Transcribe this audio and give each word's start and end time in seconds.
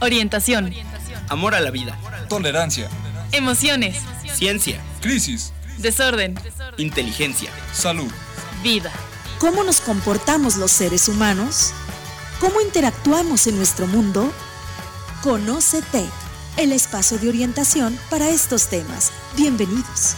Orientación. 0.00 0.72
Amor 1.28 1.54
a 1.54 1.60
la 1.60 1.70
vida. 1.70 1.98
Tolerancia. 2.28 2.88
Emociones. 3.32 4.02
Ciencia. 4.34 4.80
Crisis. 5.00 5.52
Desorden. 5.78 6.38
Inteligencia. 6.76 7.50
Salud. 7.72 8.10
Vida. 8.62 8.92
¿Cómo 9.38 9.64
nos 9.64 9.80
comportamos 9.80 10.56
los 10.56 10.70
seres 10.70 11.08
humanos? 11.08 11.72
¿Cómo 12.40 12.60
interactuamos 12.60 13.46
en 13.46 13.56
nuestro 13.56 13.86
mundo? 13.86 14.30
Conócete, 15.22 16.04
el 16.58 16.72
espacio 16.72 17.18
de 17.18 17.30
orientación 17.30 17.98
para 18.10 18.28
estos 18.28 18.68
temas. 18.68 19.12
Bienvenidos. 19.36 20.14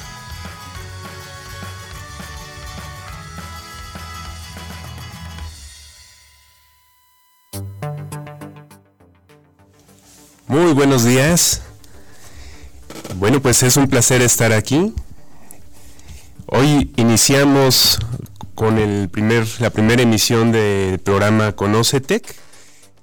Muy 10.58 10.72
buenos 10.72 11.04
días. 11.04 11.62
Bueno, 13.14 13.40
pues 13.40 13.62
es 13.62 13.76
un 13.76 13.86
placer 13.86 14.22
estar 14.22 14.52
aquí. 14.52 14.92
Hoy 16.46 16.92
iniciamos 16.96 18.00
con 18.56 18.78
el 18.78 19.08
primer, 19.08 19.46
la 19.60 19.70
primera 19.70 20.02
emisión 20.02 20.50
del 20.50 20.98
programa 20.98 21.54
Conocetec, 21.54 22.34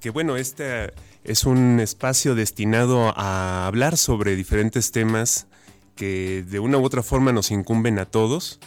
que 0.01 0.09
bueno, 0.09 0.35
este 0.35 0.91
es 1.23 1.45
un 1.45 1.79
espacio 1.79 2.35
destinado 2.35 3.13
a 3.17 3.67
hablar 3.67 3.95
sobre 3.95 4.35
diferentes 4.35 4.91
temas 4.91 5.47
que 5.95 6.43
de 6.45 6.59
una 6.59 6.77
u 6.77 6.83
otra 6.83 7.03
forma 7.03 7.31
nos 7.31 7.51
incumben 7.51 7.99
a 7.99 8.05
todos. 8.05 8.59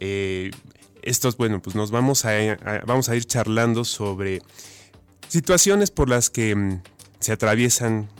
Eh, 0.00 0.50
estos, 1.00 1.38
bueno, 1.38 1.62
pues 1.62 1.74
nos 1.74 1.90
vamos 1.90 2.26
a, 2.26 2.32
vamos 2.84 3.08
a 3.08 3.16
ir 3.16 3.24
charlando 3.24 3.86
sobre 3.86 4.42
situaciones 5.28 5.90
por 5.90 6.10
las 6.10 6.28
que 6.28 6.54
mm, 6.54 6.82
se 7.20 7.32
atraviesan 7.32 8.10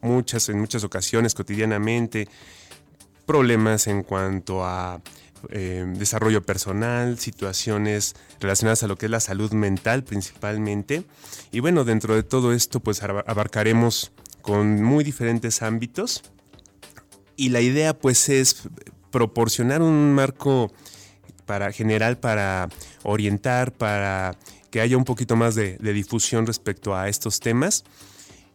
muchas, 0.00 0.48
en 0.48 0.58
muchas 0.60 0.84
ocasiones, 0.84 1.34
cotidianamente, 1.34 2.28
problemas 3.26 3.86
en 3.86 4.02
cuanto 4.02 4.64
a 4.64 5.00
eh, 5.50 5.84
desarrollo 5.96 6.42
personal, 6.42 7.18
situaciones 7.18 8.14
relacionadas 8.40 8.82
a 8.82 8.86
lo 8.86 8.96
que 8.96 9.06
es 9.06 9.10
la 9.10 9.20
salud 9.20 9.52
mental 9.52 10.04
principalmente. 10.04 11.04
Y 11.50 11.60
bueno, 11.60 11.84
dentro 11.84 12.14
de 12.14 12.22
todo 12.22 12.52
esto, 12.52 12.80
pues 12.80 13.02
aba- 13.02 13.24
abarcaremos 13.26 14.12
con 14.42 14.82
muy 14.82 15.04
diferentes 15.04 15.62
ámbitos. 15.62 16.22
Y 17.36 17.48
la 17.50 17.60
idea 17.60 17.96
pues 17.96 18.28
es 18.28 18.68
proporcionar 19.10 19.80
un 19.80 20.12
marco 20.12 20.70
para 21.46 21.72
general 21.72 22.18
para 22.18 22.68
orientar, 23.02 23.72
para 23.72 24.36
que 24.70 24.80
haya 24.80 24.96
un 24.96 25.04
poquito 25.04 25.36
más 25.36 25.54
de, 25.54 25.78
de 25.78 25.92
difusión 25.92 26.46
respecto 26.46 26.94
a 26.94 27.08
estos 27.08 27.40
temas 27.40 27.84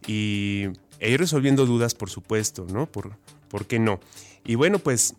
y 0.07 0.67
e 0.99 1.11
ir 1.11 1.19
resolviendo 1.19 1.65
dudas, 1.65 1.93
por 1.93 2.09
supuesto, 2.09 2.65
¿no? 2.71 2.85
Por, 2.85 3.17
¿Por 3.49 3.65
qué 3.65 3.79
no? 3.79 3.99
Y 4.45 4.55
bueno, 4.55 4.79
pues 4.79 5.15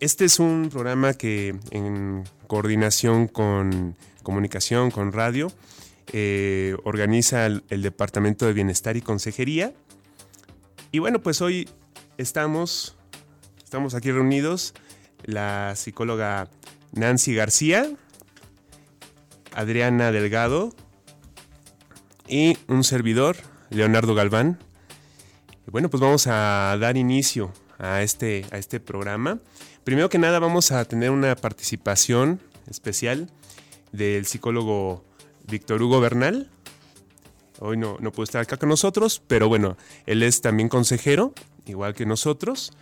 este 0.00 0.24
es 0.24 0.38
un 0.38 0.68
programa 0.70 1.14
que 1.14 1.56
en 1.70 2.24
coordinación 2.46 3.28
con 3.28 3.96
comunicación, 4.22 4.90
con 4.90 5.12
radio, 5.12 5.52
eh, 6.12 6.76
organiza 6.84 7.46
el, 7.46 7.64
el 7.70 7.82
Departamento 7.82 8.46
de 8.46 8.52
Bienestar 8.52 8.96
y 8.96 9.00
Consejería. 9.00 9.72
Y 10.90 10.98
bueno, 10.98 11.22
pues 11.22 11.40
hoy 11.40 11.68
estamos, 12.18 12.96
estamos 13.62 13.94
aquí 13.94 14.10
reunidos, 14.10 14.74
la 15.24 15.74
psicóloga 15.76 16.48
Nancy 16.92 17.34
García, 17.34 17.90
Adriana 19.54 20.12
Delgado 20.12 20.74
y 22.28 22.56
un 22.68 22.84
servidor, 22.84 23.36
Leonardo 23.70 24.14
Galván. 24.14 24.58
Bueno, 25.72 25.88
pues 25.88 26.02
vamos 26.02 26.26
a 26.26 26.76
dar 26.78 26.98
inicio 26.98 27.50
a 27.78 28.02
este, 28.02 28.44
a 28.50 28.58
este 28.58 28.78
programa. 28.78 29.40
Primero 29.84 30.10
que 30.10 30.18
nada 30.18 30.38
vamos 30.38 30.70
a 30.70 30.84
tener 30.84 31.10
una 31.10 31.34
participación 31.34 32.42
especial 32.68 33.30
del 33.90 34.26
psicólogo 34.26 35.02
Víctor 35.48 35.82
Hugo 35.82 35.98
Bernal. 35.98 36.50
Hoy 37.58 37.78
no, 37.78 37.96
no 38.00 38.12
puede 38.12 38.24
estar 38.24 38.42
acá 38.42 38.58
con 38.58 38.68
nosotros, 38.68 39.22
pero 39.26 39.48
bueno, 39.48 39.78
él 40.04 40.22
es 40.22 40.42
también 40.42 40.68
consejero, 40.68 41.32
igual 41.64 41.94
que 41.94 42.04
nosotros. 42.04 42.74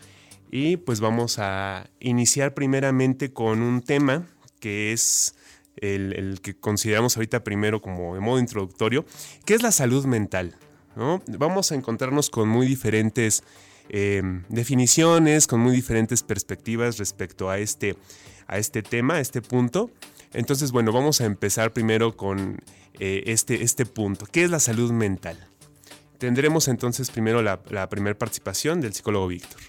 Y 0.51 0.77
pues 0.78 0.99
vamos 0.99 1.39
a 1.39 1.89
iniciar 2.01 2.55
primeramente 2.55 3.33
con 3.33 3.62
un 3.62 3.83
tema 3.83 4.27
que 4.59 4.93
es 4.93 5.37
el, 5.77 6.12
el 6.15 6.41
que 6.41 6.59
consideramos 6.59 7.17
ahorita 7.17 7.45
primero 7.45 7.81
como 7.81 8.17
de 8.17 8.21
modo 8.21 8.41
introductorio, 8.41 9.07
que 9.45 9.55
es 9.55 9.62
la 9.62 9.71
salud 9.71 10.07
mental. 10.07 10.57
Vamos 10.95 11.73
a 11.73 11.75
encontrarnos 11.75 12.31
con 12.31 12.49
muy 12.49 12.67
diferentes 12.67 13.43
eh, 13.89 14.23
definiciones, 14.49 15.47
con 15.47 15.61
muy 15.61 15.73
diferentes 15.73 16.23
perspectivas 16.23 16.99
respecto 16.99 17.49
a 17.51 17.59
este, 17.59 17.97
a 18.47 18.59
este 18.59 18.83
tema, 18.83 19.15
a 19.15 19.21
este 19.21 19.43
punto. 19.43 19.91
Entonces, 20.33 20.73
bueno, 20.73 20.93
vamos 20.93 21.21
a 21.21 21.25
empezar 21.25 21.73
primero 21.73 22.17
con 22.17 22.61
eh, 22.99 23.25
este, 23.27 23.62
este 23.62 23.87
punto. 23.87 24.27
¿Qué 24.27 24.45
es 24.45 24.51
la 24.51 24.61
salud 24.61 24.93
mental? 24.93 25.39
Tendremos 26.19 26.69
entonces 26.69 27.11
primero 27.11 27.43
la, 27.43 27.61
la 27.71 27.89
primera 27.89 28.17
participación 28.17 28.81
del 28.81 28.93
psicólogo 28.93 29.28
Víctor. 29.28 29.61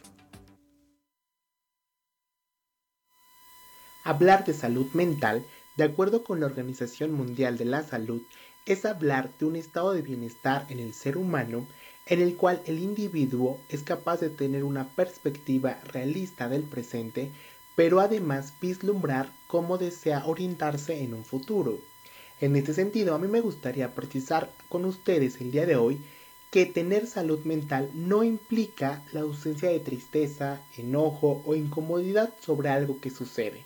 Hablar 4.04 4.46
de 4.46 4.54
salud 4.54 4.88
mental, 4.94 5.46
de 5.78 5.84
acuerdo 5.84 6.24
con 6.24 6.40
la 6.40 6.48
Organización 6.48 7.12
Mundial 7.12 7.58
de 7.58 7.66
la 7.66 7.84
Salud, 7.84 8.22
es 8.66 8.86
hablar 8.86 9.32
de 9.40 9.46
un 9.46 9.56
estado 9.56 9.94
de 9.94 10.02
bienestar 10.02 10.66
en 10.70 10.80
el 10.80 10.94
ser 10.94 11.18
humano 11.18 11.68
en 12.06 12.22
el 12.22 12.36
cual 12.36 12.62
el 12.66 12.80
individuo 12.80 13.60
es 13.70 13.84
capaz 13.84 14.20
de 14.20 14.30
tener 14.30 14.64
una 14.64 14.88
perspectiva 14.90 15.80
realista 15.86 16.50
del 16.50 16.64
presente, 16.64 17.32
pero 17.76 18.00
además 18.00 18.54
vislumbrar 18.60 19.32
cómo 19.48 19.78
desea 19.78 20.26
orientarse 20.26 21.04
en 21.04 21.14
un 21.14 21.26
futuro. 21.26 21.80
En 22.40 22.56
este 22.56 22.74
sentido, 22.74 23.14
a 23.16 23.20
mí 23.20 23.28
me 23.28 23.42
gustaría 23.42 23.94
precisar 23.94 24.52
con 24.68 24.86
ustedes 24.86 25.40
el 25.42 25.52
día 25.52 25.66
de 25.66 25.76
hoy 25.76 26.02
que 26.50 26.66
tener 26.66 27.08
salud 27.08 27.40
mental 27.46 27.90
no 27.94 28.24
implica 28.24 29.04
la 29.14 29.22
ausencia 29.22 29.70
de 29.70 29.80
tristeza, 29.80 30.62
enojo 30.78 31.42
o 31.46 31.56
incomodidad 31.56 32.34
sobre 32.42 32.70
algo 32.70 33.00
que 33.00 33.10
sucede 33.10 33.64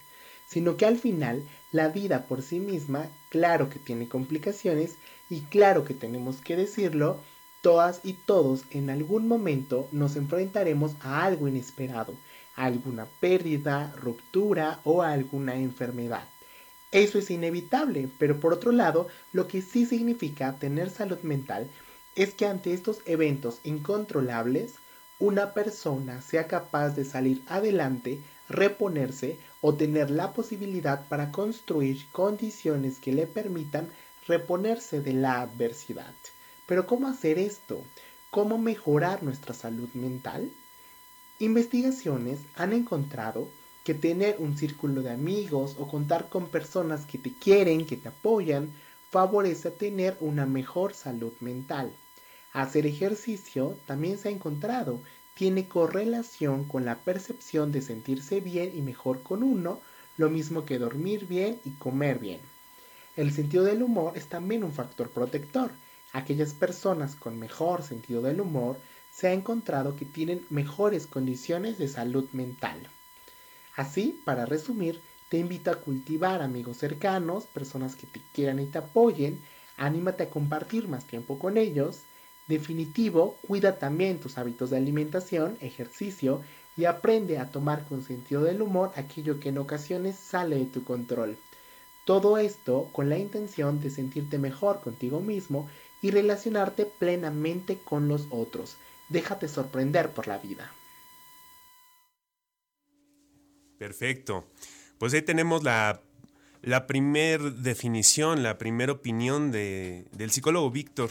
sino 0.48 0.78
que 0.78 0.86
al 0.86 0.98
final 0.98 1.44
la 1.76 1.90
vida 1.90 2.26
por 2.26 2.42
sí 2.42 2.62
misma, 2.62 3.10
claro 3.28 3.70
que 3.70 3.80
tiene 3.80 4.08
complicaciones 4.08 4.96
y 5.30 5.42
claro 5.42 5.84
que 5.84 5.94
tenemos 5.94 6.38
que 6.38 6.56
decirlo, 6.56 7.20
todas 7.60 8.00
y 8.04 8.14
todos 8.14 8.64
en 8.72 8.90
algún 8.90 9.28
momento 9.28 9.90
nos 9.92 10.16
enfrentaremos 10.16 10.96
a 11.02 11.26
algo 11.26 11.50
inesperado, 11.50 12.14
a 12.56 12.64
alguna 12.64 13.08
pérdida, 13.20 13.94
ruptura 13.98 14.80
o 14.86 15.02
a 15.02 15.12
alguna 15.12 15.56
enfermedad. 15.56 16.24
Eso 16.94 17.20
es 17.20 17.30
inevitable, 17.30 18.08
pero 18.20 18.40
por 18.40 18.54
otro 18.54 18.72
lado, 18.72 19.10
lo 19.34 19.50
que 19.50 19.62
sí 19.62 19.86
significa 19.86 20.56
tener 20.56 20.90
salud 20.90 21.20
mental 21.24 21.70
es 22.16 22.34
que 22.34 22.46
ante 22.46 22.72
estos 22.72 23.02
eventos 23.06 23.60
incontrolables, 23.66 24.76
una 25.20 25.54
persona 25.54 26.22
sea 26.22 26.48
capaz 26.48 26.92
de 26.92 27.04
salir 27.04 27.42
adelante, 27.48 28.22
reponerse 28.48 29.38
o 29.68 29.74
tener 29.74 30.12
la 30.12 30.32
posibilidad 30.32 31.08
para 31.08 31.32
construir 31.32 32.06
condiciones 32.12 33.00
que 33.00 33.12
le 33.12 33.26
permitan 33.26 33.90
reponerse 34.28 35.02
de 35.02 35.14
la 35.14 35.42
adversidad. 35.42 36.14
Pero 36.68 36.86
¿cómo 36.86 37.08
hacer 37.08 37.40
esto? 37.40 37.82
¿Cómo 38.30 38.60
mejorar 38.60 39.24
nuestra 39.24 39.56
salud 39.56 39.90
mental? 39.96 40.52
Investigaciones 41.40 42.42
han 42.54 42.74
encontrado 42.74 43.50
que 43.84 43.96
tener 43.96 44.36
un 44.38 44.56
círculo 44.56 45.02
de 45.02 45.10
amigos 45.10 45.78
o 45.80 45.88
contar 45.88 46.30
con 46.30 46.46
personas 46.46 47.08
que 47.08 47.18
te 47.18 47.34
quieren, 47.34 47.88
que 47.88 47.98
te 47.98 48.10
apoyan, 48.10 48.72
favorece 49.10 49.72
tener 49.72 50.16
una 50.20 50.46
mejor 50.46 50.94
salud 50.94 51.34
mental. 51.40 51.92
Hacer 52.54 52.86
ejercicio 52.86 53.76
también 53.88 54.20
se 54.20 54.30
ha 54.30 54.32
encontrado 54.32 55.02
tiene 55.36 55.68
correlación 55.68 56.64
con 56.64 56.86
la 56.86 56.96
percepción 56.96 57.72
de 57.72 57.82
sentirse 57.82 58.40
bien 58.40 58.72
y 58.74 58.82
mejor 58.82 59.22
con 59.22 59.44
uno, 59.44 59.82
lo 60.18 60.30
mismo 60.30 60.66
que 60.66 60.80
dormir 60.80 61.28
bien 61.28 61.60
y 61.66 61.72
comer 61.72 62.20
bien. 62.20 62.40
El 63.18 63.34
sentido 63.34 63.66
del 63.66 63.84
humor 63.84 64.18
es 64.18 64.28
también 64.28 64.64
un 64.64 64.72
factor 64.72 65.10
protector. 65.10 65.72
Aquellas 66.14 66.54
personas 66.54 67.16
con 67.16 67.38
mejor 67.38 67.84
sentido 67.84 68.22
del 68.22 68.40
humor 68.40 68.78
se 69.14 69.28
ha 69.28 69.34
encontrado 69.34 69.98
que 69.98 70.06
tienen 70.06 70.46
mejores 70.50 71.06
condiciones 71.06 71.78
de 71.78 71.90
salud 71.90 72.30
mental. 72.32 72.90
Así, 73.76 74.22
para 74.24 74.46
resumir, 74.46 75.02
te 75.28 75.38
invito 75.38 75.70
a 75.70 75.82
cultivar 75.82 76.42
amigos 76.42 76.78
cercanos, 76.78 77.46
personas 77.46 77.96
que 77.96 78.08
te 78.08 78.22
quieran 78.34 78.60
y 78.60 78.68
te 78.68 78.78
apoyen, 78.78 79.42
anímate 79.76 80.24
a 80.24 80.30
compartir 80.30 80.88
más 80.88 81.06
tiempo 81.06 81.38
con 81.40 81.58
ellos, 81.58 82.04
Definitivo, 82.48 83.38
cuida 83.48 83.80
también 83.80 84.20
tus 84.20 84.38
hábitos 84.38 84.70
de 84.70 84.78
alimentación, 84.78 85.58
ejercicio 85.62 86.42
y 86.78 86.86
aprende 86.86 87.40
a 87.40 87.50
tomar 87.50 87.84
con 87.88 88.04
sentido 88.04 88.44
del 88.44 88.62
humor 88.62 88.92
aquello 88.96 89.40
que 89.40 89.50
en 89.50 89.58
ocasiones 89.58 90.16
sale 90.18 90.58
de 90.58 90.66
tu 90.66 90.84
control. 90.84 91.38
Todo 92.06 92.38
esto 92.38 92.90
con 92.92 93.10
la 93.10 93.18
intención 93.18 93.82
de 93.82 93.90
sentirte 93.90 94.38
mejor 94.38 94.82
contigo 94.82 95.22
mismo 95.22 95.68
y 96.04 96.12
relacionarte 96.12 96.86
plenamente 96.86 97.80
con 97.84 98.08
los 98.08 98.28
otros. 98.30 98.78
Déjate 99.10 99.48
sorprender 99.48 100.12
por 100.12 100.28
la 100.28 100.38
vida. 100.38 100.72
Perfecto. 103.80 104.46
Pues 105.00 105.14
ahí 105.14 105.24
tenemos 105.24 105.64
la, 105.64 106.02
la 106.62 106.86
primer 106.86 107.42
definición, 107.54 108.44
la 108.44 108.58
primera 108.58 108.92
opinión 108.92 109.52
de, 109.52 110.06
del 110.12 110.32
psicólogo 110.32 110.70
Víctor, 110.70 111.10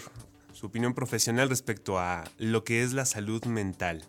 su 0.54 0.66
opinión 0.66 0.94
profesional 0.94 1.48
respecto 1.48 1.98
a 1.98 2.24
lo 2.38 2.64
que 2.64 2.82
es 2.82 2.92
la 2.92 3.04
salud 3.04 3.44
mental. 3.44 4.04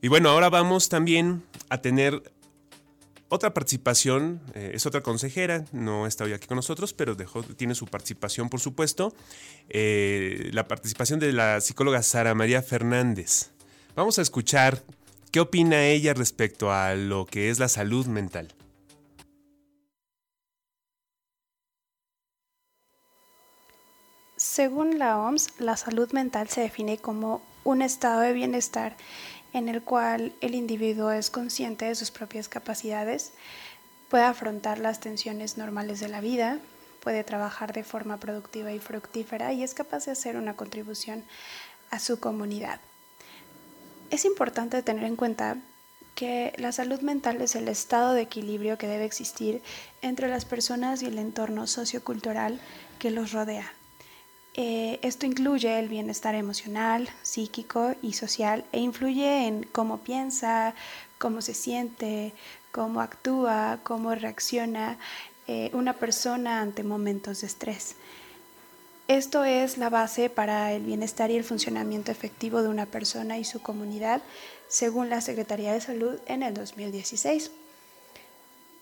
Y 0.00 0.08
bueno, 0.08 0.30
ahora 0.30 0.48
vamos 0.48 0.88
también 0.88 1.44
a 1.68 1.80
tener 1.80 2.22
otra 3.28 3.54
participación, 3.54 4.40
eh, 4.54 4.72
es 4.74 4.84
otra 4.84 5.02
consejera, 5.02 5.64
no 5.72 6.06
está 6.06 6.24
hoy 6.24 6.32
aquí 6.32 6.46
con 6.46 6.56
nosotros, 6.56 6.92
pero 6.92 7.16
tiene 7.56 7.74
su 7.74 7.86
participación, 7.86 8.48
por 8.48 8.60
supuesto, 8.60 9.14
eh, 9.68 10.50
la 10.52 10.66
participación 10.66 11.20
de 11.20 11.32
la 11.32 11.60
psicóloga 11.60 12.02
Sara 12.02 12.34
María 12.34 12.62
Fernández. 12.62 13.52
Vamos 13.94 14.18
a 14.18 14.22
escuchar 14.22 14.82
qué 15.30 15.40
opina 15.40 15.84
ella 15.86 16.14
respecto 16.14 16.72
a 16.72 16.94
lo 16.94 17.26
que 17.26 17.50
es 17.50 17.58
la 17.58 17.68
salud 17.68 18.06
mental. 18.06 18.54
Según 24.42 24.98
la 24.98 25.18
OMS, 25.18 25.60
la 25.60 25.76
salud 25.76 26.10
mental 26.10 26.48
se 26.48 26.62
define 26.62 26.98
como 26.98 27.42
un 27.62 27.80
estado 27.80 28.22
de 28.22 28.32
bienestar 28.32 28.96
en 29.52 29.68
el 29.68 29.82
cual 29.82 30.34
el 30.40 30.56
individuo 30.56 31.12
es 31.12 31.30
consciente 31.30 31.84
de 31.84 31.94
sus 31.94 32.10
propias 32.10 32.48
capacidades, 32.48 33.34
puede 34.08 34.24
afrontar 34.24 34.80
las 34.80 34.98
tensiones 34.98 35.58
normales 35.58 36.00
de 36.00 36.08
la 36.08 36.20
vida, 36.20 36.58
puede 37.00 37.22
trabajar 37.22 37.72
de 37.72 37.84
forma 37.84 38.18
productiva 38.18 38.72
y 38.72 38.80
fructífera 38.80 39.52
y 39.52 39.62
es 39.62 39.74
capaz 39.74 40.06
de 40.06 40.10
hacer 40.10 40.36
una 40.36 40.56
contribución 40.56 41.22
a 41.92 42.00
su 42.00 42.18
comunidad. 42.18 42.80
Es 44.10 44.24
importante 44.24 44.82
tener 44.82 45.04
en 45.04 45.14
cuenta 45.14 45.56
que 46.16 46.52
la 46.58 46.72
salud 46.72 47.00
mental 47.00 47.40
es 47.42 47.54
el 47.54 47.68
estado 47.68 48.12
de 48.12 48.22
equilibrio 48.22 48.76
que 48.76 48.88
debe 48.88 49.04
existir 49.04 49.62
entre 50.02 50.28
las 50.28 50.44
personas 50.44 51.00
y 51.00 51.06
el 51.06 51.20
entorno 51.20 51.68
sociocultural 51.68 52.58
que 52.98 53.12
los 53.12 53.30
rodea. 53.30 53.72
Eh, 54.54 54.98
esto 55.02 55.24
incluye 55.24 55.78
el 55.78 55.88
bienestar 55.88 56.34
emocional, 56.34 57.08
psíquico 57.22 57.94
y 58.02 58.12
social 58.12 58.64
e 58.72 58.80
influye 58.80 59.46
en 59.46 59.62
cómo 59.64 59.98
piensa, 59.98 60.74
cómo 61.16 61.40
se 61.40 61.54
siente, 61.54 62.34
cómo 62.70 63.00
actúa, 63.00 63.78
cómo 63.82 64.14
reacciona 64.14 64.98
eh, 65.46 65.70
una 65.72 65.94
persona 65.94 66.60
ante 66.60 66.84
momentos 66.84 67.40
de 67.40 67.46
estrés. 67.46 67.96
Esto 69.08 69.44
es 69.44 69.78
la 69.78 69.88
base 69.88 70.28
para 70.30 70.72
el 70.72 70.84
bienestar 70.84 71.30
y 71.30 71.36
el 71.36 71.44
funcionamiento 71.44 72.12
efectivo 72.12 72.62
de 72.62 72.68
una 72.68 72.86
persona 72.86 73.38
y 73.38 73.44
su 73.44 73.60
comunidad, 73.60 74.22
según 74.68 75.08
la 75.08 75.20
Secretaría 75.20 75.72
de 75.72 75.80
Salud 75.80 76.20
en 76.26 76.42
el 76.42 76.54
2016. 76.54 77.50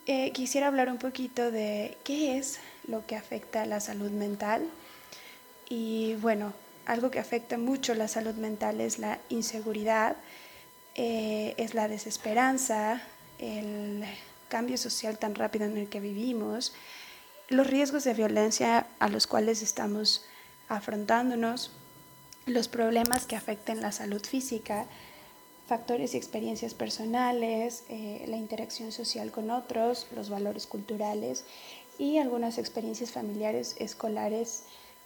Eh, 0.07 0.31
quisiera 0.31 0.67
hablar 0.67 0.89
un 0.89 0.97
poquito 0.97 1.49
de 1.49 1.97
qué 2.03 2.37
es 2.37 2.59
lo 2.87 3.05
que 3.05 3.15
afecta 3.15 3.61
a 3.61 3.65
la 3.65 3.79
salud 3.79 4.11
mental 4.11 4.67
y 5.71 6.15
bueno, 6.15 6.51
algo 6.85 7.11
que 7.11 7.19
afecta 7.19 7.57
mucho 7.57 7.95
la 7.95 8.09
salud 8.09 8.35
mental 8.35 8.81
es 8.81 8.99
la 8.99 9.19
inseguridad, 9.29 10.17
eh, 10.95 11.55
es 11.55 11.73
la 11.73 11.87
desesperanza, 11.87 13.01
el 13.39 14.03
cambio 14.49 14.77
social 14.77 15.17
tan 15.17 15.33
rápido 15.33 15.63
en 15.63 15.77
el 15.77 15.87
que 15.87 16.01
vivimos, 16.01 16.73
los 17.47 17.67
riesgos 17.67 18.03
de 18.03 18.13
violencia 18.13 18.85
a 18.99 19.07
los 19.07 19.27
cuales 19.27 19.61
estamos 19.61 20.25
afrontándonos, 20.67 21.71
los 22.47 22.67
problemas 22.67 23.25
que 23.25 23.37
afectan 23.37 23.79
la 23.79 23.93
salud 23.93 24.25
física, 24.25 24.87
factores 25.67 26.15
y 26.15 26.17
experiencias 26.17 26.73
personales, 26.73 27.85
eh, 27.87 28.25
la 28.27 28.35
interacción 28.35 28.91
social 28.91 29.31
con 29.31 29.51
otros, 29.51 30.07
los 30.13 30.29
valores 30.29 30.67
culturales 30.67 31.45
y 31.97 32.17
algunas 32.17 32.57
experiencias 32.57 33.11
familiares, 33.11 33.77
escolares, 33.79 34.65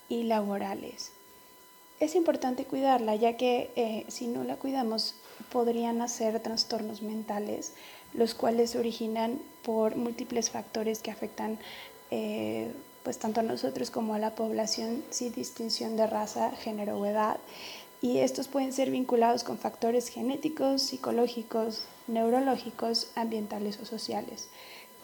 y 0.09 0.23
laborales. 0.23 1.11
Es 1.99 2.15
importante 2.15 2.65
cuidarla 2.65 3.15
ya 3.15 3.37
que 3.37 3.71
eh, 3.75 4.05
si 4.09 4.27
no 4.27 4.43
la 4.43 4.57
cuidamos 4.57 5.15
podrían 5.51 6.01
hacer 6.01 6.39
trastornos 6.41 7.01
mentales, 7.01 7.73
los 8.13 8.33
cuales 8.33 8.71
se 8.71 8.79
originan 8.79 9.39
por 9.63 9.95
múltiples 9.95 10.49
factores 10.49 10.99
que 10.99 11.11
afectan 11.11 11.57
eh, 12.11 12.71
pues 13.03 13.17
tanto 13.19 13.39
a 13.39 13.43
nosotros 13.43 13.91
como 13.91 14.13
a 14.13 14.19
la 14.19 14.35
población 14.35 15.03
sin 15.09 15.31
distinción 15.31 15.95
de 15.95 16.07
raza, 16.07 16.51
género 16.51 16.97
o 16.97 17.05
edad. 17.05 17.37
Y 18.01 18.17
estos 18.17 18.47
pueden 18.47 18.73
ser 18.73 18.91
vinculados 18.91 19.43
con 19.43 19.57
factores 19.57 20.09
genéticos, 20.09 20.81
psicológicos, 20.81 21.85
neurológicos, 22.07 23.09
ambientales 23.15 23.79
o 23.79 23.85
sociales 23.85 24.49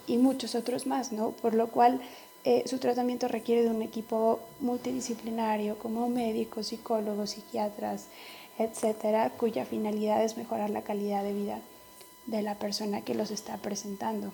y 0.07 0.17
muchos 0.17 0.55
otros 0.55 0.87
más, 0.87 1.11
¿no? 1.11 1.31
Por 1.31 1.53
lo 1.53 1.67
cual 1.67 2.01
eh, 2.43 2.63
su 2.65 2.79
tratamiento 2.79 3.27
requiere 3.27 3.63
de 3.63 3.69
un 3.69 3.81
equipo 3.81 4.39
multidisciplinario 4.59 5.77
como 5.77 6.09
médicos, 6.09 6.67
psicólogos, 6.67 7.31
psiquiatras, 7.31 8.07
etcétera, 8.57 9.29
cuya 9.31 9.65
finalidad 9.65 10.23
es 10.23 10.37
mejorar 10.37 10.69
la 10.69 10.81
calidad 10.81 11.23
de 11.23 11.33
vida 11.33 11.59
de 12.25 12.41
la 12.41 12.55
persona 12.55 13.01
que 13.01 13.15
los 13.15 13.31
está 13.31 13.57
presentando. 13.57 14.33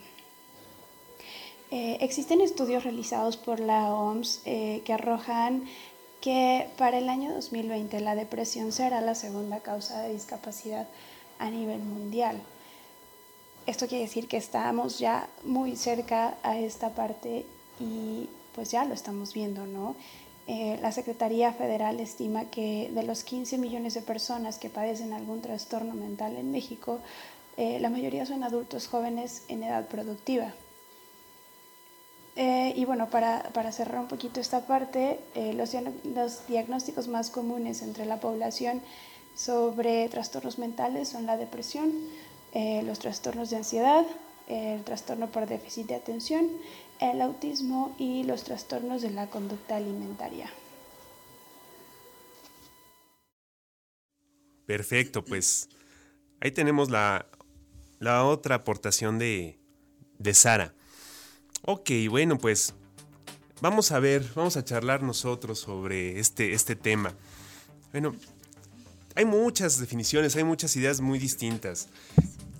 Eh, 1.69 1.98
existen 2.00 2.39
estudios 2.39 2.86
realizados 2.86 3.36
por 3.36 3.59
la 3.59 3.94
OMS 3.94 4.42
eh, 4.45 4.81
que 4.86 4.94
arrojan 4.94 5.65
que 6.21 6.69
para 6.77 6.98
el 6.98 7.10
año 7.10 7.33
2020 7.33 8.00
la 8.00 8.15
depresión 8.15 8.71
será 8.71 9.01
la 9.01 9.15
segunda 9.15 9.60
causa 9.60 10.01
de 10.01 10.13
discapacidad 10.13 10.88
a 11.39 11.50
nivel 11.50 11.80
mundial. 11.80 12.42
Esto 13.65 13.88
quiere 13.88 14.06
decir 14.06 14.30
que 14.30 14.38
estamos 14.38 14.98
ya 14.98 15.27
muy 15.44 15.75
cerca 15.75 16.38
a 16.42 16.57
esta 16.57 16.92
parte 16.92 17.45
y 17.79 18.29
pues 18.56 18.71
ya 18.71 18.85
lo 18.85 18.94
estamos 18.94 19.33
viendo, 19.33 19.65
¿no? 19.65 19.95
Eh, 20.47 20.79
la 20.81 20.94
Secretaría 20.94 21.51
Federal 21.51 22.00
estima 22.00 22.45
que 22.45 22.89
de 22.94 23.03
los 23.03 23.25
15 23.25 23.57
millones 23.57 23.95
de 23.95 24.01
personas 24.01 24.57
que 24.57 24.69
padecen 24.69 25.12
algún 25.12 25.41
trastorno 25.41 25.94
mental 25.94 26.38
en 26.38 26.51
México, 26.51 27.00
eh, 27.57 27.79
la 27.81 27.89
mayoría 27.89 28.25
son 28.25 28.44
adultos 28.44 28.88
jóvenes 28.88 29.44
en 29.50 29.63
edad 29.63 29.88
productiva. 29.88 30.53
Eh, 32.38 32.71
y 32.77 32.85
bueno, 32.85 33.09
para, 33.09 33.44
para, 33.53 33.74
cerrar 33.74 34.00
un 34.00 34.07
poquito 34.07 34.39
esta 34.39 34.65
parte, 34.65 35.19
los, 35.53 35.75
los 36.06 36.47
diagnósticos 36.47 37.07
más 37.09 37.29
comunes 37.29 37.81
entre 37.81 38.05
la 38.05 38.19
población 38.19 38.81
sobre 39.36 40.07
trastornos 40.07 40.60
mentales 40.60 41.10
son 41.10 41.25
la 41.25 41.36
depresión, 41.36 41.91
los 42.84 43.00
trastornos 43.00 43.50
de 43.50 43.57
ansiedad, 43.57 44.05
el 44.48 44.84
trastorno 44.84 45.27
por 45.27 45.48
déficit 45.48 45.88
de 45.88 45.96
atención, 45.96 46.50
el 47.00 47.22
autismo 47.22 47.96
y 48.00 48.24
los 48.24 48.44
trastornos 48.44 49.01
de 49.01 49.12
la 49.12 49.27
conducta 49.27 49.75
alimentaria. 49.75 50.51
Perfecto, 54.66 55.24
pues 55.24 55.70
ahí 56.42 56.51
tenemos 56.51 56.89
la, 56.89 57.25
la 58.00 58.25
otra 58.25 58.56
aportación 58.56 59.18
de, 59.18 59.60
de 60.20 60.34
Sara. 60.34 60.74
Ok, 61.63 61.89
bueno, 62.10 62.38
pues 62.38 62.74
vamos 63.62 63.92
a 63.92 64.00
ver, 64.00 64.25
vamos 64.36 64.58
a 64.58 64.66
charlar 64.66 65.04
nosotros 65.04 65.60
sobre 65.60 66.20
este, 66.20 66.54
este 66.54 66.75
tema. 66.75 67.13
Bueno, 67.92 68.13
hay 69.16 69.25
muchas 69.25 69.80
definiciones, 69.80 70.36
hay 70.36 70.44
muchas 70.44 70.75
ideas 70.75 71.01
muy 71.01 71.18
distintas. 71.18 71.88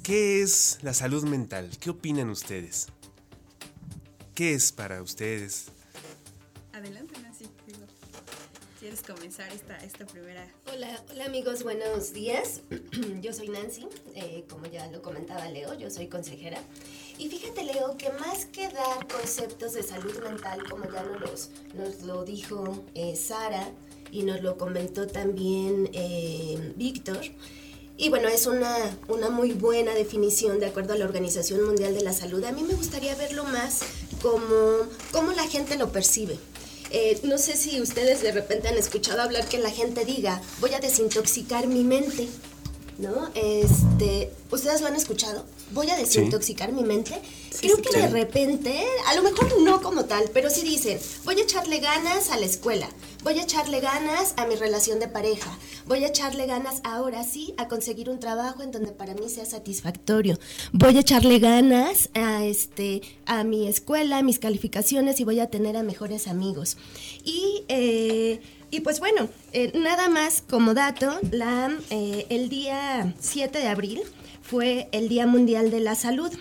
¿Qué 0.02 0.42
es 0.42 0.80
la 0.84 0.94
salud 0.94 1.26
mental? 1.26 1.70
¿Qué 1.80 1.90
opinan 1.90 2.30
ustedes? 2.30 2.88
¿Qué 4.38 4.54
es 4.54 4.72
para 4.72 5.02
ustedes? 5.02 5.66
Adelante, 6.72 7.20
Nancy. 7.24 7.46
¿Quieres 8.80 9.02
comenzar 9.02 9.52
esta, 9.52 9.78
esta 9.78 10.06
primera? 10.06 10.48
Hola, 10.72 11.04
hola 11.10 11.26
amigos, 11.26 11.64
buenos 11.64 12.14
días. 12.14 12.62
Yo 13.24 13.34
soy 13.34 13.50
Nancy, 13.50 13.88
eh, 14.14 14.46
como 14.48 14.68
ya 14.68 14.86
lo 14.92 15.02
comentaba 15.02 15.50
Leo, 15.50 15.74
yo 15.74 15.90
soy 15.90 16.06
consejera. 16.06 16.60
Y 17.18 17.30
fíjate 17.30 17.64
Leo, 17.64 17.98
que 17.98 18.12
más 18.12 18.46
que 18.46 18.70
dar 18.70 19.08
conceptos 19.08 19.74
de 19.74 19.82
salud 19.82 20.16
mental, 20.22 20.70
como 20.70 20.84
ya 20.84 21.02
nos, 21.02 21.50
nos 21.74 22.04
lo 22.04 22.24
dijo 22.24 22.86
eh, 22.94 23.16
Sara 23.16 23.72
y 24.12 24.22
nos 24.22 24.44
lo 24.44 24.56
comentó 24.56 25.08
también 25.08 25.90
eh, 25.94 26.74
Víctor, 26.76 27.22
y 27.98 28.10
bueno, 28.10 28.28
es 28.28 28.46
una, 28.46 28.76
una 29.08 29.30
muy 29.30 29.54
buena 29.54 29.94
definición 29.94 30.60
de 30.60 30.68
acuerdo 30.68 30.94
a 30.94 30.98
la 30.98 31.06
Organización 31.06 31.64
Mundial 31.66 31.94
de 31.96 32.02
la 32.02 32.14
Salud. 32.14 32.44
A 32.44 32.52
mí 32.52 32.64
me 32.64 32.76
gustaría 32.76 33.16
verlo 33.16 33.44
más 33.44 33.80
como 34.22 34.88
cómo 35.12 35.32
la 35.32 35.48
gente 35.48 35.78
lo 35.78 35.92
percibe. 35.92 36.38
Eh, 36.92 37.20
no 37.24 37.38
sé 37.38 37.58
si 37.58 37.82
ustedes 37.82 38.22
de 38.22 38.32
repente 38.32 38.68
han 38.68 38.78
escuchado 38.78 39.22
hablar 39.22 39.48
que 39.48 39.58
la 39.58 39.72
gente 39.72 40.06
diga, 40.06 40.42
voy 40.60 40.74
a 40.74 40.80
desintoxicar 40.80 41.68
mi 41.68 41.84
mente. 41.84 42.28
¿no? 42.98 43.30
Este, 43.36 44.32
¿ustedes 44.52 44.82
lo 44.82 44.88
han 44.88 44.96
escuchado? 44.96 45.46
Voy 45.72 45.90
a 45.90 45.98
desintoxicar 45.98 46.72
mi 46.72 46.84
mente. 46.84 47.20
Creo 47.60 47.78
que 47.82 47.98
de 47.98 48.08
repente, 48.08 48.86
a 49.08 49.16
lo 49.16 49.24
mejor 49.24 49.62
no 49.62 49.82
como 49.82 50.06
tal, 50.06 50.26
pero 50.34 50.50
sí 50.50 50.62
dicen, 50.62 51.00
voy 51.26 51.40
a 51.40 51.44
echarle 51.44 51.80
ganas 51.80 52.30
a 52.30 52.38
la 52.38 52.46
escuela, 52.46 52.88
voy 53.24 53.40
a 53.40 53.44
echarle 53.44 53.80
ganas 53.80 54.34
a 54.38 54.46
mi 54.46 54.56
relación 54.56 55.00
de 55.00 55.08
pareja, 55.08 55.58
voy 55.88 56.04
a 56.04 56.08
echarle 56.08 56.46
ganas 56.46 56.82
ahora 56.84 57.24
sí 57.24 57.54
a 57.58 57.68
conseguir 57.68 58.10
un 58.10 58.20
trabajo 58.20 58.62
en 58.62 58.72
donde 58.72 58.92
para 58.92 59.16
mí 59.16 59.28
sea 59.30 59.46
satisfactorio, 59.46 60.38
voy 60.72 60.98
a 60.98 61.02
echarle 61.02 61.40
ganas 61.40 62.10
a, 62.14 62.46
este, 62.46 63.02
a 63.26 63.44
mi 63.44 63.68
escuela, 63.68 64.20
a 64.20 64.24
mis 64.24 64.40
calificaciones 64.40 65.20
y 65.20 65.24
voy 65.24 65.40
a 65.40 65.50
tener 65.50 65.78
a 65.78 65.84
mejores 65.84 66.28
amigos. 66.28 66.78
Y... 67.24 67.64
Eh, 67.68 68.40
y 68.70 68.82
pues 68.82 69.00
bueno, 69.00 69.30
eh, 69.54 69.72
nada 69.80 70.10
más 70.10 70.44
como 70.48 70.74
dato, 70.74 71.18
la, 71.32 71.72
eh, 71.90 72.26
el 72.30 72.50
día 72.50 73.16
7 73.18 73.60
de 73.60 73.68
abril 73.68 74.02
fue 74.48 74.88
el 74.94 75.10
Día 75.10 75.28
Mundial 75.28 75.72
de 75.72 75.82
la 75.82 75.96
Salud 75.96 76.32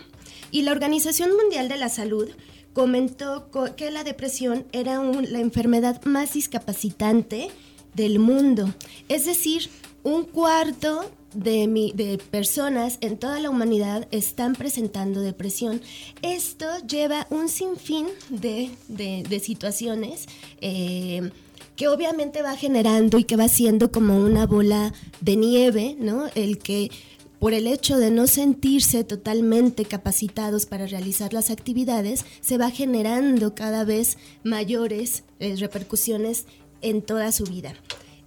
y 0.52 0.62
la 0.62 0.70
Organización 0.70 1.34
Mundial 1.36 1.68
de 1.68 1.76
la 1.76 1.88
Salud 1.88 2.28
comentó 2.72 3.50
que 3.76 3.90
la 3.90 4.04
depresión 4.04 4.64
era 4.70 5.02
la 5.02 5.40
enfermedad 5.40 6.04
más 6.04 6.34
discapacitante 6.34 7.48
del 7.94 8.18
mundo. 8.18 8.72
Es 9.08 9.24
decir, 9.24 9.70
un 10.04 10.24
cuarto 10.24 11.10
de, 11.34 11.66
de, 11.94 12.18
personas 12.18 12.98
en 13.00 13.16
toda 13.16 13.40
la 13.40 13.50
humanidad 13.50 14.06
están 14.12 14.54
presentando 14.54 15.20
depresión. 15.20 15.80
Esto 16.22 16.66
lleva 16.86 17.26
un 17.30 17.48
sinfín 17.48 18.06
de, 18.28 18.70
de, 18.88 19.40
situaciones. 19.40 20.26
Eh, 20.60 21.30
que 21.76 21.88
obviamente 21.88 22.40
va 22.40 22.56
generando 22.56 23.18
y 23.18 23.24
que 23.24 23.36
va 23.36 23.48
siendo 23.48 23.92
como 23.92 24.16
una 24.16 24.46
bola 24.46 24.94
de 25.20 25.36
nieve, 25.36 25.94
¿no? 25.98 26.26
El 26.34 26.56
que 26.56 26.90
por 27.38 27.54
el 27.54 27.66
hecho 27.66 27.98
de 27.98 28.10
no 28.10 28.26
sentirse 28.26 29.04
totalmente 29.04 29.84
capacitados 29.84 30.66
para 30.66 30.86
realizar 30.86 31.32
las 31.32 31.50
actividades, 31.50 32.24
se 32.40 32.58
va 32.58 32.70
generando 32.70 33.54
cada 33.54 33.84
vez 33.84 34.18
mayores 34.42 35.24
eh, 35.38 35.56
repercusiones 35.56 36.46
en 36.82 37.02
toda 37.02 37.32
su 37.32 37.44
vida. 37.44 37.74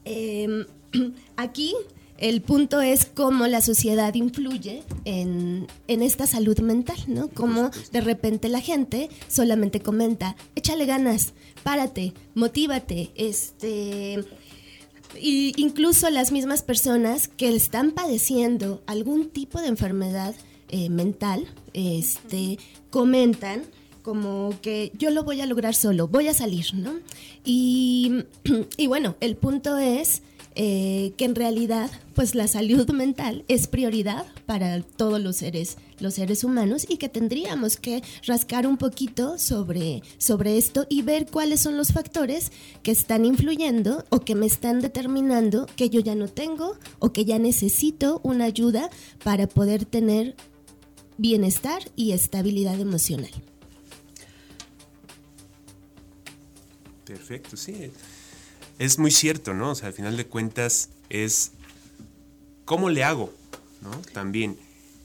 Em, 0.06 0.66
aquí 1.38 1.75
el 2.20 2.42
punto 2.42 2.82
es 2.82 3.06
cómo 3.06 3.48
la 3.48 3.62
sociedad 3.62 4.13
influye 4.13 4.84
en, 5.06 5.68
esta 5.88 6.28
salud 6.28 6.60
mental, 6.60 6.98
¿no? 7.08 7.30
Cómo 7.30 7.72
de 7.94 8.01
repente 8.01 8.50
la 8.50 8.60
gente 8.60 9.10
solamente 9.30 9.80
comenta, 9.80 10.36
échale 10.56 10.86
ganas, 10.86 11.34
párate, 11.63 12.13
motívate, 12.36 13.12
este... 13.16 14.25
Y 15.20 15.54
incluso 15.58 16.10
las 16.10 16.32
mismas 16.32 16.62
personas 16.62 17.28
que 17.28 17.56
están 17.56 17.92
padeciendo 17.92 18.82
algún 18.86 19.30
tipo 19.30 19.62
de 19.62 19.68
enfermedad 19.68 20.36
eh, 20.70 20.89
mental, 20.89 21.48
este, 21.74 22.60
comentan 22.89 23.63
como 24.01 24.54
que 24.62 24.92
yo 24.98 25.12
lo 25.12 25.24
voy 25.24 25.42
a 25.42 25.46
lograr 25.46 25.75
solo, 25.75 26.08
voy 26.08 26.28
a 26.28 26.34
salir, 26.34 26.74
¿no? 26.74 26.94
Y, 27.44 28.24
y 28.78 28.88
bueno, 28.88 29.16
el 29.20 29.36
punto 29.36 29.78
es 29.78 30.22
eh, 30.56 31.13
que 31.15 31.25
en 31.25 31.36
realidad 31.36 31.91
pues 32.15 32.34
la 32.34 32.48
salud 32.48 32.89
mental 32.94 33.46
es 33.48 33.68
prioridad 33.68 34.25
para 34.46 34.82
todos 34.82 35.22
los 35.22 35.38
seres, 35.38 35.77
los 36.00 36.15
seres 36.15 36.44
humanos 36.44 36.86
y 36.89 36.98
que 36.98 37.08
tendríamos 37.08 37.77
que 37.77 38.01
rascar 38.25 38.65
un 38.65 38.77
poquito 38.77 39.38
sobre, 39.38 40.01
sobre 40.18 40.58
esto 40.58 40.86
y 40.89 41.03
ver 41.03 41.27
cuáles 41.27 41.62
son 41.62 41.77
los 41.77 41.94
factores 41.94 42.51
que 42.84 42.91
están 42.91 43.25
influyendo 43.25 44.03
o 44.10 44.22
que 44.22 44.36
me 44.36 44.48
están 44.48 44.82
determinando 44.82 45.68
que 45.75 45.89
yo 45.89 46.00
ya 46.00 46.15
no 46.15 46.27
tengo 46.27 46.77
o 46.98 47.13
que 47.13 47.25
ya 47.25 47.38
necesito 47.38 48.20
una 48.24 48.46
ayuda 48.46 48.89
para 49.24 49.48
poder 49.48 49.86
tener 49.86 50.36
bienestar 51.18 51.84
y 51.96 52.12
estabilidad 52.12 52.79
emocional. 52.79 53.32
Perfecto, 57.06 57.56
sí 57.56 57.91
es 58.79 58.98
muy 58.98 59.12
cierto, 59.12 59.53
¿no? 59.53 59.71
O 59.71 59.75
sea, 59.75 59.89
al 59.89 59.93
final 59.93 60.17
de 60.17 60.25
cuentas 60.25 60.89
es 61.09 61.51
cómo 62.65 62.89
le 62.89 63.03
hago, 63.03 63.31
¿no? 63.81 63.91
También. 64.13 64.57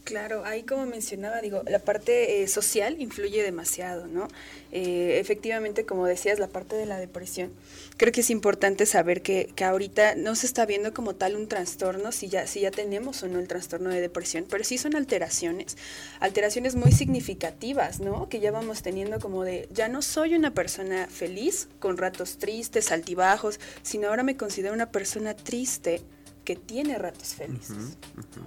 Claro, 0.04 0.44
ahí 0.44 0.64
como 0.64 0.84
mencionaba, 0.84 1.40
digo, 1.40 1.62
la 1.66 1.78
parte 1.78 2.42
eh, 2.42 2.46
social 2.46 3.00
influye 3.00 3.42
demasiado, 3.42 4.06
¿no? 4.06 4.28
Eh, 4.70 5.18
efectivamente, 5.18 5.86
como 5.86 6.06
decías, 6.06 6.38
la 6.38 6.46
parte 6.46 6.76
de 6.76 6.84
la 6.84 6.98
depresión. 6.98 7.50
Creo 7.96 8.12
que 8.12 8.20
es 8.20 8.28
importante 8.28 8.84
saber 8.84 9.22
que, 9.22 9.50
que, 9.56 9.64
ahorita 9.64 10.14
no 10.14 10.34
se 10.34 10.44
está 10.44 10.66
viendo 10.66 10.92
como 10.92 11.14
tal 11.14 11.36
un 11.36 11.48
trastorno, 11.48 12.12
si 12.12 12.28
ya, 12.28 12.46
si 12.46 12.60
ya 12.60 12.70
tenemos 12.70 13.22
o 13.22 13.28
no 13.28 13.38
el 13.38 13.48
trastorno 13.48 13.88
de 13.88 14.02
depresión, 14.02 14.44
pero 14.46 14.62
sí 14.62 14.76
son 14.76 14.94
alteraciones, 14.94 15.78
alteraciones 16.20 16.74
muy 16.74 16.92
significativas, 16.92 18.00
¿no? 18.00 18.28
Que 18.28 18.40
ya 18.40 18.50
vamos 18.50 18.82
teniendo 18.82 19.18
como 19.20 19.42
de, 19.42 19.68
ya 19.72 19.88
no 19.88 20.02
soy 20.02 20.34
una 20.34 20.52
persona 20.52 21.08
feliz, 21.08 21.68
con 21.78 21.96
ratos 21.96 22.36
tristes, 22.36 22.92
altibajos, 22.92 23.58
sino 23.82 24.08
ahora 24.08 24.22
me 24.22 24.36
considero 24.36 24.74
una 24.74 24.90
persona 24.90 25.34
triste 25.34 26.02
que 26.44 26.56
tiene 26.56 26.98
ratos 26.98 27.34
felices. 27.34 27.96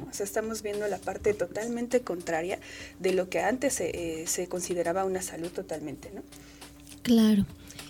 O 0.09 0.13
sea, 0.13 0.25
estamos 0.25 0.61
viendo 0.61 0.87
la 0.87 0.97
parte 0.97 1.33
totalmente 1.33 2.01
contraria 2.01 2.59
de 2.99 3.13
lo 3.13 3.29
que 3.29 3.39
antes 3.39 3.73
se, 3.73 4.21
eh, 4.23 4.47
consideraba 4.47 5.03
una 5.05 5.21
salud 5.21 5.49
totalmente, 5.49 6.11
¿no? 6.13 6.21
Claro. 7.03 7.45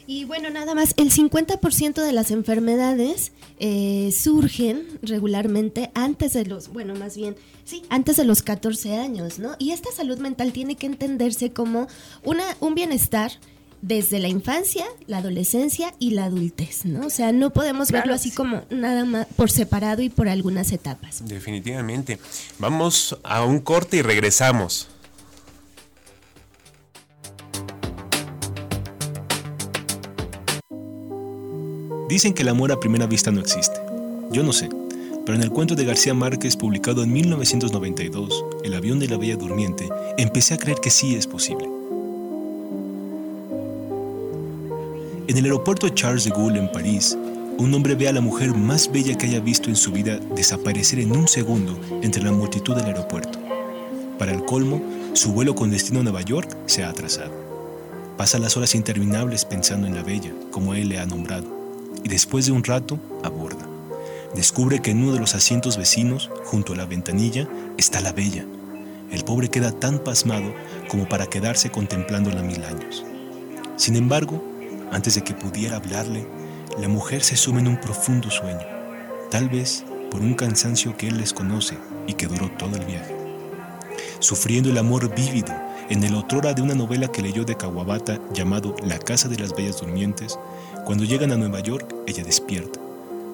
Y 0.09 0.23
bueno, 0.23 0.49
nada 0.49 0.73
más, 0.73 0.93
el 0.95 1.11
50% 1.11 2.01
de 2.01 2.13
las 2.13 2.31
enfermedades 2.31 3.33
eh, 3.59 4.13
surgen 4.17 4.87
regularmente 5.01 5.91
antes 5.95 6.31
de 6.31 6.45
los, 6.45 6.69
bueno, 6.69 6.95
más 6.95 7.17
bien, 7.17 7.35
sí, 7.65 7.83
antes 7.89 8.15
de 8.15 8.23
los 8.23 8.41
14 8.41 8.95
años, 8.95 9.37
¿no? 9.37 9.57
Y 9.59 9.71
esta 9.71 9.91
salud 9.91 10.17
mental 10.19 10.53
tiene 10.53 10.77
que 10.77 10.85
entenderse 10.85 11.51
como 11.51 11.87
una, 12.23 12.45
un 12.61 12.73
bienestar 12.73 13.33
desde 13.81 14.19
la 14.19 14.27
infancia, 14.27 14.85
la 15.05 15.19
adolescencia 15.19 15.93
y 15.99 16.11
la 16.11 16.25
adultez, 16.25 16.85
¿no? 16.85 17.05
O 17.05 17.09
sea, 17.09 17.31
no 17.31 17.51
podemos 17.51 17.91
verlo 17.91 18.13
así 18.13 18.31
como 18.31 18.63
nada 18.69 19.05
más 19.05 19.27
por 19.35 19.51
separado 19.51 20.01
y 20.01 20.09
por 20.09 20.29
algunas 20.29 20.71
etapas. 20.71 21.23
Definitivamente. 21.25 22.19
Vamos 22.59 23.17
a 23.23 23.43
un 23.43 23.59
corte 23.59 23.97
y 23.97 24.01
regresamos. 24.01 24.87
Dicen 32.09 32.33
que 32.33 32.43
el 32.43 32.49
amor 32.49 32.71
a 32.71 32.79
primera 32.79 33.05
vista 33.05 33.31
no 33.31 33.41
existe. 33.41 33.79
Yo 34.31 34.41
no 34.41 34.53
sé, 34.53 34.69
pero 35.25 35.35
en 35.35 35.43
el 35.43 35.51
cuento 35.51 35.75
de 35.75 35.83
García 35.83 36.13
Márquez 36.13 36.55
publicado 36.55 37.03
en 37.03 37.11
1992, 37.11 38.45
El 38.63 38.73
avión 38.73 38.97
de 38.99 39.09
la 39.09 39.17
Bella 39.17 39.35
Durmiente, 39.35 39.89
empecé 40.17 40.53
a 40.53 40.57
creer 40.57 40.79
que 40.79 40.89
sí 40.89 41.15
es 41.15 41.27
posible. 41.27 41.76
En 45.27 45.35
el 45.35 45.43
aeropuerto 45.43 45.89
Charles 45.89 46.23
de 46.23 46.29
Gaulle 46.29 46.57
en 46.57 46.71
París, 46.71 47.17
un 47.57 47.73
hombre 47.73 47.95
ve 47.95 48.07
a 48.07 48.13
la 48.13 48.21
mujer 48.21 48.53
más 48.53 48.89
bella 48.89 49.17
que 49.17 49.25
haya 49.25 49.41
visto 49.41 49.69
en 49.69 49.75
su 49.75 49.91
vida 49.91 50.19
desaparecer 50.33 50.99
en 50.99 51.11
un 51.11 51.27
segundo 51.27 51.77
entre 52.01 52.23
la 52.23 52.31
multitud 52.31 52.73
del 52.73 52.85
aeropuerto. 52.85 53.37
Para 54.17 54.31
el 54.31 54.45
colmo, 54.45 54.81
su 55.11 55.33
vuelo 55.33 55.53
con 55.53 55.69
destino 55.69 55.99
a 55.99 56.03
Nueva 56.03 56.21
York 56.21 56.55
se 56.65 56.85
ha 56.85 56.89
atrasado. 56.89 57.33
Pasa 58.15 58.39
las 58.39 58.55
horas 58.55 58.73
interminables 58.73 59.43
pensando 59.43 59.85
en 59.85 59.95
la 59.95 60.01
bella, 60.01 60.31
como 60.49 60.73
él 60.73 60.87
le 60.87 60.97
ha 60.97 61.05
nombrado, 61.05 61.45
y 62.05 62.07
después 62.07 62.45
de 62.45 62.53
un 62.53 62.63
rato 62.63 62.97
aborda. 63.21 63.67
Descubre 64.33 64.81
que 64.81 64.91
en 64.91 65.03
uno 65.03 65.11
de 65.11 65.19
los 65.19 65.35
asientos 65.35 65.75
vecinos, 65.75 66.29
junto 66.45 66.71
a 66.71 66.77
la 66.77 66.85
ventanilla, 66.85 67.49
está 67.77 67.99
la 67.99 68.13
bella. 68.13 68.45
El 69.11 69.25
pobre 69.25 69.49
queda 69.49 69.73
tan 69.73 69.99
pasmado 69.99 70.53
como 70.87 71.09
para 71.09 71.27
quedarse 71.27 71.69
contemplándola 71.69 72.43
mil 72.43 72.63
años. 72.63 73.03
Sin 73.75 73.97
embargo, 73.97 74.41
antes 74.91 75.15
de 75.15 75.23
que 75.23 75.33
pudiera 75.33 75.77
hablarle, 75.77 76.27
la 76.79 76.87
mujer 76.87 77.23
se 77.23 77.35
sume 77.35 77.59
en 77.59 77.67
un 77.67 77.81
profundo 77.81 78.29
sueño, 78.29 78.65
tal 79.29 79.49
vez 79.49 79.83
por 80.11 80.21
un 80.21 80.33
cansancio 80.33 80.95
que 80.95 81.07
él 81.07 81.17
desconoce 81.17 81.77
y 82.07 82.13
que 82.13 82.27
duró 82.27 82.49
todo 82.57 82.75
el 82.77 82.85
viaje. 82.85 83.15
Sufriendo 84.19 84.69
el 84.69 84.77
amor 84.77 85.13
vívido 85.13 85.53
en 85.89 86.03
el 86.03 86.15
otrora 86.15 86.53
de 86.53 86.61
una 86.61 86.75
novela 86.75 87.07
que 87.07 87.21
leyó 87.21 87.45
de 87.45 87.55
Kawabata 87.55 88.19
llamado 88.33 88.75
La 88.83 88.99
Casa 88.99 89.29
de 89.29 89.37
las 89.37 89.55
Bellas 89.55 89.79
Durmientes, 89.79 90.37
cuando 90.85 91.03
llegan 91.03 91.31
a 91.31 91.37
Nueva 91.37 91.59
York, 91.59 91.93
ella 92.05 92.23
despierta, 92.23 92.79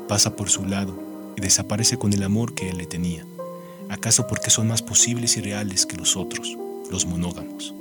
pasa 0.07 0.35
por 0.35 0.49
su 0.49 0.65
lado 0.65 0.93
y 1.35 1.41
desaparece 1.41 1.97
con 1.97 2.13
el 2.13 2.23
amor 2.23 2.53
que 2.53 2.69
él 2.69 2.77
le 2.77 2.85
tenía. 2.85 3.25
¿Acaso 3.89 4.27
porque 4.27 4.49
son 4.49 4.67
más 4.67 4.81
posibles 4.81 5.37
y 5.37 5.41
reales 5.41 5.85
que 5.85 5.97
los 5.97 6.15
otros, 6.15 6.57
los 6.89 7.05
monógamos? 7.05 7.73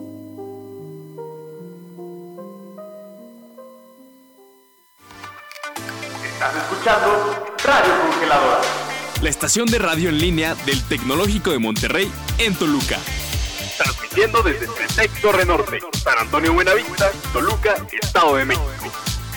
Estás 6.42 6.60
escuchando 6.64 7.46
Radio 7.62 8.00
Congeladora. 8.02 8.60
La 9.22 9.30
estación 9.30 9.68
de 9.68 9.78
radio 9.78 10.08
en 10.08 10.18
línea 10.18 10.56
del 10.66 10.82
Tecnológico 10.82 11.52
de 11.52 11.60
Monterrey 11.60 12.10
en 12.38 12.56
Toluca. 12.56 12.98
Transmitiendo 13.76 14.42
desde 14.42 14.66
Pretec 14.66 15.20
Torre 15.20 15.44
Norte, 15.44 15.78
San 16.02 16.18
Antonio 16.18 16.52
Buenavista, 16.52 17.12
Toluca, 17.32 17.76
Estado 17.92 18.34
de 18.34 18.44
México. 18.44 18.66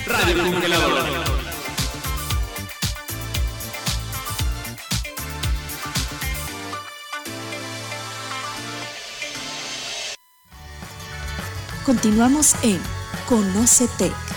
Radio 0.08 0.36
Congeladora. 0.36 1.04
Continuamos 11.86 12.56
en 12.64 12.82
Conocetec. 13.28 14.35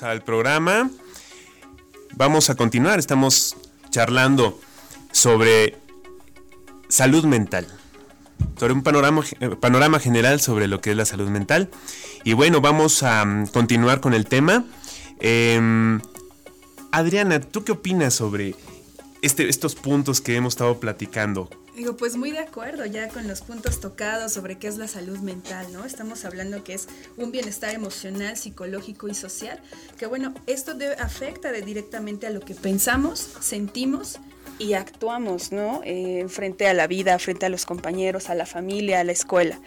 Al 0.00 0.22
programa. 0.22 0.90
Vamos 2.16 2.48
a 2.48 2.54
continuar. 2.54 2.98
Estamos 2.98 3.56
charlando 3.90 4.58
sobre 5.10 5.76
salud 6.88 7.24
mental. 7.26 7.66
Sobre 8.58 8.72
un 8.72 8.82
panorama, 8.82 9.22
eh, 9.40 10.00
general 10.00 10.40
sobre 10.40 10.66
lo 10.66 10.80
que 10.80 10.92
es 10.92 10.96
la 10.96 11.04
salud 11.04 11.28
mental. 11.28 11.68
Y 12.24 12.32
bueno, 12.32 12.62
vamos 12.62 13.02
a 13.02 13.22
mm, 13.26 13.48
continuar 13.48 14.00
con 14.00 14.14
el 14.14 14.24
tema. 14.24 14.64
Em, 15.20 16.00
Adriana, 16.90 17.40
¿tú 17.40 17.62
qué 17.62 17.72
opinas 17.72 18.14
sobre 18.14 18.54
este, 19.20 19.50
estos 19.50 19.74
puntos 19.74 20.22
que 20.22 20.36
hemos 20.36 20.54
estado 20.54 20.80
platicando? 20.80 21.50
Digo, 21.74 21.96
pues 21.96 22.16
muy 22.16 22.32
de 22.32 22.38
acuerdo 22.38 22.84
ya 22.84 23.08
con 23.08 23.26
los 23.26 23.40
puntos 23.40 23.80
tocados 23.80 24.32
sobre 24.32 24.58
qué 24.58 24.68
es 24.68 24.76
la 24.76 24.88
salud 24.88 25.18
mental, 25.20 25.72
¿no? 25.72 25.86
Estamos 25.86 26.26
hablando 26.26 26.62
que 26.62 26.74
es 26.74 26.86
un 27.16 27.32
bienestar 27.32 27.74
emocional, 27.74 28.36
psicológico 28.36 29.08
y 29.08 29.14
social, 29.14 29.58
que 29.98 30.04
bueno, 30.04 30.34
esto 30.46 30.72
afecta 30.98 31.50
directamente 31.52 32.26
a 32.26 32.30
lo 32.30 32.40
que 32.40 32.54
pensamos, 32.54 33.26
sentimos 33.40 34.18
y 34.58 34.74
actuamos, 34.74 35.50
¿no? 35.50 35.80
Eh, 35.84 36.26
frente 36.28 36.66
a 36.66 36.74
la 36.74 36.86
vida, 36.86 37.18
frente 37.18 37.46
a 37.46 37.48
los 37.48 37.64
compañeros, 37.64 38.28
a 38.28 38.34
la 38.34 38.44
familia, 38.44 39.00
a 39.00 39.04
la 39.04 39.12
escuela. 39.12 39.58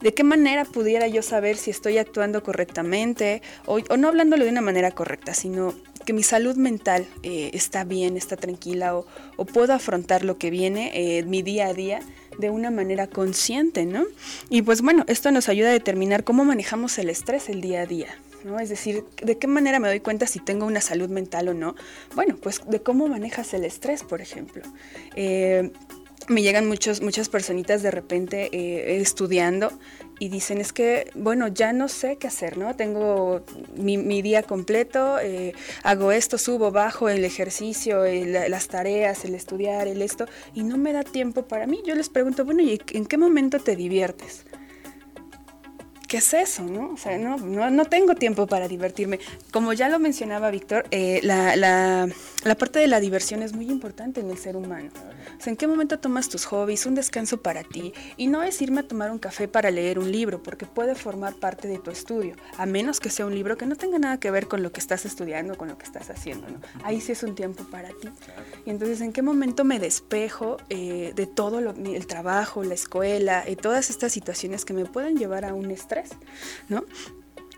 ¿De 0.00 0.14
qué 0.14 0.22
manera 0.22 0.64
pudiera 0.64 1.08
yo 1.08 1.22
saber 1.22 1.56
si 1.56 1.72
estoy 1.72 1.98
actuando 1.98 2.44
correctamente? 2.44 3.42
O, 3.66 3.80
o 3.90 3.96
no 3.96 4.06
hablándolo 4.06 4.44
de 4.44 4.50
una 4.50 4.60
manera 4.60 4.92
correcta, 4.92 5.34
sino 5.34 5.74
que 6.08 6.14
mi 6.14 6.22
salud 6.22 6.56
mental 6.56 7.06
eh, 7.22 7.50
está 7.52 7.84
bien, 7.84 8.16
está 8.16 8.34
tranquila 8.34 8.96
o, 8.96 9.04
puedo 9.44 9.74
afrontar 9.74 10.24
lo 10.24 10.38
que 10.38 10.48
viene, 10.48 10.90
eh, 10.94 11.22
mi 11.24 11.42
día 11.42 11.66
a 11.66 11.74
día, 11.74 12.00
de 12.38 12.48
una 12.48 12.70
manera 12.70 13.08
consciente, 13.08 13.84
¿no? 13.84 14.06
Y 14.48 14.62
pues 14.62 14.80
bueno, 14.80 15.04
esto 15.06 15.30
nos 15.32 15.50
ayuda 15.50 15.68
a 15.68 15.72
determinar 15.72 16.24
cómo 16.24 16.46
manejamos 16.46 16.96
el 16.96 17.10
estrés 17.10 17.50
el 17.50 17.60
día 17.60 17.82
a 17.82 17.86
día. 17.86 18.08
¿no? 18.42 18.58
Es 18.58 18.70
decir, 18.70 19.04
¿de 19.22 19.36
qué 19.36 19.48
manera 19.48 19.80
me 19.80 19.88
doy 19.88 20.00
cuenta 20.00 20.26
si 20.26 20.38
tengo 20.38 20.64
una 20.64 20.80
salud 20.80 21.10
mental 21.10 21.48
o 21.48 21.52
no? 21.52 21.74
Bueno, 22.14 22.38
pues 22.40 22.62
de 22.66 22.80
cómo 22.80 23.06
manejas 23.06 23.52
el 23.52 23.66
estrés, 23.66 24.02
por 24.02 24.22
ejemplo. 24.22 24.62
Eh, 25.14 25.72
me 26.28 26.40
llegan 26.40 26.66
muchos, 26.66 27.02
muchas 27.02 27.28
personitas 27.28 27.82
de 27.82 27.90
repente 27.90 28.48
estudiando 28.98 29.78
y 30.18 30.28
dicen, 30.28 30.58
es 30.58 30.72
que, 30.72 31.10
bueno, 31.14 31.48
ya 31.48 31.72
no 31.72 31.88
sé 31.88 32.16
qué 32.16 32.26
hacer, 32.26 32.58
¿no? 32.58 32.74
Tengo 32.74 33.42
mi, 33.76 34.22
día 34.22 34.42
completo, 34.42 35.18
eh, 35.20 35.54
hago 35.82 36.12
esto, 36.12 36.38
subo, 36.38 36.70
bajo, 36.70 37.08
el 37.08 37.24
ejercicio, 37.24 38.04
las 38.04 38.68
tareas, 38.68 39.24
el 39.24 39.34
estudiar, 39.34 39.86
el 39.86 40.02
esto, 40.02 40.26
y 40.54 40.64
no 40.64 40.76
me 40.76 40.92
da 40.92 41.02
tiempo 41.02 41.42
para 41.42 41.66
mí. 41.66 41.80
Yo 41.86 41.94
les 41.94 42.08
pregunto, 42.08 42.44
bueno, 42.44 42.62
¿y 42.62 42.80
en 42.92 43.06
qué 43.06 43.16
momento 43.16 43.58
te 43.58 43.76
diviertes? 43.76 44.44
¿qué 46.08 46.16
es 46.16 46.34
eso? 46.34 46.64
¿no? 46.64 46.92
O 46.92 46.96
sea, 46.96 47.18
no, 47.18 47.36
no, 47.36 47.84
tengo 47.84 48.14
tiempo 48.14 48.46
para 48.46 48.66
divertirme. 48.66 49.20
Como 49.52 49.74
ya 49.74 49.88
lo 49.88 49.98
mencionaba 49.98 50.50
Víctor, 50.50 50.86
eh, 50.90 51.20
la, 51.22 51.54
la, 51.54 52.08
la, 52.44 52.54
parte 52.56 52.78
de 52.78 52.86
la 52.86 53.00
diversión 53.00 53.42
es 53.42 53.52
muy 53.52 53.70
importante 53.70 54.20
en 54.20 54.30
el 54.30 54.38
ser 54.38 54.56
humano. 54.56 54.90
O 55.44 55.48
¿en 55.48 55.56
qué 55.56 55.66
momento 55.66 55.98
tomas 55.98 56.28
tus 56.28 56.44
hobbies, 56.46 56.86
un 56.86 56.94
descanso 56.94 57.42
para 57.42 57.62
ti? 57.62 57.92
Y 58.16 58.26
no 58.26 58.42
es 58.42 58.60
irme 58.60 58.80
a 58.80 58.88
tomar 58.88 59.10
un 59.10 59.18
café 59.18 59.48
para 59.48 59.70
leer 59.70 59.98
un 59.98 60.10
libro, 60.10 60.42
porque 60.42 60.66
puede 60.66 60.94
formar 60.94 61.34
parte 61.34 61.68
de 61.68 61.78
tu 61.78 61.90
estudio, 61.90 62.34
a 62.56 62.66
menos 62.66 63.00
que 63.00 63.10
sea 63.10 63.26
un 63.26 63.34
libro 63.34 63.56
que 63.56 63.66
no 63.66 63.76
tenga 63.76 63.98
nada 63.98 64.18
que 64.18 64.30
ver 64.30 64.46
con 64.48 64.62
lo 64.62 64.72
que 64.72 64.80
estás 64.80 65.04
estudiando, 65.04 65.56
con 65.56 65.68
lo 65.68 65.78
que 65.78 65.84
estás 65.84 66.10
haciendo. 66.10 66.48
¿no? 66.48 66.60
Ahí 66.84 67.00
sí 67.00 67.12
es 67.12 67.22
un 67.22 67.34
tiempo 67.34 67.64
para 67.64 67.88
ti. 67.88 68.08
Y 68.66 68.70
entonces, 68.70 69.00
¿en 69.00 69.12
qué 69.12 69.22
momento 69.22 69.64
me 69.64 69.78
despejo 69.78 70.58
eh, 70.68 71.12
de 71.14 71.26
todo 71.26 71.60
lo, 71.60 71.70
el 71.70 72.06
trabajo, 72.06 72.64
la 72.64 72.74
escuela, 72.74 73.44
y 73.48 73.56
todas 73.56 73.90
estas 73.90 74.12
situaciones 74.12 74.64
que 74.64 74.74
me 74.74 74.84
pueden 74.84 75.16
llevar 75.16 75.44
a 75.44 75.54
un 75.54 75.70
estrés? 75.70 76.10
¿no? 76.68 76.84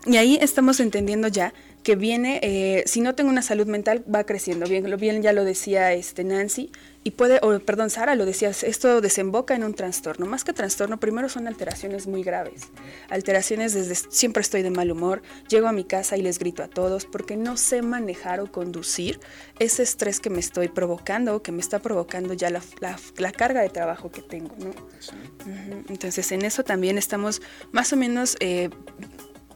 Y 0.05 0.17
ahí 0.17 0.37
estamos 0.41 0.79
entendiendo 0.79 1.27
ya 1.27 1.53
que 1.83 1.95
viene, 1.95 2.39
eh, 2.43 2.83
si 2.85 3.01
no 3.01 3.15
tengo 3.15 3.29
una 3.29 3.41
salud 3.41 3.67
mental, 3.67 4.03
va 4.13 4.23
creciendo. 4.23 4.67
Bien, 4.67 4.89
lo 4.89 4.97
bien 4.97 5.21
ya 5.21 5.33
lo 5.33 5.43
decía 5.43 5.93
este 5.93 6.23
Nancy, 6.23 6.71
y 7.03 7.11
puede, 7.11 7.39
o 7.41 7.59
perdón, 7.59 7.89
Sara 7.89 8.13
lo 8.13 8.25
decías, 8.25 8.63
esto 8.63 9.01
desemboca 9.01 9.55
en 9.55 9.63
un 9.63 9.73
trastorno. 9.73 10.27
Más 10.27 10.43
que 10.43 10.53
trastorno, 10.53 10.99
primero 10.99 11.29
son 11.29 11.47
alteraciones 11.47 12.05
muy 12.05 12.21
graves. 12.21 12.69
Alteraciones 13.09 13.73
desde 13.73 13.95
siempre 13.95 14.41
estoy 14.41 14.61
de 14.61 14.69
mal 14.69 14.91
humor, 14.91 15.23
llego 15.49 15.67
a 15.67 15.71
mi 15.71 15.83
casa 15.83 16.15
y 16.15 16.21
les 16.21 16.37
grito 16.37 16.61
a 16.61 16.67
todos 16.67 17.05
porque 17.05 17.37
no 17.37 17.57
sé 17.57 17.81
manejar 17.81 18.39
o 18.39 18.51
conducir 18.51 19.19
ese 19.57 19.81
estrés 19.81 20.19
que 20.19 20.29
me 20.29 20.39
estoy 20.39 20.67
provocando 20.67 21.41
que 21.41 21.51
me 21.51 21.61
está 21.61 21.79
provocando 21.79 22.33
ya 22.33 22.51
la, 22.51 22.61
la, 23.17 23.31
carga 23.31 23.61
de 23.61 23.69
trabajo 23.69 24.11
que 24.11 24.21
tengo. 24.21 24.55
¿no? 24.59 24.71
Entonces 25.89 26.31
en 26.31 26.43
eso 26.43 26.63
también 26.63 26.99
estamos 26.99 27.41
más 27.71 27.91
o 27.93 27.97
menos 27.97 28.37
eh, 28.39 28.69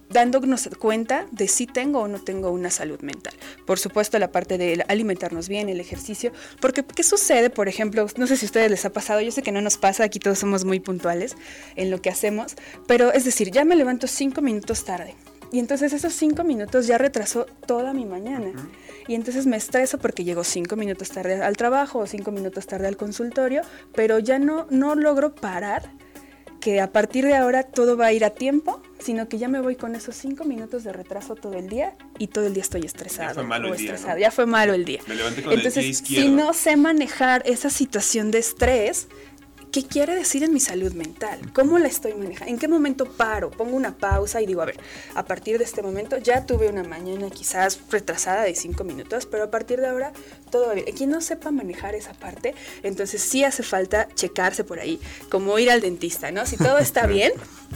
dándonos 0.10 0.70
cuenta 0.80 1.26
de 1.32 1.48
si 1.48 1.68
tengo 1.68 2.02
o 2.02 2.08
no 2.08 2.20
tengo 2.20 2.52
una 2.52 2.70
salud 2.70 3.00
mental. 3.02 3.34
Por 3.66 3.80
supuesto, 3.80 4.20
la 4.20 4.32
parte 4.32 4.58
de 4.58 4.84
alimentarnos 4.88 5.50
bien, 5.50 5.70
el 5.70 5.80
ejercicio, 5.80 6.32
porque 6.60 6.84
¿qué 6.84 7.04
sucede? 7.04 7.50
Por 7.50 7.68
ejemplo, 7.68 8.08
no 8.18 8.28
sé 8.28 8.38
si 8.38 8.46
a 8.46 8.48
ustedes 8.48 8.72
les 8.72 8.86
ha 8.86 8.92
pasado, 8.92 9.22
yo 9.22 9.32
sé 9.32 9.42
que 9.42 9.52
no 9.52 9.62
nos 9.62 9.78
pasa, 9.78 10.04
aquí 10.04 10.20
todos 10.20 10.40
somos 10.40 10.66
muy 10.66 10.80
puntuales 10.80 11.36
en 11.76 11.92
lo 11.92 12.02
que 12.02 12.10
hacemos, 12.10 12.56
pero 12.88 13.12
es 13.12 13.26
decir, 13.26 13.52
ya 13.52 13.66
me 13.66 13.76
levanto 13.76 14.08
cinco 14.08 14.42
minutos 14.42 14.86
tarde. 14.86 15.16
Y 15.52 15.60
entonces 15.60 15.94
esos 15.94 16.14
cinco 16.14 16.44
minutos 16.44 16.88
ya 16.88 16.98
retrasó 16.98 17.46
toda 17.66 17.94
mi 17.94 18.06
mañana. 18.06 18.52
Y 19.08 19.16
entonces 19.16 19.46
me 19.46 19.56
estreso 19.56 19.98
porque 20.00 20.24
llego 20.24 20.44
cinco 20.44 20.76
minutos 20.76 21.10
tarde 21.10 21.42
al 21.42 21.56
trabajo 21.56 22.00
o 22.00 22.08
cinco 22.08 22.32
minutos 22.32 22.66
tarde 22.66 22.88
al 22.88 22.98
consultorio, 22.98 23.62
pero 23.94 24.20
ya 24.20 24.40
no, 24.40 24.68
no 24.70 24.96
logro 24.96 25.34
parar 25.36 25.92
que 26.66 26.82
a 26.82 26.92
partir 26.92 27.28
de 27.28 27.36
ahora 27.36 27.62
todo 27.62 27.96
va 27.96 28.08
a 28.08 28.14
ir 28.14 28.26
a 28.26 28.32
tiempo, 28.32 28.82
sino 28.98 29.30
que 29.30 29.38
ya 29.38 29.48
me 29.48 29.62
voy 29.62 29.76
con 29.76 29.94
esos 29.94 30.16
cinco 30.16 30.46
minutos 30.46 30.84
de 30.84 30.92
retraso 30.94 31.36
todo 31.36 31.54
el 31.54 31.70
día 31.70 31.94
y 32.18 32.26
todo 32.26 32.48
el 32.48 32.56
día 32.56 32.64
estoy 32.64 32.82
estresado. 32.82 33.30
Ya 33.30 33.34
fue 33.36 33.44
malo 33.44 33.72
el 33.72 33.78
día. 33.78 34.18
Ya 34.18 34.32
fue 34.32 34.46
malo 34.48 34.74
el 34.74 34.84
día. 34.84 35.00
Entonces, 35.52 36.00
si 36.00 36.28
no 36.30 36.54
sé 36.54 36.76
manejar 36.76 37.44
esa 37.46 37.70
situación 37.70 38.32
de 38.32 38.40
estrés, 38.40 39.10
¿qué 39.76 39.84
quiere 39.84 40.16
decir 40.16 40.42
en 40.42 40.54
mi 40.54 40.62
salud 40.62 40.94
mental? 40.94 41.52
¿Cómo 41.54 41.78
la 41.80 41.90
estoy 41.90 42.14
manejando? 42.14 42.50
¿En 42.50 42.58
qué 42.58 42.70
momento 42.70 43.12
paro? 43.12 43.52
Pongo 43.52 43.76
una 43.76 43.98
pausa 43.98 44.42
y 44.42 44.46
digo, 44.46 44.62
a 44.62 44.66
ver, 44.66 44.78
a 45.16 45.26
partir 45.26 45.58
de 45.58 45.66
este 45.66 45.82
momento 45.82 46.18
ya 46.18 46.46
tuve 46.46 46.70
una 46.70 46.86
mañana 46.86 47.30
quizás 47.30 47.82
retrasada 47.92 48.44
de 48.44 48.56
cinco 48.56 48.86
minutos, 48.86 49.26
pero 49.26 49.44
a 49.44 49.52
partir 49.52 49.82
de 49.82 49.88
ahora 49.88 50.14
todo 50.50 50.68
va 50.68 50.76
bien. 50.76 50.86
Quien 50.96 51.10
no 51.10 51.20
sepa 51.20 51.52
manejar 51.52 51.94
esa 51.94 52.14
parte, 52.14 52.56
entonces 52.84 53.22
sí 53.22 53.44
hace 53.44 53.64
falta 53.64 54.08
checarse 54.16 54.64
por 54.64 54.80
ahí, 54.80 54.98
como 55.30 55.60
ir 55.60 55.70
al 55.70 55.82
dentista, 55.82 56.32
¿no? 56.32 56.46
Si 56.46 56.56
todo 56.56 56.78
está 56.78 57.06
bien, 57.08 57.34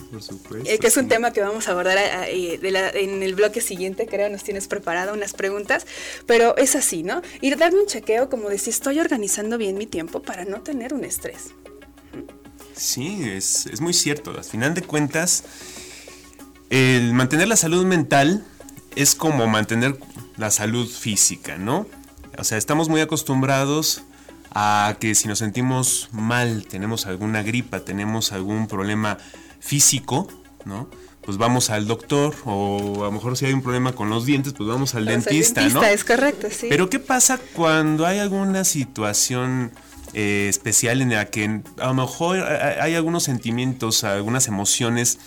por 0.09 0.21
supuesto, 0.21 0.69
eh, 0.69 0.79
que 0.79 0.87
es 0.87 0.95
un 0.95 1.09
tema 1.09 1.33
que 1.33 1.41
vamos 1.41 1.67
a 1.67 1.71
abordar 1.71 1.97
eh, 1.97 2.61
eh, 2.63 2.91
en 2.93 3.23
el 3.23 3.35
bloque 3.35 3.59
siguiente, 3.59 4.07
creo, 4.07 4.29
nos 4.29 4.45
tienes 4.45 4.69
preparado 4.69 5.13
unas 5.13 5.33
preguntas, 5.33 5.85
pero 6.25 6.55
es 6.55 6.77
así, 6.77 7.03
¿no? 7.03 7.21
Ir 7.41 7.57
darme 7.57 7.81
un 7.81 7.87
chequeo 7.87 8.29
como 8.29 8.47
de 8.47 8.57
si 8.57 8.69
estoy 8.69 9.01
organizando 9.01 9.57
bien 9.57 9.77
mi 9.77 9.85
tiempo 9.85 10.21
para 10.21 10.45
no 10.45 10.61
tener 10.61 10.93
un 10.93 11.03
estrés. 11.03 11.49
Sí, 12.79 13.29
es, 13.29 13.81
muy 13.81 13.93
cierto. 13.93 14.31
Al 14.31 14.43
final 14.45 14.73
de 14.73 14.81
cuentas, 14.81 15.43
el 16.69 17.13
mantener 17.13 17.49
la 17.49 17.57
salud 17.57 17.85
mental 17.85 18.45
es 18.95 19.15
como 19.15 19.47
mantener 19.47 19.99
la 20.37 20.49
salud 20.49 20.87
física, 20.87 21.57
¿no? 21.57 21.87
O 22.37 22.43
sea, 22.45 22.57
estamos 22.57 22.87
muy 22.87 23.01
acostumbrados 23.01 24.03
a 24.51 24.95
que 24.99 25.13
si 25.13 25.27
nos 25.27 25.39
sentimos 25.39 26.07
mal, 26.13 26.65
tenemos 26.67 27.05
alguna 27.05 27.43
gripa, 27.43 27.81
tenemos 27.81 28.31
algún 28.31 28.67
problema 28.67 29.17
físico, 29.59 30.29
¿no? 30.63 30.89
Pues 31.21 31.37
vamos 31.37 31.69
al 31.69 31.85
doctor 31.85 32.33
o 32.45 33.01
a 33.01 33.07
lo 33.07 33.11
mejor 33.11 33.35
si 33.35 33.45
hay 33.45 33.53
un 33.53 33.61
problema 33.61 33.91
con 33.91 34.09
los 34.09 34.25
dientes, 34.25 34.53
pues 34.53 34.69
vamos 34.69 34.95
al 34.95 35.03
dentista, 35.03 35.61
dentista, 35.61 35.81
¿no? 35.81 35.85
Es 35.85 36.05
correcto, 36.05 36.47
sí. 36.49 36.67
Pero 36.69 36.89
¿qué 36.89 36.99
pasa 36.99 37.37
cuando 37.53 38.05
hay 38.05 38.19
alguna 38.19 38.63
situación 38.63 39.73
eh, 40.13 40.47
especial 40.49 41.01
en 41.01 41.11
la 41.11 41.25
que 41.25 41.61
a 41.79 41.87
lo 41.87 41.93
mejor 41.93 42.39
hay 42.39 42.95
algunos 42.95 43.23
sentimientos, 43.23 44.03
algunas 44.03 44.47
emociones 44.47 45.19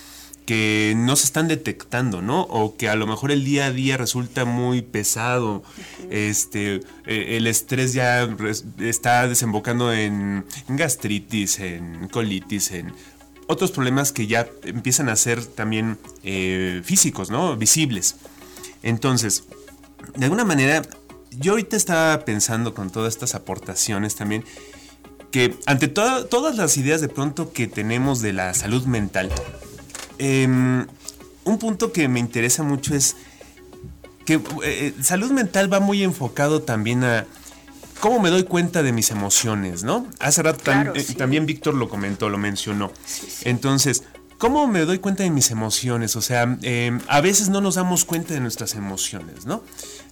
que 0.46 0.94
no 0.96 1.14
se 1.14 1.26
están 1.26 1.46
detectando, 1.46 2.20
¿no? 2.20 2.42
O 2.42 2.76
que 2.76 2.88
a 2.88 2.96
lo 2.96 3.06
mejor 3.06 3.30
el 3.30 3.44
día 3.44 3.66
a 3.66 3.70
día 3.70 3.96
resulta 3.96 4.44
muy 4.44 4.82
pesado. 4.82 5.62
Este, 6.10 6.80
e, 7.06 7.36
el 7.36 7.46
estrés 7.46 7.92
ya 7.92 8.28
está 8.80 9.28
desembocando 9.28 9.92
en 9.92 10.44
gastritis, 10.68 11.60
en 11.60 12.08
colitis, 12.08 12.72
en 12.72 12.92
otros 13.46 13.70
problemas 13.70 14.12
que 14.12 14.26
ya 14.26 14.48
empiezan 14.64 15.08
a 15.08 15.16
ser 15.16 15.44
también 15.44 15.98
eh, 16.24 16.82
físicos, 16.84 17.30
¿no? 17.30 17.56
Visibles. 17.56 18.16
Entonces, 18.82 19.44
de 20.16 20.24
alguna 20.24 20.44
manera, 20.44 20.82
yo 21.38 21.52
ahorita 21.52 21.76
estaba 21.76 22.24
pensando 22.24 22.74
con 22.74 22.90
todas 22.90 23.14
estas 23.14 23.34
aportaciones 23.34 24.16
también 24.16 24.44
que 25.32 25.56
ante 25.66 25.88
todas 25.88 26.56
las 26.56 26.76
ideas 26.76 27.00
de 27.00 27.08
pronto 27.08 27.52
que 27.52 27.66
tenemos 27.66 28.20
de 28.20 28.32
la 28.32 28.54
salud 28.54 28.84
mental, 28.84 29.30
em, 30.18 30.86
un 31.44 31.58
punto 31.58 31.92
que 31.92 32.06
me 32.08 32.20
interesa 32.20 32.62
mucho 32.62 32.94
es 32.94 33.16
que 34.24 34.40
eh, 34.64 34.94
salud 35.02 35.30
mental 35.32 35.72
va 35.72 35.80
muy 35.80 36.02
enfocado 36.04 36.62
también 36.62 37.02
a 37.02 37.26
¿cómo 37.98 38.20
me 38.20 38.30
doy 38.30 38.44
cuenta 38.44 38.82
de 38.82 38.92
mis 38.92 39.10
emociones, 39.10 39.82
no? 39.84 40.06
Hace 40.20 40.42
rato 40.42 40.62
tam- 40.64 40.92
eh, 40.94 41.14
también 41.14 41.46
Víctor 41.46 41.74
lo 41.74 41.88
comentó, 41.88 42.28
lo 42.28 42.38
mencionó. 42.38 42.92
Entonces, 43.44 44.04
¿cómo 44.38 44.66
me 44.66 44.80
doy 44.84 44.98
cuenta 44.98 45.22
de 45.24 45.30
mis 45.30 45.50
emociones? 45.50 46.14
O 46.16 46.20
sea, 46.22 46.56
eh, 46.62 46.98
a 47.08 47.20
veces 47.20 47.48
no 47.48 47.60
nos 47.60 47.76
damos 47.76 48.04
cuenta 48.04 48.34
de 48.34 48.40
nuestras 48.40 48.74
emociones, 48.74 49.46
¿no? 49.46 49.62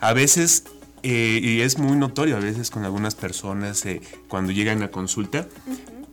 A 0.01 0.13
veces, 0.13 0.65
eh, 1.03 1.41
y 1.43 1.61
es 1.61 1.79
muy 1.79 1.97
notorio 1.97 2.37
a 2.37 2.41
veces 2.41 2.71
con 2.71 2.85
algunas 2.85 3.15
personas 3.15 3.85
eh, 3.87 4.01
cuando 4.29 4.53
llegan 4.53 4.83
a 4.83 4.91
consulta, 4.91 5.49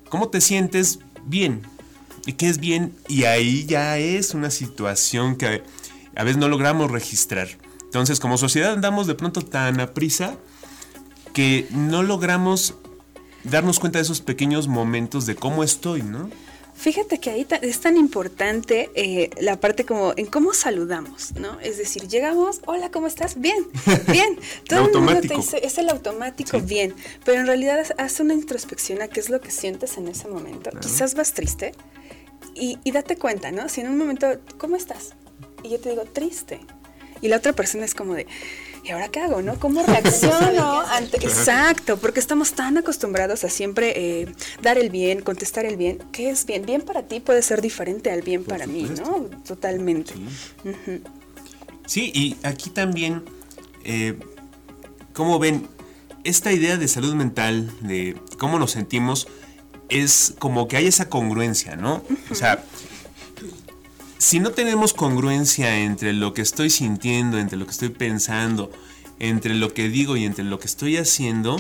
¿cómo 0.09 0.29
te 0.29 0.41
sientes? 0.41 0.99
Bien. 1.25 1.61
¿Y 2.25 2.33
qué 2.33 2.47
es 2.47 2.59
bien? 2.59 2.93
Y 3.07 3.23
ahí 3.23 3.65
ya 3.65 3.97
es 3.97 4.33
una 4.33 4.49
situación 4.49 5.35
que 5.37 5.63
a 6.15 6.23
veces 6.23 6.37
no 6.37 6.49
logramos 6.49 6.91
registrar. 6.91 7.47
Entonces, 7.83 8.19
como 8.19 8.37
sociedad 8.37 8.73
andamos 8.73 9.07
de 9.07 9.15
pronto 9.15 9.41
tan 9.41 9.79
a 9.79 9.93
prisa 9.93 10.35
que 11.33 11.67
no 11.71 12.03
logramos 12.03 12.75
darnos 13.43 13.79
cuenta 13.79 13.99
de 13.99 14.03
esos 14.03 14.21
pequeños 14.21 14.67
momentos 14.67 15.25
de 15.25 15.35
cómo 15.35 15.63
estoy, 15.63 16.03
¿no? 16.03 16.29
Fíjate 16.77 17.19
que 17.19 17.31
ahí 17.31 17.45
es 17.63 17.79
tan 17.81 17.97
importante 17.97 18.91
eh, 18.93 19.31
la 19.41 19.59
parte 19.59 19.83
como 19.83 20.13
en 20.15 20.27
cómo 20.27 20.53
saludamos, 20.53 21.33
¿no? 21.33 21.59
Es 21.59 21.77
decir, 21.77 22.07
llegamos, 22.07 22.61
hola, 22.67 22.91
¿cómo 22.91 23.07
estás? 23.07 23.39
Bien, 23.41 23.57
bien. 24.07 24.37
Todo 24.69 24.85
el 24.85 24.93
mundo 25.01 25.21
te 25.21 25.35
dice, 25.35 25.59
es 25.65 25.77
el 25.79 25.89
automático, 25.89 26.59
bien. 26.61 26.93
Pero 27.25 27.41
en 27.41 27.47
realidad 27.47 27.79
haz- 27.79 27.95
haz 27.97 28.19
una 28.19 28.35
introspección 28.35 29.01
a 29.01 29.07
qué 29.07 29.19
es 29.19 29.29
lo 29.29 29.41
que 29.41 29.49
sientes 29.49 29.97
en 29.97 30.07
ese 30.07 30.27
momento. 30.27 30.69
Quizás 30.79 31.15
vas 31.15 31.33
triste 31.33 31.71
y, 32.53 32.77
y 32.83 32.91
date 32.91 33.17
cuenta, 33.17 33.51
¿no? 33.51 33.67
Si 33.69 33.81
en 33.81 33.87
un 33.89 33.97
momento, 33.97 34.27
¿cómo 34.59 34.75
estás? 34.75 35.15
Y 35.63 35.69
yo 35.69 35.79
te 35.79 35.89
digo, 35.89 36.03
triste. 36.05 36.59
Y 37.21 37.27
la 37.29 37.37
otra 37.37 37.53
persona 37.53 37.85
es 37.85 37.95
como 37.95 38.13
de, 38.13 38.27
¿y 38.87 38.91
ahora 38.91 39.09
qué 39.09 39.19
hago, 39.19 39.41
no? 39.41 39.59
¿Cómo 39.59 39.83
reacciono 39.83 40.81
ante...? 40.91 41.17
Exacto, 41.17 41.97
porque 41.97 42.19
estamos 42.19 42.53
tan 42.53 42.77
acostumbrados 42.77 43.43
a 43.43 43.49
siempre 43.49 43.93
eh, 43.95 44.33
dar 44.61 44.77
el 44.77 44.89
bien, 44.89 45.21
contestar 45.21 45.65
el 45.65 45.77
bien. 45.77 45.99
¿Qué 46.11 46.29
es 46.29 46.45
bien? 46.45 46.65
Bien 46.65 46.81
para 46.81 47.03
ti 47.03 47.19
puede 47.19 47.41
ser 47.41 47.61
diferente 47.61 48.11
al 48.11 48.21
bien 48.21 48.43
para 48.43 48.65
mí, 48.67 48.83
¿no? 48.83 49.29
Totalmente. 49.45 50.13
Sí, 51.85 52.11
y 52.13 52.37
aquí 52.43 52.69
también, 52.69 53.23
eh, 53.83 54.17
como 55.13 55.39
ven, 55.39 55.67
esta 56.23 56.51
idea 56.51 56.77
de 56.77 56.87
salud 56.87 57.13
mental, 57.15 57.71
de 57.81 58.15
cómo 58.37 58.59
nos 58.59 58.71
sentimos, 58.71 59.27
es 59.89 60.33
como 60.39 60.67
que 60.67 60.77
hay 60.77 60.87
esa 60.87 61.09
congruencia, 61.09 61.75
¿no? 61.75 62.03
O 62.29 62.35
sea, 62.35 62.63
si 64.17 64.39
no 64.39 64.51
tenemos 64.51 64.93
congruencia 64.93 65.79
entre 65.79 66.13
lo 66.13 66.33
que 66.33 66.41
estoy 66.41 66.69
sintiendo, 66.69 67.37
entre 67.37 67.57
lo 67.57 67.65
que 67.65 67.71
estoy 67.71 67.89
pensando, 67.89 68.71
entre 69.19 69.53
lo 69.53 69.73
que 69.73 69.89
digo 69.89 70.17
y 70.17 70.25
entre 70.25 70.43
lo 70.43 70.59
que 70.59 70.67
estoy 70.67 70.97
haciendo, 70.97 71.57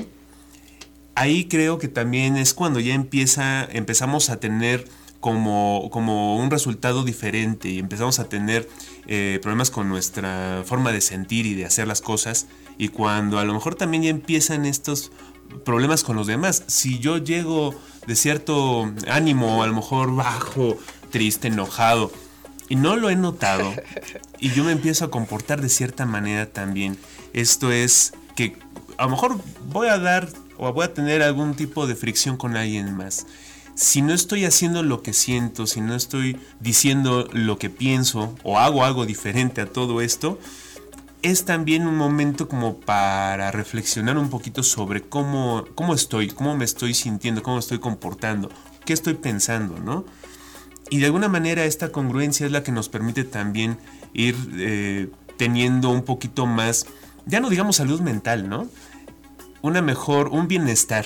ahí 1.15 1.45
creo 1.45 1.77
que 1.77 1.87
también 1.87 2.37
es 2.37 2.53
cuando 2.53 2.79
ya 2.79 2.93
empieza, 2.93 3.65
empezamos 3.65 4.29
a 4.29 4.39
tener 4.39 4.87
como, 5.19 5.89
como 5.91 6.37
un 6.37 6.51
resultado 6.51 7.03
diferente 7.03 7.69
y 7.69 7.79
empezamos 7.79 8.19
a 8.19 8.29
tener 8.29 8.69
eh, 9.07 9.39
problemas 9.41 9.71
con 9.71 9.89
nuestra 9.89 10.63
forma 10.65 10.91
de 10.91 11.01
sentir 11.01 11.45
y 11.45 11.55
de 11.55 11.65
hacer 11.65 11.87
las 11.87 12.01
cosas 12.01 12.47
y 12.77 12.89
cuando 12.89 13.39
a 13.39 13.45
lo 13.45 13.53
mejor 13.53 13.75
también 13.75 14.03
ya 14.03 14.09
empiezan 14.09 14.65
estos 14.65 15.11
problemas 15.65 16.03
con 16.03 16.15
los 16.15 16.27
demás. 16.27 16.63
Si 16.67 16.99
yo 16.99 17.17
llego 17.17 17.73
de 18.05 18.15
cierto 18.15 18.91
ánimo, 19.07 19.63
a 19.63 19.67
lo 19.67 19.73
mejor 19.73 20.15
bajo, 20.15 20.77
triste, 21.09 21.47
enojado, 21.47 22.11
y 22.69 22.75
no 22.75 22.95
lo 22.95 23.09
he 23.09 23.15
notado, 23.15 23.73
y 24.39 24.51
yo 24.51 24.63
me 24.63 24.71
empiezo 24.71 25.05
a 25.05 25.11
comportar 25.11 25.61
de 25.61 25.69
cierta 25.69 26.05
manera 26.05 26.47
también, 26.47 26.97
esto 27.33 27.71
es 27.71 28.13
que 28.35 28.57
a 28.97 29.05
lo 29.05 29.11
mejor 29.11 29.37
voy 29.69 29.87
a 29.87 29.97
dar 29.97 30.29
o 30.57 30.71
voy 30.73 30.85
a 30.85 30.93
tener 30.93 31.21
algún 31.21 31.55
tipo 31.55 31.87
de 31.87 31.95
fricción 31.95 32.37
con 32.37 32.57
alguien 32.57 32.95
más. 32.95 33.27
Si 33.75 34.01
no 34.01 34.11
estoy 34.13 34.45
haciendo 34.45 34.81
lo 34.81 35.03
que 35.03 35.13
siento, 35.13 35.67
si 35.67 35.81
no 35.81 35.93
estoy 35.93 36.39
diciendo 36.59 37.27
lo 37.31 37.59
que 37.59 37.69
pienso 37.69 38.35
o 38.43 38.57
hago 38.57 38.83
algo 38.83 39.05
diferente 39.05 39.61
a 39.61 39.67
todo 39.67 40.01
esto, 40.01 40.39
es 41.21 41.45
también 41.45 41.85
un 41.85 41.95
momento 41.95 42.47
como 42.47 42.77
para 42.77 43.51
reflexionar 43.51 44.17
un 44.17 44.29
poquito 44.29 44.63
sobre 44.63 45.01
cómo, 45.01 45.65
cómo 45.75 45.93
estoy, 45.93 46.29
cómo 46.29 46.55
me 46.55 46.65
estoy 46.65 46.93
sintiendo, 46.93 47.43
cómo 47.43 47.59
estoy 47.59 47.79
comportando, 47.79 48.49
qué 48.85 48.93
estoy 48.93 49.13
pensando, 49.13 49.77
¿no? 49.79 50.05
Y 50.89 50.99
de 50.99 51.05
alguna 51.07 51.27
manera 51.27 51.65
esta 51.65 51.91
congruencia 51.91 52.45
es 52.45 52.51
la 52.51 52.63
que 52.63 52.71
nos 52.71 52.89
permite 52.89 53.23
también 53.23 53.77
ir 54.13 54.35
eh, 54.57 55.09
teniendo 55.37 55.89
un 55.89 56.03
poquito 56.03 56.45
más, 56.45 56.85
ya 57.25 57.39
no 57.39 57.49
digamos 57.49 57.77
salud 57.77 58.01
mental, 58.01 58.49
¿no? 58.49 58.67
Una 59.61 59.81
mejor, 59.81 60.29
un 60.29 60.47
bienestar, 60.47 61.05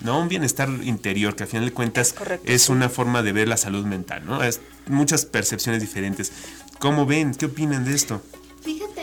¿no? 0.00 0.20
Un 0.20 0.28
bienestar 0.28 0.68
interior, 0.82 1.34
que 1.36 1.44
al 1.44 1.48
final 1.48 1.66
de 1.66 1.72
cuentas 1.72 2.14
es, 2.44 2.68
una 2.68 2.88
forma 2.88 3.22
de 3.22 3.32
ver 3.32 3.48
la 3.48 3.56
salud 3.56 3.84
mental, 3.86 4.24
¿no? 4.26 4.42
Es 4.42 4.60
muchas 4.86 5.24
percepciones 5.24 5.80
diferentes. 5.80 6.32
¿Cómo 6.78 7.06
ven? 7.06 7.34
¿Qué 7.34 7.46
opinan 7.46 7.84
de 7.84 7.94
esto? 7.94 8.22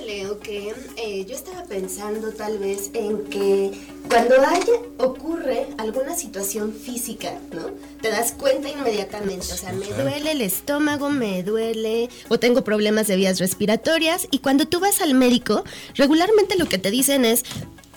Leo, 0.05 0.39
que 0.39 0.73
eh, 0.97 1.25
yo 1.25 1.35
estaba 1.35 1.63
pensando 1.63 2.31
tal 2.31 2.57
vez 2.57 2.91
en 2.93 3.25
que 3.25 3.71
cuando 4.09 4.35
haya, 4.41 4.73
ocurre 4.97 5.67
alguna 5.77 6.15
situación 6.15 6.73
física, 6.73 7.39
¿no? 7.51 7.71
Te 8.01 8.09
das 8.09 8.33
cuenta 8.33 8.69
inmediatamente, 8.69 9.47
o 9.51 9.57
sea, 9.57 9.73
me 9.73 9.87
duele 9.87 10.31
el 10.31 10.41
estómago, 10.41 11.09
me 11.09 11.41
duele, 11.43 12.09
o 12.29 12.37
tengo 12.37 12.63
problemas 12.63 13.07
de 13.07 13.15
vías 13.15 13.39
respiratorias, 13.39 14.27
y 14.29 14.39
cuando 14.39 14.67
tú 14.67 14.79
vas 14.79 15.01
al 15.01 15.13
médico, 15.13 15.63
regularmente 15.95 16.57
lo 16.57 16.67
que 16.67 16.77
te 16.77 16.91
dicen 16.91 17.25
es, 17.25 17.43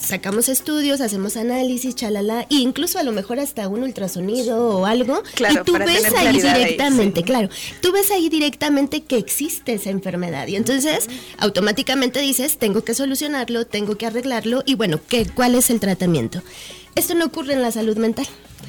sacamos 0.07 0.49
estudios, 0.49 1.01
hacemos 1.01 1.37
análisis, 1.37 1.95
chalala, 1.95 2.43
e 2.51 2.57
incluso 2.57 2.99
a 2.99 3.03
lo 3.03 3.13
mejor 3.13 3.41
hasta 3.41 3.69
un 3.69 3.83
ultrasonido 3.83 4.79
o 4.79 4.87
algo, 4.87 5.23
Claro, 5.35 5.63
y 5.63 5.65
tú 5.65 5.73
ves 5.75 6.05
ahí 6.15 6.41
directamente, 6.41 7.21
sí. 7.21 7.27
claro, 7.27 7.49
tú 7.83 7.93
ves 7.93 8.11
ahí 8.11 8.29
directamente 8.29 9.03
que 9.03 9.19
existe 9.19 9.75
esa 9.75 9.91
enfermedad 9.91 10.47
y 10.47 10.57
entonces 10.57 11.09
automáticamente 11.39 12.21
dices, 12.21 12.59
tengo 12.59 12.85
que 12.85 12.95
solucionarlo, 12.95 13.67
tengo 13.67 13.97
que 13.97 14.07
arreglarlo 14.07 14.63
y 14.65 14.75
bueno, 14.75 15.01
¿qué, 15.09 15.27
¿cuál 15.27 15.55
es 15.55 15.71
el 15.71 15.81
tratamiento? 15.81 16.43
Esto 16.95 17.15
no 17.15 17.27
ocurre 17.27 17.53
en 17.53 17.63
la 17.63 17.73
salud 17.73 17.97
mental. 17.99 18.27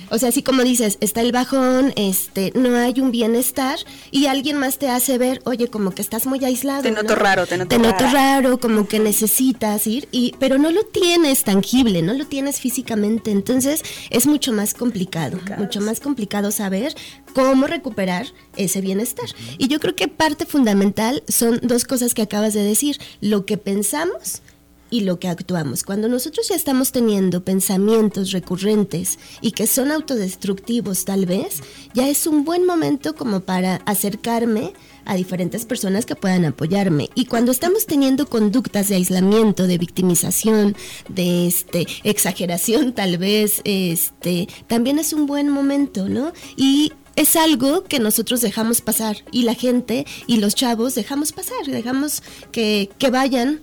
O 0.10 0.18
sea, 0.18 0.30
así 0.30 0.42
como 0.42 0.64
dices, 0.64 0.98
está 1.02 1.22
el 1.22 1.32
bajón, 1.32 1.94
este, 1.96 2.52
no 2.56 2.76
hay 2.78 3.00
un 3.02 3.12
bienestar 3.12 3.78
y 4.10 4.28
alguien 4.28 4.58
más 4.58 4.78
te 4.78 4.90
hace 4.90 5.18
ver, 5.18 5.42
oye, 5.44 5.68
como 5.68 5.92
que 5.92 6.02
estás 6.02 6.26
muy 6.26 6.44
aislado. 6.46 6.84
Te 6.84 6.92
noto 6.92 7.16
¿no? 7.16 7.16
raro, 7.16 7.46
te 7.46 7.58
noto 7.58 7.78
noto 7.78 8.00
rara. 8.00 8.12
raro, 8.12 8.60
como 8.60 8.88
que 8.88 9.00
necesitas 9.00 9.86
ir, 9.86 10.08
y, 10.12 10.34
pero 10.40 10.58
no 10.58 10.72
lo 10.72 10.84
tienes 10.84 11.44
tangible, 11.44 12.02
no 12.02 12.14
lo 12.14 12.26
tienes 12.26 12.60
físicamente, 12.60 13.32
entonces 13.32 13.84
es 14.10 14.28
mucho 14.28 14.54
más 14.54 14.74
complicado, 14.74 15.40
mucho 15.58 15.82
más 15.82 16.00
complicado 16.00 16.52
saber 16.52 16.96
cómo 17.34 17.68
recuperar 17.68 18.28
ese 18.56 18.82
bienestar. 18.82 19.28
Y 19.58 19.68
yo 19.68 19.80
creo 19.80 19.96
que 19.96 20.08
parte 20.08 20.46
fundamental 20.46 21.24
son 21.28 21.60
dos 21.64 21.84
cosas 21.84 22.14
que 22.14 22.22
acabas 22.22 22.54
de 22.54 22.64
decir, 22.64 22.98
lo 23.20 23.46
que 23.46 23.58
pensamos 23.58 24.42
y 24.90 25.02
lo 25.02 25.20
que 25.20 25.28
actuamos. 25.28 25.84
Cuando 25.84 26.08
nosotros 26.08 26.50
ya 26.50 26.56
estamos 26.56 26.92
teniendo 26.92 27.44
pensamientos 27.44 28.32
recurrentes 28.32 29.20
y 29.42 29.52
que 29.52 29.68
son 29.68 29.92
autodestructivos 29.92 31.06
tal 31.06 31.26
vez, 31.26 31.62
ya 31.94 32.08
es 32.08 32.28
un 32.28 32.44
buen 32.44 32.66
momento 32.66 33.16
como 33.16 33.42
para 33.42 33.76
acercarme 33.86 34.74
a 35.06 35.16
diferentes 35.16 35.66
personas 35.66 36.06
que 36.06 36.16
puedan 36.16 36.46
apoyarme. 36.46 37.10
Y 37.16 37.26
cuando 37.26 37.52
estamos 37.52 37.86
teniendo 37.86 38.28
conductas 38.28 38.90
de 38.90 38.96
aislamiento, 38.96 39.66
de 39.66 39.78
victimización, 39.78 40.76
de 41.10 41.48
este 41.48 41.88
exageración 42.04 42.94
tal 42.94 43.18
vez, 43.18 43.62
este 43.64 44.48
también 44.68 45.00
es 45.00 45.14
un 45.14 45.26
buen 45.26 45.50
momento, 45.50 46.10
¿no? 46.10 46.34
Y 46.56 46.92
es 47.16 47.36
algo 47.36 47.84
que 47.84 48.00
nosotros 48.00 48.42
dejamos 48.42 48.82
pasar 48.82 49.18
y 49.32 49.42
la 49.44 49.56
gente 49.56 50.06
y 50.28 50.38
los 50.38 50.54
chavos 50.54 50.94
dejamos 50.94 51.32
pasar, 51.32 51.66
dejamos 51.66 52.22
que, 52.52 52.92
que 53.00 53.10
vayan 53.10 53.62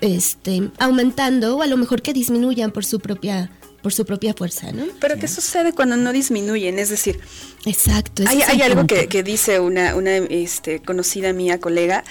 este, 0.00 0.70
aumentando 0.78 1.56
o 1.56 1.62
a 1.62 1.66
lo 1.66 1.76
mejor 1.76 2.02
que 2.02 2.12
disminuyan 2.12 2.70
por 2.70 2.84
su 2.84 3.00
propia 3.00 3.50
por 3.82 3.94
su 3.94 4.04
propia 4.04 4.34
fuerza, 4.34 4.72
¿no? 4.72 4.84
Pero 5.00 5.18
¿qué 5.18 5.26
sucede 5.26 5.72
cuando 5.72 5.96
no 5.96 6.12
disminuyen? 6.12 6.78
Es 6.78 6.90
decir, 6.90 7.18
Exacto. 7.64 8.24
hay, 8.26 8.42
hay 8.42 8.60
algo 8.60 8.86
que, 8.86 9.08
que 9.08 9.22
dice 9.22 9.58
una, 9.58 9.96
una 9.96 10.16
este, 10.18 10.82
conocida 10.82 11.32
mía, 11.32 11.60
colega, 11.60 12.04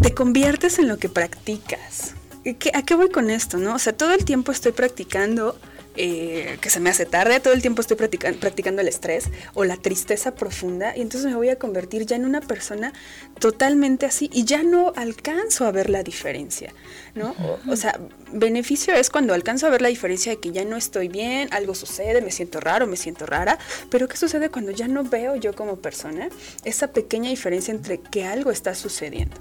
te 0.00 0.14
conviertes 0.14 0.78
en 0.78 0.88
lo 0.88 0.96
que 0.98 1.10
practicas. 1.10 2.14
¿Y 2.46 2.54
qué- 2.54 2.70
¿A 2.74 2.82
qué 2.82 2.94
voy 2.94 3.10
con 3.10 3.28
esto? 3.28 3.58
no? 3.58 3.74
O 3.74 3.78
sea, 3.78 3.92
todo 3.92 4.14
el 4.14 4.24
tiempo 4.24 4.52
estoy 4.52 4.72
practicando 4.72 5.58
eh, 5.96 6.58
que 6.60 6.70
se 6.70 6.80
me 6.80 6.90
hace 6.90 7.06
tarde, 7.06 7.40
todo 7.40 7.52
el 7.52 7.60
tiempo 7.60 7.80
estoy 7.80 7.96
practican- 7.96 8.38
practicando 8.38 8.80
el 8.82 8.88
estrés 8.88 9.30
o 9.54 9.64
la 9.64 9.76
tristeza 9.76 10.34
profunda 10.34 10.96
y 10.96 11.00
entonces 11.00 11.30
me 11.30 11.36
voy 11.36 11.48
a 11.48 11.56
convertir 11.56 12.06
ya 12.06 12.16
en 12.16 12.24
una 12.24 12.40
persona 12.40 12.92
totalmente 13.38 14.06
así 14.06 14.30
y 14.32 14.44
ya 14.44 14.62
no 14.62 14.92
alcanzo 14.96 15.66
a 15.66 15.72
ver 15.72 15.90
la 15.90 16.02
diferencia, 16.02 16.72
¿no? 17.14 17.34
O, 17.38 17.72
o 17.72 17.76
sea, 17.76 17.98
beneficio 18.32 18.94
es 18.94 19.10
cuando 19.10 19.34
alcanzo 19.34 19.66
a 19.66 19.70
ver 19.70 19.82
la 19.82 19.88
diferencia 19.88 20.32
de 20.32 20.40
que 20.40 20.52
ya 20.52 20.64
no 20.64 20.76
estoy 20.76 21.08
bien, 21.08 21.48
algo 21.52 21.74
sucede, 21.74 22.22
me 22.22 22.30
siento 22.30 22.60
raro, 22.60 22.86
me 22.86 22.96
siento 22.96 23.26
rara, 23.26 23.58
pero 23.90 24.08
¿qué 24.08 24.16
sucede 24.16 24.48
cuando 24.48 24.70
ya 24.70 24.88
no 24.88 25.04
veo 25.04 25.36
yo 25.36 25.54
como 25.54 25.76
persona 25.76 26.28
esa 26.64 26.92
pequeña 26.92 27.30
diferencia 27.30 27.72
entre 27.72 27.98
que 27.98 28.24
algo 28.24 28.50
está 28.50 28.74
sucediendo? 28.74 29.36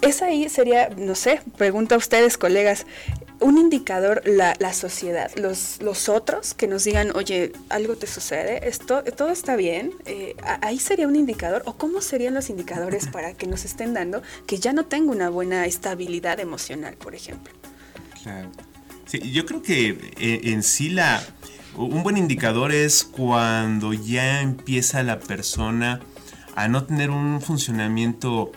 Esa 0.00 0.26
ahí 0.26 0.48
sería, 0.48 0.90
no 0.90 1.16
sé, 1.16 1.40
pregunta 1.56 1.96
a 1.96 1.98
ustedes, 1.98 2.38
colegas, 2.38 2.86
un 3.40 3.58
indicador 3.58 4.22
la, 4.26 4.54
la 4.58 4.72
sociedad, 4.72 5.30
los, 5.36 5.80
los 5.80 6.08
otros 6.08 6.54
que 6.54 6.66
nos 6.66 6.84
digan, 6.84 7.12
oye, 7.14 7.52
algo 7.68 7.96
te 7.96 8.06
sucede, 8.06 8.68
esto, 8.68 9.02
todo 9.16 9.30
está 9.30 9.56
bien, 9.56 9.92
eh, 10.06 10.34
ahí 10.62 10.78
sería 10.78 11.06
un 11.06 11.16
indicador, 11.16 11.62
o 11.66 11.74
cómo 11.74 12.00
serían 12.00 12.34
los 12.34 12.50
indicadores 12.50 13.06
para 13.12 13.34
que 13.34 13.46
nos 13.46 13.64
estén 13.64 13.94
dando 13.94 14.22
que 14.46 14.58
ya 14.58 14.72
no 14.72 14.86
tengo 14.86 15.12
una 15.12 15.30
buena 15.30 15.66
estabilidad 15.66 16.40
emocional, 16.40 16.94
por 16.96 17.14
ejemplo. 17.14 17.52
Claro. 18.22 18.50
Sí, 19.06 19.32
yo 19.32 19.46
creo 19.46 19.62
que 19.62 20.12
eh, 20.18 20.40
en 20.44 20.62
sí 20.62 20.90
la, 20.90 21.22
un 21.76 22.02
buen 22.02 22.16
indicador 22.16 22.72
es 22.72 23.04
cuando 23.04 23.94
ya 23.94 24.42
empieza 24.42 25.02
la 25.02 25.18
persona 25.18 26.00
a 26.54 26.68
no 26.68 26.84
tener 26.84 27.10
un 27.10 27.40
funcionamiento 27.40 28.52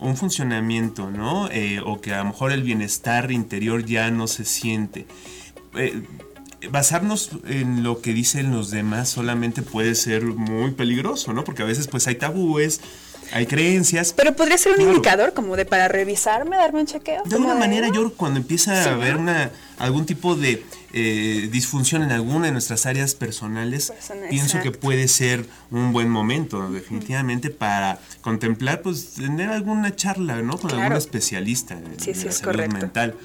un 0.00 0.16
funcionamiento, 0.16 1.10
¿no? 1.10 1.48
Eh, 1.50 1.80
o 1.84 2.00
que 2.00 2.12
a 2.12 2.18
lo 2.18 2.26
mejor 2.26 2.52
el 2.52 2.62
bienestar 2.62 3.30
interior 3.30 3.84
ya 3.84 4.10
no 4.10 4.26
se 4.26 4.44
siente. 4.44 5.06
Eh, 5.76 6.02
basarnos 6.70 7.30
en 7.46 7.82
lo 7.82 8.00
que 8.00 8.12
dicen 8.12 8.50
los 8.50 8.70
demás 8.70 9.08
solamente 9.08 9.62
puede 9.62 9.94
ser 9.94 10.24
muy 10.24 10.72
peligroso, 10.72 11.32
¿no? 11.32 11.44
Porque 11.44 11.62
a 11.62 11.66
veces 11.66 11.88
pues 11.88 12.06
hay 12.06 12.14
tabúes, 12.16 12.80
hay 13.32 13.46
creencias. 13.46 14.12
Pero 14.12 14.34
podría 14.34 14.58
ser 14.58 14.78
un 14.78 14.82
indicador 14.82 15.32
como 15.32 15.56
de 15.56 15.64
para 15.64 15.88
revisarme, 15.88 16.56
darme 16.56 16.80
un 16.80 16.86
chequeo. 16.86 17.22
De 17.24 17.36
alguna 17.36 17.54
manera 17.54 17.88
yo 17.92 18.12
cuando 18.14 18.40
empieza 18.40 18.84
a 18.84 18.94
haber 18.94 19.16
una, 19.16 19.50
algún 19.78 20.06
tipo 20.06 20.36
de 20.36 20.64
eh, 20.96 21.48
disfunción 21.50 22.04
en 22.04 22.12
alguna 22.12 22.46
de 22.46 22.52
nuestras 22.52 22.86
áreas 22.86 23.16
personales, 23.16 23.92
pienso 24.30 24.60
que 24.60 24.70
puede 24.70 25.08
ser 25.08 25.44
un 25.72 25.92
buen 25.92 26.08
momento, 26.08 26.70
definitivamente, 26.70 27.50
para 27.50 27.98
contemplar, 28.20 28.80
pues, 28.80 29.14
tener 29.14 29.50
alguna 29.50 29.96
charla, 29.96 30.40
¿no? 30.40 30.56
Con 30.56 30.70
algún 30.70 30.96
especialista 30.96 31.74
en, 31.74 31.96
la 31.96 32.32
salud 32.32 32.66
mental. 32.72 33.16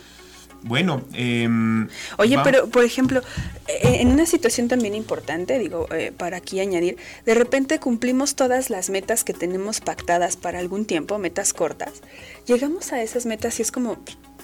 Bueno, 0.64 1.04
em, 1.14 1.88
oye, 2.18 2.38
pero 2.44 2.68
por 2.70 2.84
ejemplo, 2.84 3.22
e, 3.68 4.02
en 4.02 4.08
una 4.10 4.26
situación 4.26 4.68
también 4.68 4.96
importante, 4.96 5.60
digo, 5.60 5.88
eh, 5.94 6.12
para 6.12 6.38
aquí 6.38 6.60
añadir, 6.60 6.98
de 7.26 7.36
repente 7.36 7.80
cumplimos 7.80 8.36
todas 8.36 8.72
las 8.72 8.90
metas 8.90 9.24
que 9.24 9.34
tenemos 9.34 9.80
pactadas 9.80 10.38
para 10.38 10.58
algún 10.58 10.86
tiempo, 10.86 11.20
metas 11.20 11.54
cortas, 11.54 12.02
llegamos 12.48 12.92
a 12.94 13.02
esas 13.04 13.28
metas 13.28 13.60
y 13.60 13.62
es 13.62 13.72
como, 13.72 14.00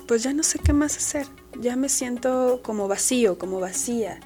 pues 0.08 0.24
ya 0.24 0.34
no 0.34 0.44
sé 0.44 0.60
qué 0.60 0.74
más 0.74 0.98
hacer, 0.98 1.28
ya 1.60 1.76
me 1.76 1.90
siento 1.90 2.62
como 2.64 2.88
vacío, 2.88 3.38
como 3.38 3.60
vacía. 3.60 4.20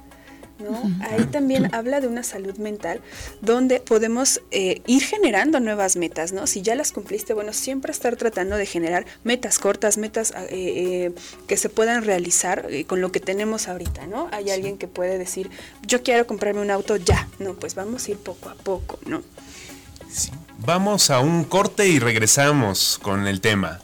¿no? 0.59 0.81
Ahí 1.09 1.23
también 1.25 1.73
habla 1.73 2.01
de 2.01 2.07
una 2.07 2.23
salud 2.23 2.57
mental 2.57 3.01
donde 3.41 3.79
podemos 3.79 4.41
eh, 4.51 4.81
ir 4.85 5.03
generando 5.03 5.59
nuevas 5.59 5.95
metas, 5.95 6.33
¿no? 6.33 6.47
Si 6.47 6.61
ya 6.61 6.75
las 6.75 6.91
cumpliste, 6.91 7.33
bueno, 7.33 7.53
siempre 7.53 7.91
estar 7.91 8.15
tratando 8.17 8.57
de 8.57 8.65
generar 8.65 9.05
metas 9.23 9.57
cortas, 9.57 9.97
metas 9.97 10.33
ah, 10.35 10.43
eh, 10.45 10.47
eh, 10.51 11.11
que 11.47 11.57
se 11.57 11.69
puedan 11.69 12.03
realizar 12.03 12.67
con 12.87 13.01
lo 13.01 13.11
que 13.11 13.19
tenemos 13.19 13.67
ahorita, 13.67 14.07
¿no? 14.07 14.27
Hay 14.31 14.49
alguien 14.49 14.77
que 14.77 14.87
puede 14.87 15.17
decir, 15.17 15.49
yo 15.87 16.03
quiero 16.03 16.27
comprarme 16.27 16.61
un 16.61 16.71
auto 16.71 16.97
ya, 16.97 17.27
no, 17.39 17.53
pues 17.53 17.75
vamos 17.75 18.07
a 18.07 18.11
ir 18.11 18.17
poco 18.17 18.49
a 18.49 18.55
poco, 18.55 18.99
¿no? 19.05 19.23
Vamos 20.59 21.09
a 21.09 21.19
un 21.19 21.45
corte 21.45 21.87
y 21.87 21.99
regresamos 21.99 22.99
con 23.01 23.27
el 23.27 23.39
tema. 23.41 23.79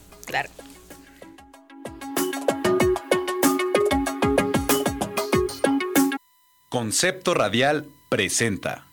Concepto 6.75 7.33
Radial 7.33 7.87
presenta. 8.09 8.85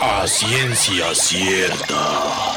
A 0.00 0.26
ciencia 0.26 1.14
cierta. 1.14 2.56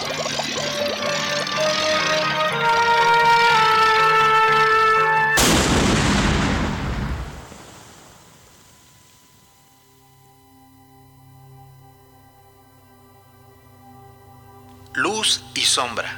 Luz 14.93 15.43
y 15.54 15.60
sombra. 15.63 16.17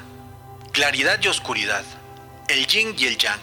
Claridad 0.72 1.20
y 1.24 1.28
oscuridad 1.28 1.84
el 2.48 2.68
yin 2.68 2.96
y 2.98 3.06
el 3.06 3.18
yang. 3.18 3.40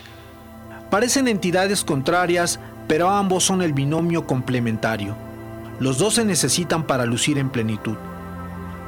Parecen 0.90 1.28
entidades 1.28 1.84
contrarias, 1.84 2.58
pero 2.88 3.08
ambos 3.08 3.44
son 3.44 3.62
el 3.62 3.72
binomio 3.72 4.26
complementario. 4.26 5.16
Los 5.78 5.98
dos 5.98 6.14
se 6.16 6.24
necesitan 6.24 6.86
para 6.86 7.06
lucir 7.06 7.38
en 7.38 7.50
plenitud. 7.50 7.96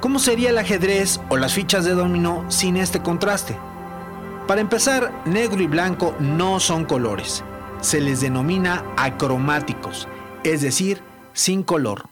¿Cómo 0.01 0.18
sería 0.18 0.51
el 0.51 0.59
ajedrez 0.59 1.20
o 1.29 1.37
las 1.37 1.55
fichas 1.55 1.85
de 1.85 1.94
dominó 1.94 2.44
sin 2.51 2.77
este 2.77 3.01
contraste? 3.01 3.57
Para 4.48 4.61
empezar, 4.61 5.12
negro 5.25 5.62
y 5.62 5.68
blanco 5.68 6.16
no 6.18 6.59
son 6.59 6.85
colores. 6.85 7.44
Se 7.81 8.01
les 8.01 8.20
denomina 8.20 8.85
acromáticos, 8.96 10.09
es 10.42 10.61
decir, 10.61 11.01
sin 11.33 11.62
color. 11.62 12.09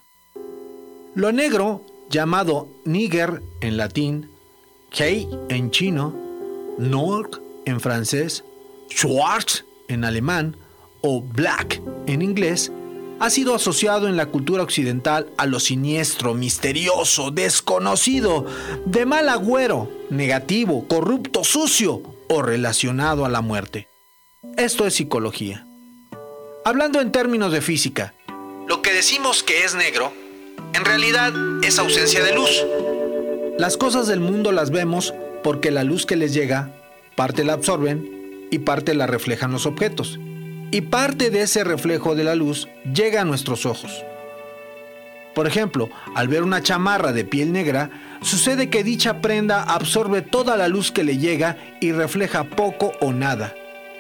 Lo 1.17 1.33
negro, 1.33 1.83
llamado 2.09 2.69
niger 2.85 3.43
en 3.61 3.77
latín, 3.77 4.31
kei 4.91 5.29
en 5.49 5.73
chino, 5.73 6.15
nork 6.79 7.41
en 7.65 7.81
francés, 7.81 8.45
Schwarz 8.91 9.65
en 9.89 10.05
alemán 10.05 10.57
o 11.01 11.23
Black 11.23 11.81
en 12.07 12.23
inglés, 12.23 12.73
ha 13.21 13.29
sido 13.29 13.55
asociado 13.55 14.09
en 14.09 14.17
la 14.17 14.27
cultura 14.27 14.63
occidental 14.63 15.29
a 15.37 15.45
lo 15.47 15.61
siniestro, 15.61 16.33
misterioso, 16.33 17.31
desconocido, 17.31 18.47
de 18.87 19.05
mal 19.05 19.29
agüero, 19.29 19.91
negativo, 20.09 20.89
corrupto, 20.89 21.45
sucio 21.45 22.03
o 22.29 22.43
relacionado 22.43 23.27
a 23.27 23.29
la 23.29 23.43
muerte. 23.43 23.89
Esto 24.57 24.87
es 24.87 24.95
psicología. 24.95 25.67
Hablando 26.65 27.01
en 27.01 27.13
términos 27.13 27.53
de 27.53 27.61
física, 27.61 28.15
lo 28.67 28.81
que 28.81 28.93
decimos 28.95 29.43
que 29.43 29.65
es 29.65 29.75
negro, 29.75 30.13
en 30.73 30.85
realidad 30.85 31.33
es 31.63 31.79
ausencia 31.79 32.25
de 32.25 32.35
luz. 32.35 32.65
Las 33.59 33.77
cosas 33.77 34.07
del 34.07 34.21
mundo 34.21 34.53
las 34.53 34.71
vemos 34.71 35.13
porque 35.43 35.71
la 35.71 35.85
luz 35.85 36.07
que 36.07 36.17
les 36.17 36.33
llega 36.33 36.73
parte 37.21 37.45
la 37.45 37.53
absorben 37.53 38.49
y 38.51 38.61
parte 38.61 38.95
la 38.95 39.07
reflejan 39.07 39.53
los 39.53 39.67
objetos. 39.67 40.19
Y 40.71 40.81
parte 40.81 41.29
de 41.29 41.43
ese 41.43 41.65
reflejo 41.65 42.15
de 42.15 42.25
la 42.25 42.35
luz 42.35 42.67
llega 42.95 43.21
a 43.21 43.25
nuestros 43.27 43.67
ojos. 43.67 44.03
Por 45.35 45.47
ejemplo, 45.47 45.91
al 46.15 46.29
ver 46.29 46.43
una 46.43 46.63
chamarra 46.63 47.13
de 47.13 47.27
piel 47.27 47.53
negra, 47.53 47.91
sucede 48.23 48.71
que 48.71 48.85
dicha 48.85 49.21
prenda 49.21 49.63
absorbe 49.65 50.23
toda 50.23 50.57
la 50.57 50.69
luz 50.69 50.93
que 50.93 51.05
le 51.05 51.19
llega 51.19 51.59
y 51.83 51.93
refleja 51.93 52.45
poco 52.45 52.93
o 53.03 53.13
nada. 53.13 53.55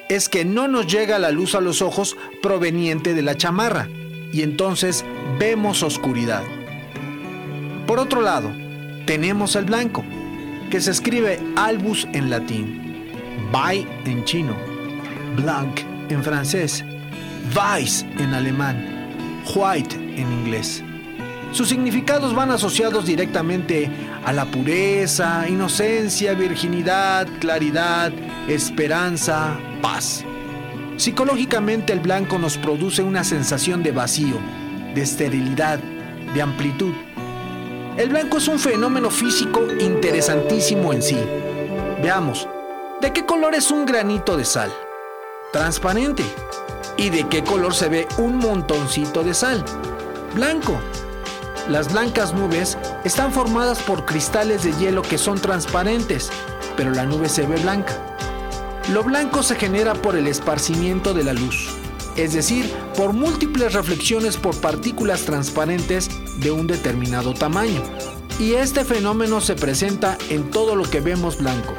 Es 0.09 0.31
que 0.31 0.47
no 0.47 0.67
nos 0.67 0.87
llega 0.87 1.19
la 1.19 1.31
luz 1.31 1.55
a 1.55 1.61
los 1.61 1.83
ojos 1.83 2.17
proveniente 2.41 3.13
de 3.13 3.21
la 3.21 3.37
chamarra, 3.37 3.87
y 4.33 4.41
entonces 4.41 5.05
vemos 5.39 5.83
oscuridad. 5.83 6.43
Por 7.87 7.99
otro 7.99 8.23
lado, 8.23 8.51
tenemos 9.05 9.57
el 9.57 9.67
blanco, 9.67 10.07
que 10.71 10.81
se 10.81 10.91
escribe 10.91 11.39
albus 11.55 12.09
en 12.15 12.31
latín 12.31 12.90
Bai 13.53 13.87
en 14.05 14.25
chino, 14.25 14.55
Blanc 15.37 15.81
en 16.09 16.23
francés, 16.23 16.85
Weiß 17.55 18.05
en 18.19 18.35
alemán, 18.35 18.77
White 19.55 19.95
en 19.97 20.33
inglés. 20.33 20.83
Sus 21.53 21.69
significados 21.69 22.33
van 22.35 22.53
asociados 22.53 23.07
directamente 23.07 23.91
a 24.25 24.33
la 24.33 24.45
pureza, 24.45 25.49
inocencia, 25.49 26.35
virginidad, 26.35 27.27
claridad, 27.41 28.13
esperanza, 28.49 29.59
paz. 29.83 30.25
Psicológicamente 30.97 31.93
el 31.93 32.01
blanco 32.01 32.39
nos 32.39 32.57
produce 32.57 33.03
una 33.03 33.25
sensación 33.25 33.83
de 33.83 33.91
vacío, 33.91 34.37
de 34.95 35.03
esterilidad, 35.03 35.81
de 36.35 36.43
amplitud. 36.43 36.93
El 37.97 38.11
blanco 38.11 38.39
es 38.39 38.47
un 38.47 38.59
fenómeno 38.59 39.11
físico 39.11 39.67
interesantísimo 39.81 40.93
en 40.93 41.03
sí. 41.03 41.19
Veamos, 42.01 42.47
¿De 43.01 43.15
qué 43.15 43.25
color 43.25 43.55
es 43.55 43.71
un 43.71 43.87
granito 43.87 44.37
de 44.37 44.45
sal? 44.45 44.71
Transparente. 45.55 46.23
¿Y 46.99 47.09
de 47.09 47.27
qué 47.29 47.43
color 47.43 47.75
se 47.75 47.89
ve 47.89 48.07
un 48.19 48.37
montoncito 48.37 49.23
de 49.23 49.33
sal? 49.33 49.65
Blanco. 50.35 50.79
Las 51.67 51.91
blancas 51.91 52.35
nubes 52.35 52.77
están 53.05 53.33
formadas 53.33 53.79
por 53.81 54.05
cristales 54.05 54.65
de 54.65 54.73
hielo 54.75 55.01
que 55.01 55.17
son 55.17 55.41
transparentes, 55.41 56.31
pero 56.77 56.91
la 56.91 57.07
nube 57.07 57.31
se 57.31 57.47
ve 57.47 57.57
blanca. 57.57 57.97
Lo 58.93 59.03
blanco 59.03 59.43
se 59.43 59.55
genera 59.55 59.95
por 59.95 60.15
el 60.15 60.27
esparcimiento 60.27 61.15
de 61.15 61.25
la 61.25 61.33
luz, 61.33 61.75
es 62.17 62.35
decir, 62.35 62.71
por 62.99 63.15
múltiples 63.15 63.73
reflexiones 63.73 64.37
por 64.37 64.61
partículas 64.61 65.23
transparentes 65.23 66.11
de 66.39 66.51
un 66.51 66.67
determinado 66.67 67.33
tamaño. 67.33 67.83
Y 68.39 68.55
este 68.55 68.85
fenómeno 68.85 69.41
se 69.41 69.55
presenta 69.55 70.19
en 70.29 70.51
todo 70.51 70.77
lo 70.77 70.85
que 70.85 71.01
vemos 71.01 71.39
blanco, 71.39 71.75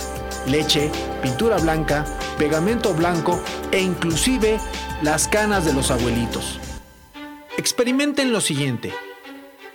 leche, 0.48 0.92
pintura 1.22 1.58
blanca, 1.58 2.06
pegamento 2.38 2.94
blanco 2.94 3.42
e 3.72 3.82
inclusive 3.82 4.60
las 5.02 5.28
canas 5.28 5.66
de 5.66 5.74
los 5.74 5.92
abuelitos. 5.92 6.60
Experimenten 7.58 8.32
lo 8.32 8.42
siguiente. 8.42 8.94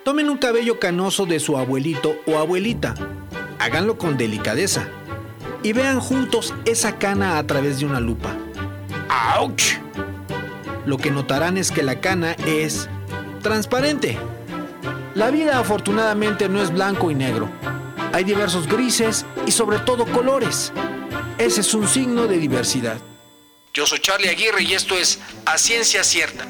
Tomen 0.05 0.29
un 0.29 0.38
cabello 0.38 0.79
canoso 0.79 1.26
de 1.26 1.40
su 1.40 1.57
abuelito 1.57 2.16
o 2.26 2.38
abuelita. 2.38 2.94
háganlo 3.59 3.98
con 3.98 4.16
delicadeza 4.16 4.87
y 5.62 5.72
vean 5.72 6.00
juntos 6.00 6.55
esa 6.64 6.98
cana 6.98 7.38
a 7.38 7.46
través 7.46 7.81
de 7.81 7.87
una 7.87 8.00
lupa. 8.00 8.35
¡Auch! 9.09 9.62
Lo 10.85 10.98
que 10.98 11.11
notarán 11.11 11.57
es 11.57 11.72
que 11.72 11.83
la 11.83 12.00
cana 12.00 12.33
es 12.46 12.88
transparente. 13.42 14.18
La 15.14 15.31
vida 15.31 15.59
afortunadamente 15.59 16.48
no 16.48 16.62
es 16.62 16.72
blanco 16.72 17.11
y 17.11 17.14
negro. 17.14 17.48
Hay 18.16 18.24
diversos 18.24 18.66
grises 18.66 19.26
y 19.46 19.52
sobre 19.52 19.79
todo 19.81 20.07
colores. 20.07 20.72
Ese 21.37 21.61
es 21.61 21.74
un 21.74 21.87
signo 21.87 22.26
de 22.26 22.38
diversidad. 22.38 22.96
Yo 23.74 23.85
soy 23.85 23.98
Charlie 23.98 24.31
Aguirre 24.31 24.62
y 24.62 24.72
esto 24.72 24.96
es 24.96 25.18
A 25.44 25.59
Ciencia 25.59 26.02
Cierta. 26.02 26.46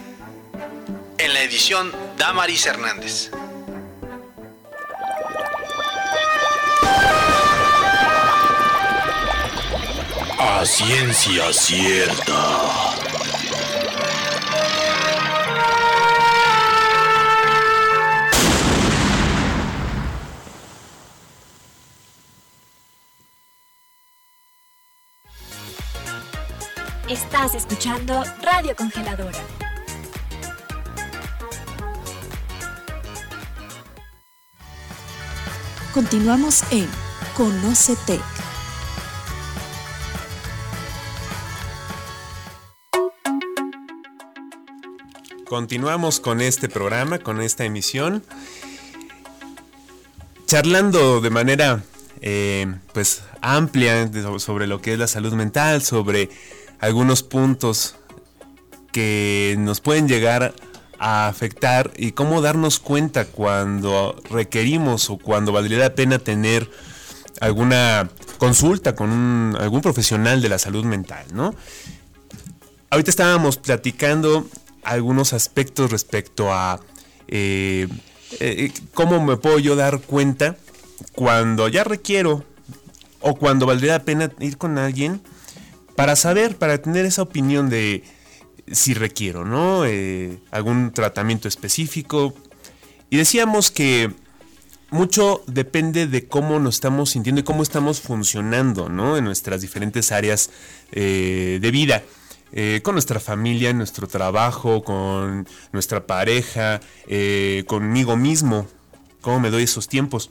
En 1.18 1.34
la 1.34 1.42
edición 1.42 1.90
Damaris 2.16 2.66
Hernández. 2.66 3.32
A 10.38 10.64
ciencia 10.64 11.52
cierta. 11.52 13.05
Estás 27.08 27.54
escuchando 27.54 28.24
Radio 28.42 28.74
Congeladora. 28.74 29.38
Continuamos 35.94 36.64
en 36.72 36.88
Conócete. 37.36 38.18
Continuamos 45.48 46.18
con 46.18 46.40
este 46.40 46.68
programa, 46.68 47.20
con 47.20 47.40
esta 47.40 47.64
emisión, 47.64 48.24
charlando 50.46 51.20
de 51.20 51.30
manera 51.30 51.84
eh, 52.20 52.66
pues 52.92 53.22
amplia 53.42 54.10
sobre 54.40 54.66
lo 54.66 54.80
que 54.80 54.94
es 54.94 54.98
la 54.98 55.06
salud 55.06 55.34
mental, 55.34 55.82
sobre 55.82 56.30
algunos 56.80 57.22
puntos 57.22 57.96
que 58.92 59.56
nos 59.58 59.80
pueden 59.80 60.08
llegar 60.08 60.54
a 60.98 61.28
afectar 61.28 61.92
y 61.96 62.12
cómo 62.12 62.40
darnos 62.40 62.78
cuenta 62.78 63.26
cuando 63.26 64.16
requerimos 64.30 65.10
o 65.10 65.18
cuando 65.18 65.52
valdría 65.52 65.78
la 65.78 65.94
pena 65.94 66.18
tener 66.18 66.70
alguna 67.40 68.08
consulta 68.38 68.94
con 68.94 69.56
algún 69.60 69.82
profesional 69.82 70.40
de 70.40 70.48
la 70.48 70.58
salud 70.58 70.84
mental, 70.84 71.26
¿no? 71.32 71.54
Ahorita 72.90 73.10
estábamos 73.10 73.58
platicando 73.58 74.46
algunos 74.82 75.32
aspectos 75.32 75.90
respecto 75.90 76.52
a 76.52 76.80
eh, 77.28 77.88
eh, 78.40 78.72
cómo 78.94 79.22
me 79.24 79.36
puedo 79.36 79.58
yo 79.58 79.76
dar 79.76 80.00
cuenta 80.00 80.56
cuando 81.12 81.68
ya 81.68 81.84
requiero 81.84 82.44
o 83.20 83.34
cuando 83.34 83.66
valdría 83.66 83.92
la 83.92 84.04
pena 84.04 84.30
ir 84.38 84.56
con 84.56 84.78
alguien 84.78 85.20
para 85.96 86.14
saber, 86.14 86.56
para 86.56 86.78
tener 86.78 87.06
esa 87.06 87.22
opinión 87.22 87.68
de 87.70 88.04
si 88.70 88.94
requiero, 88.94 89.44
¿no? 89.44 89.84
Eh, 89.84 90.38
algún 90.50 90.92
tratamiento 90.92 91.48
específico. 91.48 92.34
Y 93.10 93.16
decíamos 93.16 93.70
que 93.70 94.12
mucho 94.90 95.42
depende 95.46 96.06
de 96.06 96.28
cómo 96.28 96.58
nos 96.58 96.76
estamos 96.76 97.10
sintiendo 97.10 97.40
y 97.40 97.44
cómo 97.44 97.62
estamos 97.62 98.00
funcionando, 98.00 98.88
¿no? 98.88 99.16
En 99.16 99.24
nuestras 99.24 99.60
diferentes 99.60 100.12
áreas 100.12 100.50
eh, 100.92 101.58
de 101.60 101.70
vida. 101.70 102.02
Eh, 102.52 102.80
con 102.82 102.94
nuestra 102.94 103.20
familia, 103.20 103.72
nuestro 103.72 104.06
trabajo, 104.06 104.84
con 104.84 105.46
nuestra 105.72 106.06
pareja, 106.06 106.80
conmigo 107.66 108.16
mismo, 108.16 108.68
cómo 109.20 109.40
me 109.40 109.50
doy 109.50 109.64
esos 109.64 109.88
tiempos. 109.88 110.30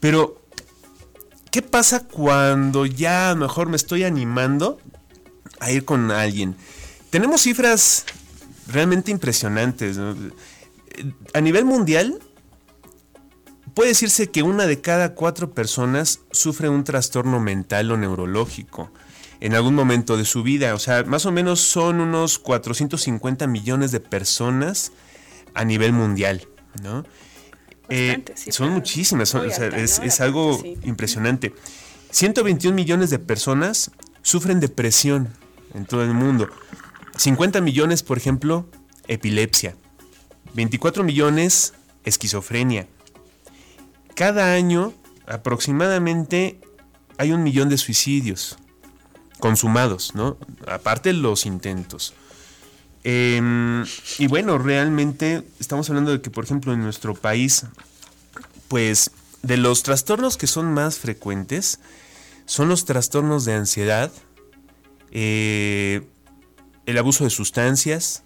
Pero, 0.00 0.40
¿qué 1.50 1.62
pasa 1.62 2.08
cuando 2.08 2.86
ya 2.86 3.30
a 3.30 3.34
lo 3.34 3.40
mejor 3.40 3.68
me 3.68 3.76
estoy 3.76 4.04
animando 4.04 4.80
a 5.60 5.70
ir 5.70 5.84
con 5.84 6.10
alguien? 6.10 6.56
Tenemos 7.10 7.42
cifras 7.42 8.04
realmente 8.68 9.10
impresionantes. 9.10 9.96
¿no? 9.98 10.14
A 11.34 11.40
nivel 11.40 11.64
mundial, 11.64 12.18
puede 13.74 13.90
decirse 13.90 14.30
que 14.30 14.42
una 14.42 14.66
de 14.66 14.80
cada 14.80 15.14
cuatro 15.14 15.52
personas 15.52 16.20
sufre 16.30 16.68
un 16.68 16.84
trastorno 16.84 17.40
mental 17.40 17.90
o 17.90 17.96
neurológico 17.96 18.90
en 19.40 19.54
algún 19.54 19.74
momento 19.74 20.16
de 20.16 20.24
su 20.24 20.42
vida. 20.42 20.74
O 20.74 20.78
sea, 20.78 21.04
más 21.04 21.26
o 21.26 21.32
menos 21.32 21.60
son 21.60 22.00
unos 22.00 22.38
450 22.38 23.46
millones 23.46 23.90
de 23.90 24.00
personas 24.00 24.92
a 25.54 25.64
nivel 25.64 25.92
mundial, 25.92 26.46
¿no? 26.82 27.04
Eh, 27.88 28.24
son 28.50 28.70
muchísimas, 28.70 29.28
son- 29.28 29.46
o 29.46 29.50
sea, 29.50 29.66
es, 29.68 29.98
es 29.98 30.20
algo 30.20 30.62
impresionante. 30.84 31.52
121 32.10 32.74
millones 32.74 33.10
de 33.10 33.18
personas 33.18 33.90
sufren 34.22 34.60
depresión 34.60 35.28
en 35.74 35.86
todo 35.86 36.02
el 36.02 36.14
mundo. 36.14 36.48
50 37.16 37.60
millones, 37.60 38.02
por 38.02 38.18
ejemplo, 38.18 38.66
epilepsia. 39.08 39.76
24 40.54 41.04
millones, 41.04 41.74
esquizofrenia. 42.04 42.86
Cada 44.14 44.54
año, 44.54 44.92
aproximadamente, 45.26 46.60
hay 47.18 47.32
un 47.32 47.42
millón 47.42 47.68
de 47.68 47.78
suicidios 47.78 48.56
consumados, 49.38 50.14
¿no? 50.14 50.36
Aparte 50.66 51.12
los 51.12 51.46
intentos. 51.46 52.14
Em, 53.04 53.84
y 54.18 54.28
bueno, 54.28 54.58
realmente 54.58 55.42
estamos 55.58 55.88
hablando 55.90 56.12
de 56.12 56.20
que, 56.20 56.30
por 56.30 56.44
ejemplo, 56.44 56.72
en 56.72 56.80
nuestro 56.80 57.14
país, 57.14 57.66
pues 58.68 59.10
de 59.42 59.56
los 59.56 59.82
trastornos 59.82 60.36
que 60.36 60.46
son 60.46 60.72
más 60.72 60.98
frecuentes, 60.98 61.80
son 62.46 62.68
los 62.68 62.84
trastornos 62.84 63.44
de 63.44 63.54
ansiedad, 63.54 64.12
eh, 65.10 66.02
el 66.86 66.98
abuso 66.98 67.24
de 67.24 67.30
sustancias, 67.30 68.24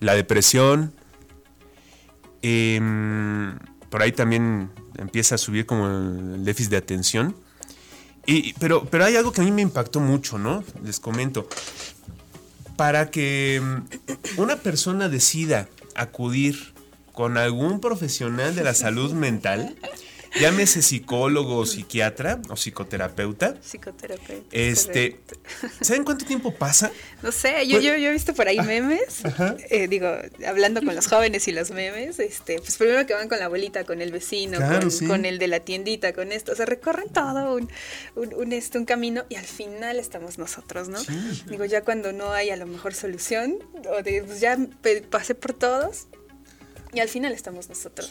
la 0.00 0.14
depresión, 0.14 0.92
em, 2.42 3.58
por 3.90 4.02
ahí 4.02 4.12
también 4.12 4.70
empieza 4.98 5.36
a 5.36 5.38
subir 5.38 5.66
como 5.66 5.86
el 5.86 6.44
déficit 6.44 6.70
de 6.70 6.76
atención. 6.76 7.36
Y, 8.26 8.52
pero, 8.54 8.84
pero 8.84 9.04
hay 9.04 9.16
algo 9.16 9.32
que 9.32 9.40
a 9.40 9.44
mí 9.44 9.52
me 9.52 9.62
impactó 9.62 10.00
mucho, 10.00 10.38
¿no? 10.38 10.64
Les 10.82 11.00
comento. 11.00 11.48
Para 12.76 13.10
que 13.10 13.62
mm, 13.62 14.40
una 14.40 14.56
persona 14.56 15.08
decida 15.08 15.68
acudir 15.94 16.74
con 17.12 17.38
algún 17.38 17.80
profesional 17.80 18.54
de 18.54 18.62
la 18.62 18.74
salud 18.74 19.12
mental, 19.12 19.76
llámese 20.40 20.82
psicólogo 20.82 21.64
psiquiatra 21.66 22.40
o 22.48 22.54
psicoterapeuta, 22.56 23.56
Psicoterapeuta. 23.62 24.46
este, 24.50 25.20
¿saben 25.80 26.04
cuánto 26.04 26.24
tiempo 26.24 26.54
pasa? 26.54 26.90
No 27.22 27.32
sé, 27.32 27.66
yo, 27.66 27.80
yo, 27.80 27.96
yo 27.96 28.08
he 28.08 28.12
visto 28.12 28.34
por 28.34 28.48
ahí 28.48 28.60
memes, 28.60 29.22
eh, 29.70 29.88
digo, 29.88 30.08
hablando 30.46 30.82
con 30.82 30.94
los 30.94 31.06
jóvenes 31.06 31.46
y 31.48 31.52
los 31.52 31.70
memes, 31.70 32.18
este, 32.18 32.58
pues 32.58 32.76
primero 32.76 33.06
que 33.06 33.14
van 33.14 33.28
con 33.28 33.38
la 33.38 33.46
abuelita, 33.46 33.84
con 33.84 34.02
el 34.02 34.12
vecino, 34.12 34.58
Claro, 34.58 34.80
con, 34.80 34.90
sí. 34.90 35.06
con 35.06 35.24
el 35.24 35.38
de 35.38 35.48
la 35.48 35.60
tiendita, 35.60 36.12
con 36.12 36.32
esto, 36.32 36.52
o 36.52 36.54
sea, 36.54 36.66
recorren 36.66 37.08
todo 37.10 37.54
un, 37.54 37.70
un, 38.14 38.34
un, 38.34 38.52
este, 38.52 38.78
un 38.78 38.84
camino 38.84 39.24
y 39.28 39.36
al 39.36 39.46
final 39.46 39.98
estamos 39.98 40.38
nosotros, 40.38 40.88
¿no? 40.88 40.98
Digo, 41.48 41.64
ya 41.64 41.82
cuando 41.82 42.12
no 42.12 42.32
hay 42.32 42.50
a 42.50 42.56
lo 42.56 42.66
mejor 42.66 42.94
solución, 42.94 43.58
o 43.90 44.02
de, 44.02 44.22
pues 44.22 44.40
ya 44.40 44.58
pasé 45.10 45.34
por 45.34 45.52
todos 45.52 46.06
y 46.92 47.00
al 47.00 47.08
final 47.08 47.32
estamos 47.32 47.68
nosotros. 47.68 48.10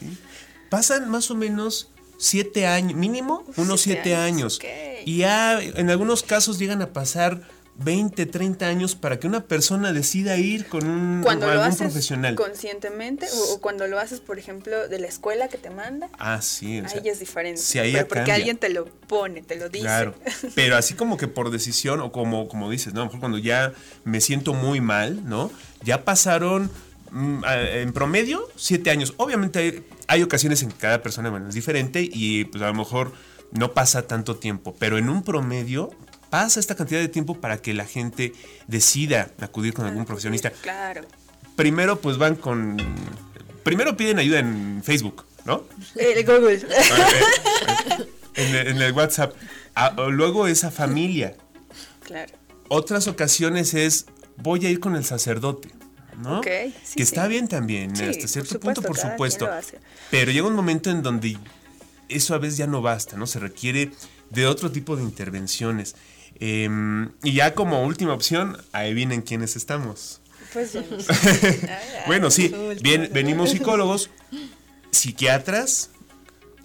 Pasan 0.70 1.10
más 1.10 1.30
o 1.32 1.36
menos 1.36 1.92
siete 2.17 2.67
años, 2.67 2.93
mínimo 2.97 3.43
unos 3.58 3.82
siete 3.82 4.01
siete 4.04 4.15
años. 4.15 4.60
Y 5.06 5.17
ya 5.19 5.62
en 5.62 5.89
algunos 5.89 6.23
casos 6.23 6.58
llegan 6.60 6.82
a 6.82 6.93
pasar 6.93 7.42
20, 7.77 8.25
30 8.27 8.67
años 8.67 8.96
para 8.96 9.19
que 9.19 9.27
una 9.27 9.42
persona 9.44 9.92
decida 9.92 10.37
ir 10.37 10.65
con 10.67 10.87
un 10.87 11.21
Cuando 11.21 11.54
lo 11.54 11.62
haces 11.62 11.79
profesional. 11.79 12.33
conscientemente 12.35 13.27
o, 13.29 13.54
o 13.56 13.60
cuando 13.60 13.85
lo 13.87 14.00
haces, 14.00 14.21
por 14.21 14.40
ejemplo, 14.40 14.87
de 14.87 14.98
la 14.98 15.08
escuela 15.08 15.50
que 15.50 15.58
te 15.58 15.69
manda, 15.69 16.08
Ah, 16.17 16.42
sí. 16.42 16.79
o 16.79 16.87
sea, 16.87 17.02
ahí 17.02 17.10
es 17.10 17.19
diferente. 17.19 17.62
ahí 17.81 17.92
Pero 17.92 18.08
porque 18.08 18.19
cambia. 18.21 18.35
alguien 18.35 18.58
te 18.58 18.69
lo 18.69 18.85
pone, 18.85 19.42
te 19.42 19.58
lo 19.58 19.67
dice. 19.67 19.83
Claro, 19.83 20.15
pero 20.56 20.77
así 20.77 20.94
como 20.94 21.17
que 21.17 21.27
por 21.27 21.52
decisión 21.52 22.00
o 22.00 22.13
como, 22.13 22.48
como 22.48 22.69
dices, 22.71 22.94
¿no? 22.94 23.02
A 23.02 23.04
lo 23.04 23.08
mejor 23.08 23.19
cuando 23.19 23.37
ya 23.40 23.73
me 24.06 24.21
siento 24.21 24.54
muy 24.54 24.79
mal, 24.79 25.27
¿no? 25.27 25.52
Ya 25.83 26.06
pasaron 26.06 26.71
en 27.13 27.93
promedio 27.93 28.47
siete 28.56 28.89
años. 28.89 29.13
Obviamente 29.17 29.60
hay, 29.60 29.85
hay 30.08 30.23
ocasiones 30.23 30.62
en 30.63 30.69
que 30.69 30.77
cada 30.77 31.01
persona 31.01 31.29
bueno, 31.29 31.47
es 31.49 31.56
diferente 31.56 32.08
y 32.12 32.45
pues 32.45 32.63
a 32.63 32.67
lo 32.67 32.73
mejor 32.73 33.13
no 33.51 33.73
pasa 33.73 34.08
tanto 34.08 34.35
tiempo, 34.35 34.75
pero 34.77 34.97
en 34.97 35.10
un 35.10 35.23
promedio 35.23 35.91
pasa 36.29 36.60
esta 36.60 36.75
cantidad 36.75 36.99
de 36.99 37.08
tiempo 37.08 37.39
para 37.39 37.58
que 37.58 37.73
la 37.73 37.85
gente 37.85 38.33
decida 38.67 39.31
acudir 39.39 39.73
con 39.73 39.85
algún 39.85 40.06
profesionista. 40.06 40.51
Claro. 40.51 41.01
Primero 41.56 42.01
pues 42.01 42.17
van 42.17 42.35
con... 42.35 42.77
Primero 43.63 43.95
piden 43.95 44.19
ayuda 44.19 44.39
en 44.39 44.81
Facebook, 44.83 45.25
¿no? 45.45 45.63
El 45.95 46.25
Google. 46.25 46.62
en, 48.35 48.56
el, 48.56 48.67
en 48.67 48.81
el 48.81 48.91
WhatsApp. 48.91 49.33
Ah, 49.73 49.93
luego 50.10 50.47
esa 50.47 50.69
familia. 50.71 51.35
Claro. 52.03 52.33
Otras 52.67 53.08
ocasiones 53.08 53.73
es, 53.73 54.08
voy 54.37 54.65
a 54.65 54.69
ir 54.69 54.79
con 54.79 54.95
el 54.95 55.03
sacerdote. 55.06 55.69
¿No? 56.18 56.40
Ok, 56.40 56.48
sí, 56.84 56.96
que 56.98 57.04
está 57.04 57.24
sí. 57.24 57.30
bien 57.30 57.48
también, 57.48 57.96
Sí, 57.96 58.04
hasta 58.04 58.22
por 58.22 58.30
cierto 58.30 58.54
supuesto, 58.54 58.82
punto, 58.82 59.00
por 59.00 59.12
supuesto. 59.12 59.50
Pero 60.12 60.32
llega 60.32 60.48
un 60.48 60.56
momento 60.56 60.90
en 60.90 61.02
donde 61.04 61.38
eso 62.10 62.34
a 62.36 62.38
veces 62.38 62.58
ya 62.58 62.68
no 62.68 62.82
basta, 62.82 63.18
¿no? 63.18 63.28
Se 63.28 63.40
requiere 63.40 63.92
de 64.30 64.48
otro 64.48 64.72
tipo 64.72 64.96
de 64.96 65.04
intervenciones. 65.04 65.96
Em, 66.40 67.12
y 67.24 67.34
ya 67.34 67.54
como 67.54 67.84
última 67.84 68.13
opción, 68.13 68.58
ahí 68.72 68.94
vienen 68.94 69.22
quienes 69.22 69.56
estamos. 69.56 70.22
Pues 70.54 70.74
ya. 70.74 70.84
Bueno, 72.08 72.30
sí, 72.30 72.54
bien, 72.82 73.10
venimos 73.12 73.52
psicólogos, 73.52 74.10
psiquiatras, 74.92 75.90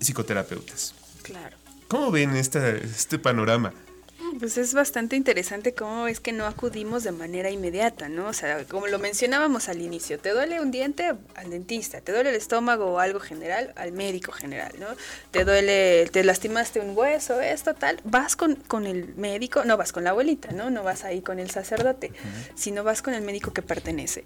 psicoterapeutas. 0.00 0.94
Claro. 1.22 1.56
¿Cómo 1.88 2.10
ven 2.10 2.36
esta, 2.36 2.68
este 2.68 3.18
panorama? 3.18 3.72
Pues 4.38 4.56
es 4.58 4.74
bastante 4.74 5.16
interesante 5.16 5.74
cómo 5.74 6.06
es 6.06 6.20
que 6.20 6.32
no 6.32 6.46
acudimos 6.46 7.02
de 7.02 7.12
manera 7.12 7.50
inmediata, 7.50 8.08
¿no? 8.08 8.28
O 8.28 8.32
sea, 8.32 8.64
como 8.64 8.86
lo 8.86 8.98
mencionábamos 8.98 9.68
al 9.68 9.80
inicio, 9.80 10.18
te 10.18 10.30
duele 10.30 10.60
un 10.60 10.70
diente 10.70 11.12
al 11.34 11.50
dentista, 11.50 12.00
te 12.00 12.12
duele 12.12 12.30
el 12.30 12.36
estómago 12.36 12.86
o 12.86 12.98
algo 13.00 13.18
general 13.20 13.72
al 13.76 13.92
médico 13.92 14.32
general, 14.32 14.72
¿no? 14.78 14.86
Te 15.30 15.44
duele, 15.44 16.08
te 16.12 16.22
lastimaste 16.22 16.80
un 16.80 16.96
hueso, 16.96 17.40
esto, 17.40 17.74
tal, 17.74 18.00
vas 18.04 18.36
con, 18.36 18.54
con 18.54 18.86
el 18.86 19.14
médico, 19.16 19.64
no 19.64 19.76
vas 19.76 19.92
con 19.92 20.04
la 20.04 20.10
abuelita, 20.10 20.52
¿no? 20.52 20.70
No 20.70 20.82
vas 20.82 21.04
ahí 21.04 21.22
con 21.22 21.38
el 21.38 21.50
sacerdote, 21.50 22.12
sino 22.54 22.84
vas 22.84 23.02
con 23.02 23.14
el 23.14 23.22
médico 23.22 23.52
que 23.52 23.62
pertenece. 23.62 24.24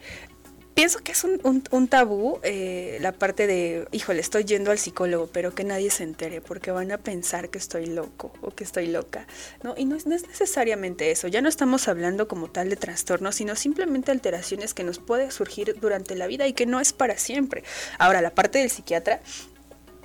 Pienso 0.75 0.99
que 0.99 1.12
es 1.12 1.22
un, 1.22 1.41
un- 1.45 1.62
un 1.70 1.87
tabú 1.87 2.41
eh, 2.43 2.99
la 3.01 3.12
parte 3.12 3.47
de, 3.47 3.87
híjole, 3.93 4.20
estoy 4.20 4.45
yendo 4.45 4.72
al 4.72 4.79
psicólogo, 4.79 5.29
pero 5.33 5.55
que 5.55 5.62
nadie 5.62 5.89
se 5.89 6.03
entere 6.03 6.41
porque 6.41 6.72
van 6.72 6.91
a 6.91 6.99
pensar 6.99 7.49
que 7.49 7.59
estoy 7.59 7.87
loco 7.87 8.33
o 8.43 8.51
que 8.51 8.64
estoy 8.64 8.89
loca. 8.89 9.25
¿no? 9.62 9.75
Y 9.77 9.85
no 9.85 9.95
es, 9.95 10.07
no 10.07 10.16
es 10.16 10.27
necesariamente 10.27 11.12
eso, 11.12 11.29
ya 11.29 11.41
no 11.43 11.49
estamos 11.49 11.87
hablando 11.87 12.27
como 12.27 12.51
tal 12.51 12.70
de 12.70 12.77
trastornos, 12.77 13.37
sino 13.37 13.55
simplemente 13.55 14.11
alteraciones 14.11 14.75
que 14.75 14.83
nos 14.83 14.99
pueden 14.99 15.31
surgir 15.31 15.77
durante 15.81 16.16
la 16.16 16.27
vida 16.27 16.49
y 16.49 16.55
que 16.55 16.66
no 16.66 16.81
es 16.81 16.93
para 16.93 17.16
siempre. 17.18 17.62
Ahora, 17.99 18.20
la 18.20 18.35
parte 18.35 18.59
del 18.59 18.68
psiquiatra, 18.68 19.20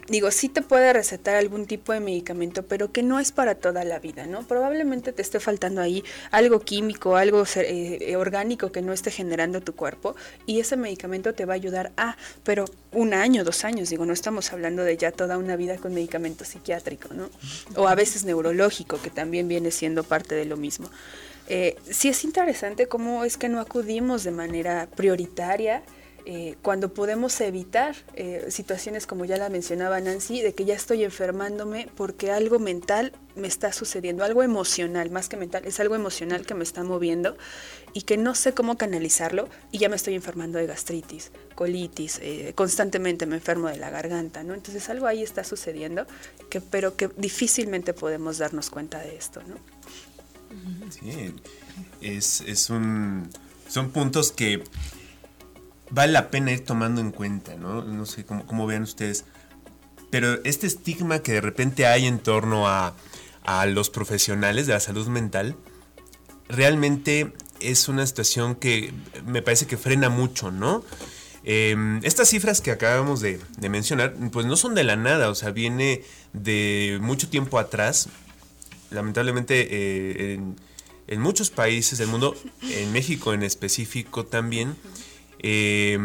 digo, 0.09 0.31
sí 0.31 0.49
te 0.49 0.61
puede 0.61 0.91
recetar 0.91 1.35
algún 1.35 1.65
tipo 1.65 1.93
de 1.93 1.99
medicamento, 1.99 2.63
pero 2.63 2.91
que 2.91 3.03
no 3.03 3.19
es 3.19 3.31
para 3.31 3.55
toda 3.55 3.83
la 3.83 3.99
vida, 3.99 4.25
¿no? 4.25 4.43
Probablemente 4.47 5.13
te 5.13 5.21
esté 5.21 5.39
faltando 5.39 5.81
ahí 5.81 6.03
algo 6.31 6.59
químico, 6.61 7.15
algo 7.15 7.43
eh, 7.55 7.97
eh, 8.01 8.15
orgánico 8.15 8.71
que 8.71 8.81
no 8.81 8.91
esté 8.91 9.11
generando 9.11 9.61
tu 9.61 9.75
cuerpo 9.75 10.15
y 10.45 10.59
ese 10.59 10.75
medicamento 10.77 11.33
te 11.33 11.45
va 11.45 11.53
a 11.53 11.55
ayudar 11.55 11.91
a, 11.97 12.17
pero 12.43 12.65
un 12.91 13.13
año, 13.13 13.43
dos 13.43 13.63
años, 13.63 13.89
digo, 13.89 14.05
no 14.05 14.13
estamos 14.13 14.51
hablando 14.51 14.83
de 14.83 14.97
ya 14.97 15.11
toda 15.11 15.37
una 15.37 15.55
vida 15.55 15.77
con 15.77 15.93
medicamento 15.93 16.43
psiquiátrico, 16.43 17.13
¿no? 17.13 17.29
O 17.75 17.87
a 17.87 17.95
veces 17.95 18.25
neurológico, 18.25 18.99
que 19.01 19.09
también 19.11 19.47
viene 19.47 19.71
siendo 19.71 20.03
parte 20.03 20.35
de 20.35 20.45
lo 20.45 20.57
mismo. 20.57 20.89
Eh, 21.47 21.75
sí 21.89 22.09
es 22.09 22.23
interesante 22.23 22.87
cómo 22.87 23.23
es 23.23 23.37
que 23.37 23.49
no 23.49 23.59
acudimos 23.59 24.23
de 24.23 24.31
manera 24.31 24.87
prioritaria 24.95 25.81
eh, 26.25 26.55
cuando 26.61 26.93
podemos 26.93 27.39
evitar 27.41 27.95
eh, 28.15 28.45
situaciones 28.49 29.07
como 29.07 29.25
ya 29.25 29.37
la 29.37 29.49
mencionaba 29.49 29.99
Nancy, 29.99 30.41
de 30.41 30.53
que 30.53 30.65
ya 30.65 30.75
estoy 30.75 31.03
enfermándome 31.03 31.89
porque 31.95 32.31
algo 32.31 32.59
mental 32.59 33.13
me 33.35 33.47
está 33.47 33.71
sucediendo, 33.71 34.23
algo 34.23 34.43
emocional, 34.43 35.09
más 35.11 35.29
que 35.29 35.37
mental, 35.37 35.63
es 35.65 35.79
algo 35.79 35.95
emocional 35.95 36.45
que 36.45 36.53
me 36.53 36.63
está 36.63 36.83
moviendo 36.83 37.37
y 37.93 38.01
que 38.01 38.17
no 38.17 38.35
sé 38.35 38.53
cómo 38.53 38.77
canalizarlo 38.77 39.49
y 39.71 39.79
ya 39.79 39.89
me 39.89 39.95
estoy 39.95 40.15
enfermando 40.15 40.59
de 40.59 40.67
gastritis, 40.67 41.31
colitis, 41.55 42.19
eh, 42.21 42.53
constantemente 42.55 43.25
me 43.25 43.35
enfermo 43.35 43.67
de 43.69 43.77
la 43.77 43.89
garganta, 43.89 44.43
¿no? 44.43 44.53
Entonces 44.53 44.89
algo 44.89 45.07
ahí 45.07 45.23
está 45.23 45.43
sucediendo, 45.43 46.05
que, 46.49 46.61
pero 46.61 46.95
que 46.95 47.09
difícilmente 47.17 47.93
podemos 47.93 48.37
darnos 48.37 48.69
cuenta 48.69 48.99
de 48.99 49.15
esto, 49.15 49.41
¿no? 49.47 49.55
Sí, 50.89 51.33
es, 52.01 52.41
es 52.41 52.69
un, 52.69 53.29
son 53.67 53.91
puntos 53.91 54.31
que 54.31 54.63
vale 55.89 56.11
la 56.11 56.29
pena 56.29 56.51
ir 56.51 56.65
tomando 56.65 57.01
en 57.01 57.11
cuenta, 57.11 57.55
¿no? 57.55 57.83
No 57.83 58.05
sé 58.05 58.25
cómo, 58.25 58.45
cómo 58.45 58.67
vean 58.67 58.83
ustedes. 58.83 59.25
Pero 60.09 60.43
este 60.43 60.67
estigma 60.67 61.19
que 61.19 61.33
de 61.33 61.41
repente 61.41 61.85
hay 61.85 62.07
en 62.07 62.19
torno 62.19 62.67
a, 62.67 62.95
a 63.43 63.65
los 63.65 63.89
profesionales 63.89 64.67
de 64.67 64.73
la 64.73 64.79
salud 64.79 65.07
mental, 65.07 65.55
realmente 66.47 67.33
es 67.59 67.87
una 67.87 68.05
situación 68.07 68.55
que 68.55 68.93
me 69.25 69.41
parece 69.41 69.67
que 69.67 69.77
frena 69.77 70.09
mucho, 70.09 70.51
¿no? 70.51 70.83
Eh, 71.43 71.99
estas 72.03 72.29
cifras 72.29 72.61
que 72.61 72.71
acabamos 72.71 73.21
de, 73.21 73.39
de 73.57 73.69
mencionar, 73.69 74.13
pues 74.31 74.45
no 74.45 74.55
son 74.57 74.75
de 74.75 74.83
la 74.83 74.95
nada, 74.95 75.29
o 75.29 75.35
sea, 75.35 75.51
viene 75.51 76.03
de 76.33 76.99
mucho 77.01 77.29
tiempo 77.29 77.59
atrás. 77.59 78.09
Lamentablemente, 78.91 79.67
eh, 79.69 80.33
en, 80.33 80.55
en 81.07 81.21
muchos 81.21 81.49
países 81.49 81.99
del 81.99 82.07
mundo, 82.07 82.35
en 82.63 82.91
México 82.91 83.33
en 83.33 83.43
específico 83.43 84.25
también, 84.25 84.75
eh, 85.39 85.97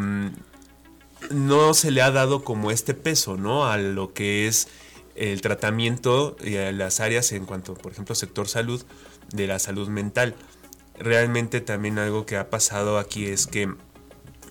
no 1.31 1.75
se 1.75 1.91
le 1.91 2.03
ha 2.03 2.11
dado 2.11 2.45
como 2.45 2.71
este 2.71 2.95
peso, 2.95 3.37
¿no? 3.37 3.67
A 3.67 3.79
lo 3.79 4.13
que 4.13 4.47
es 4.47 4.69
el 5.15 5.41
tratamiento 5.41 6.37
y 6.43 6.57
a 6.57 6.73
las 6.73 7.01
áreas 7.01 7.33
en 7.33 7.47
cuanto, 7.47 7.75
por 7.75 7.93
ejemplo, 7.93 8.15
sector 8.15 8.49
salud, 8.49 8.85
de 9.33 9.47
la 9.47 9.59
salud 9.59 9.89
mental. 9.89 10.35
Realmente 10.99 11.61
también 11.61 11.99
algo 11.99 12.27
que 12.27 12.37
ha 12.37 12.51
pasado 12.51 12.99
aquí 12.99 13.27
es 13.27 13.47
que 13.47 13.69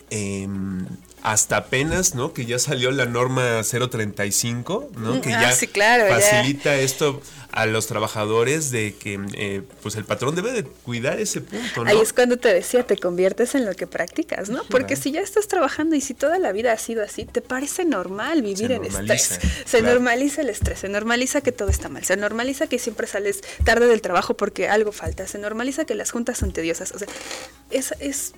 em, 0.10 0.86
hasta 1.24 1.56
apenas, 1.58 2.16
¿no? 2.16 2.34
Que 2.34 2.46
ya 2.46 2.60
salió 2.60 2.92
la 2.92 3.06
norma 3.06 3.62
035, 3.64 4.90
¿no? 4.98 5.22
Que 5.22 5.34
Ah, 5.34 5.42
ya 5.44 5.52
sí, 5.54 5.68
claro, 5.68 6.08
ya. 6.08 6.16
facilita 6.20 6.76
esto 6.76 7.22
a 7.52 7.66
los 7.68 7.86
trabajadores 7.88 8.72
de 8.72 8.96
que 8.96 9.20
eh, 9.36 9.62
pues 9.84 9.96
el 9.96 10.06
patrón 10.06 10.36
debe 10.36 10.52
de 10.52 10.64
cuidar 10.64 11.20
ese 11.20 11.40
punto, 11.40 11.84
¿no? 11.86 11.90
Ahí 11.90 12.00
es 12.02 12.12
cuando 12.12 12.38
te 12.38 12.52
decía, 12.54 12.84
te 12.86 12.98
conviertes 12.98 13.54
en 13.56 13.66
lo 13.66 13.74
que 13.76 13.88
practicas, 13.88 14.50
¿no? 14.50 14.64
Porque 14.70 14.96
Claro. 14.96 15.02
si 15.04 15.12
ya 15.12 15.22
estás 15.22 15.48
trabajando 15.48 15.96
y 15.96 16.02
si 16.02 16.14
toda 16.14 16.40
la 16.40 16.52
vida 16.52 16.74
ha 16.74 16.78
sido 16.78 17.04
así, 17.04 17.26
te 17.26 17.42
parece 17.42 17.86
normal 17.86 18.42
vivir 18.42 18.72
en 18.72 18.84
estrés. 18.86 19.40
Se 19.66 19.80
claro. 19.80 19.94
normaliza 19.94 20.42
el 20.42 20.50
estrés, 20.50 20.80
se 20.80 20.90
normaliza 20.90 21.42
que 21.42 21.52
todo 21.52 21.70
está 21.70 21.88
mal, 21.90 22.04
se 22.04 22.18
normaliza 22.18 22.68
que 22.68 22.80
siempre 22.80 23.08
sales 23.08 23.42
tarde 23.64 23.88
del 23.88 24.02
trabajo 24.02 24.36
porque 24.36 24.68
algo 24.68 24.92
falta, 24.92 25.26
se 25.28 25.38
normaliza 25.38 25.86
que 25.86 25.96
las 25.96 26.12
juntas 26.12 26.38
son 26.40 26.52
tediosas. 26.54 26.92
O 26.92 27.00
sea, 27.00 27.08
es, 27.70 27.94
es 28.00 28.34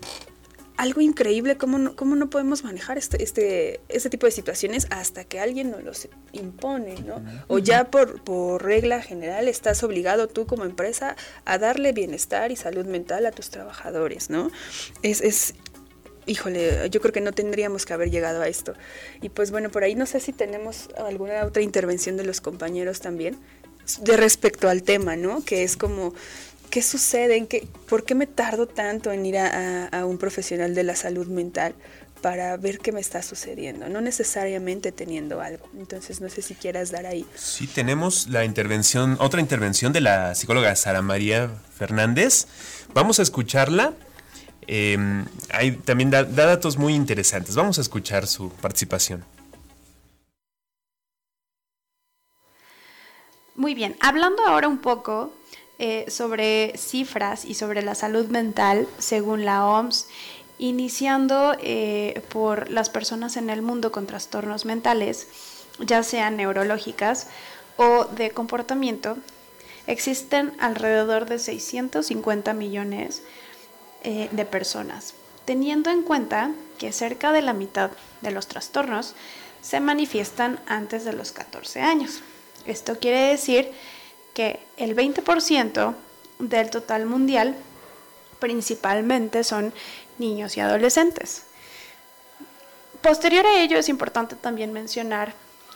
algo 0.78 1.02
increíble 1.02 1.58
cómo 1.58 1.78
no, 1.78 1.96
cómo 1.96 2.16
no 2.16 2.30
podemos 2.30 2.64
manejar 2.64 2.98
este, 2.98 3.24
este, 3.24 3.80
este 3.90 4.10
tipo 4.10 4.26
de 4.26 4.32
situaciones 4.32 4.88
hasta 4.90 5.24
que 5.24 5.40
alguien 5.40 5.72
nos 5.72 5.84
los 5.84 6.08
impone, 6.34 6.96
¿no? 7.02 7.24
O 7.48 7.60
ya 7.60 7.92
por, 7.92 8.22
por 8.24 8.64
regla 8.64 9.02
general 9.02 9.48
estás 9.48 9.84
obligado 9.84 10.28
tú 10.28 10.46
como 10.46 10.66
empresa 10.66 11.16
a 11.46 11.58
darle 11.58 11.94
bienestar 11.94 12.52
y 12.52 12.56
salud 12.56 12.86
mental 12.86 13.26
a 13.26 13.32
tus 13.32 13.50
trabajadores, 13.50 14.30
¿no? 14.30 14.52
Es, 15.02 15.22
es 15.22 15.56
híjole, 16.26 16.90
yo 16.90 17.02
creo 17.02 17.14
que 17.14 17.22
no 17.22 17.32
tendríamos 17.32 17.86
que 17.86 17.94
haber 17.94 18.10
llegado 18.10 18.42
a 18.42 18.48
esto. 18.48 18.74
Y 19.22 19.30
pues 19.30 19.52
bueno, 19.52 19.70
por 19.70 19.84
ahí 19.84 19.96
no 19.96 20.06
sé 20.06 20.20
si 20.20 20.34
tenemos 20.34 20.90
alguna 20.98 21.46
otra 21.46 21.62
intervención 21.62 22.18
de 22.18 22.26
los 22.26 22.42
compañeros 22.42 23.00
también 23.00 23.38
de 24.02 24.18
respecto 24.18 24.68
al 24.68 24.84
tema, 24.84 25.16
¿no? 25.16 25.44
Que 25.44 25.64
es 25.64 25.78
como, 25.78 26.14
¿qué 26.70 26.82
sucede? 26.82 27.38
¿En 27.38 27.48
qué, 27.48 27.68
¿Por 27.88 28.04
qué 28.04 28.16
me 28.16 28.28
tardo 28.28 28.68
tanto 28.68 29.12
en 29.12 29.26
ir 29.26 29.38
a, 29.38 29.88
a- 29.88 30.00
a 30.02 30.06
un 30.06 30.18
profesional 30.18 30.76
de 30.76 30.84
la 30.84 30.96
salud 30.96 31.28
mental 31.28 31.76
para 32.22 32.58
ver 32.58 32.80
qué 32.80 32.92
me 32.92 33.00
está 33.00 33.22
sucediendo? 33.22 33.88
No 33.90 34.02
necesariamente 34.02 34.92
teniendo 34.92 35.42
algo. 35.42 35.68
Entonces 35.78 36.22
no 36.22 36.30
sé 36.30 36.42
si 36.42 36.56
quieras 36.56 36.92
dar 36.92 37.06
ahí. 37.06 37.26
Sí, 37.36 37.68
tenemos 37.68 38.28
la 38.28 38.44
intervención, 38.46 39.18
otra 39.20 39.40
intervención 39.42 39.94
de 39.94 40.02
la 40.02 40.36
psicóloga 40.36 40.76
Sara 40.76 41.02
María 41.02 41.50
Fernández. 41.78 42.48
Vamos 42.94 43.20
a 43.20 43.22
escucharla. 43.22 43.94
Eh, 44.68 44.98
hay, 45.52 45.72
también 45.74 46.10
da, 46.10 46.24
da 46.24 46.46
datos 46.48 46.78
muy 46.78 46.96
interesantes. 46.96 47.56
Vamos 47.56 47.78
a 47.78 47.82
escuchar 47.82 48.26
su 48.28 48.50
participación. 48.50 49.24
Muy 53.56 53.74
bien, 53.74 53.96
hablando 54.02 54.46
ahora 54.46 54.68
un 54.68 54.80
poco 54.80 55.32
eh, 55.78 56.06
sobre 56.10 56.74
cifras 56.78 57.44
y 57.46 57.54
sobre 57.54 57.82
la 57.82 57.96
salud 57.96 58.28
mental 58.28 58.88
según 58.98 59.44
la 59.46 59.66
OMS, 59.66 60.08
iniciando 60.58 61.56
eh, 61.60 62.24
por 62.30 62.70
las 62.70 62.90
personas 62.90 63.36
en 63.36 63.50
el 63.50 63.62
mundo 63.62 63.92
con 63.92 64.08
trastornos 64.08 64.66
mentales, 64.66 65.28
ya 65.80 66.04
sean 66.04 66.38
neurológicas 66.38 67.28
o 67.78 68.06
de 68.06 68.32
comportamiento, 68.32 69.18
existen 69.88 70.54
alrededor 70.60 71.26
de 71.26 71.40
650 71.40 72.54
millones 72.54 73.22
eh, 74.04 74.30
de 74.32 74.46
personas, 74.46 75.14
teniendo 75.44 75.90
en 75.90 76.04
cuenta 76.04 76.52
que 76.78 76.92
cerca 76.92 77.32
de 77.34 77.42
la 77.42 77.54
mitad 77.54 77.92
de 78.22 78.32
los 78.32 78.48
trastornos 78.48 79.14
se 79.62 79.80
manifiestan 79.80 80.60
antes 80.68 81.04
de 81.06 81.14
los 81.14 81.32
14 81.32 81.82
años. 81.82 82.22
Esto 82.66 82.98
quiere 83.00 83.22
decir 83.22 83.66
que 83.66 83.74
el 84.36 84.96
20% 84.96 85.96
del 86.40 86.70
total 86.70 87.06
mundial 87.06 87.56
principalmente 88.40 89.44
son 89.44 89.74
niños 90.18 90.58
y 90.58 90.60
adolescentes. 90.60 91.44
Posterior 93.02 93.46
a 93.46 93.60
ello 93.62 93.78
es 93.78 93.90
importante 93.90 94.36
también 94.36 94.74
mencionar 94.74 95.34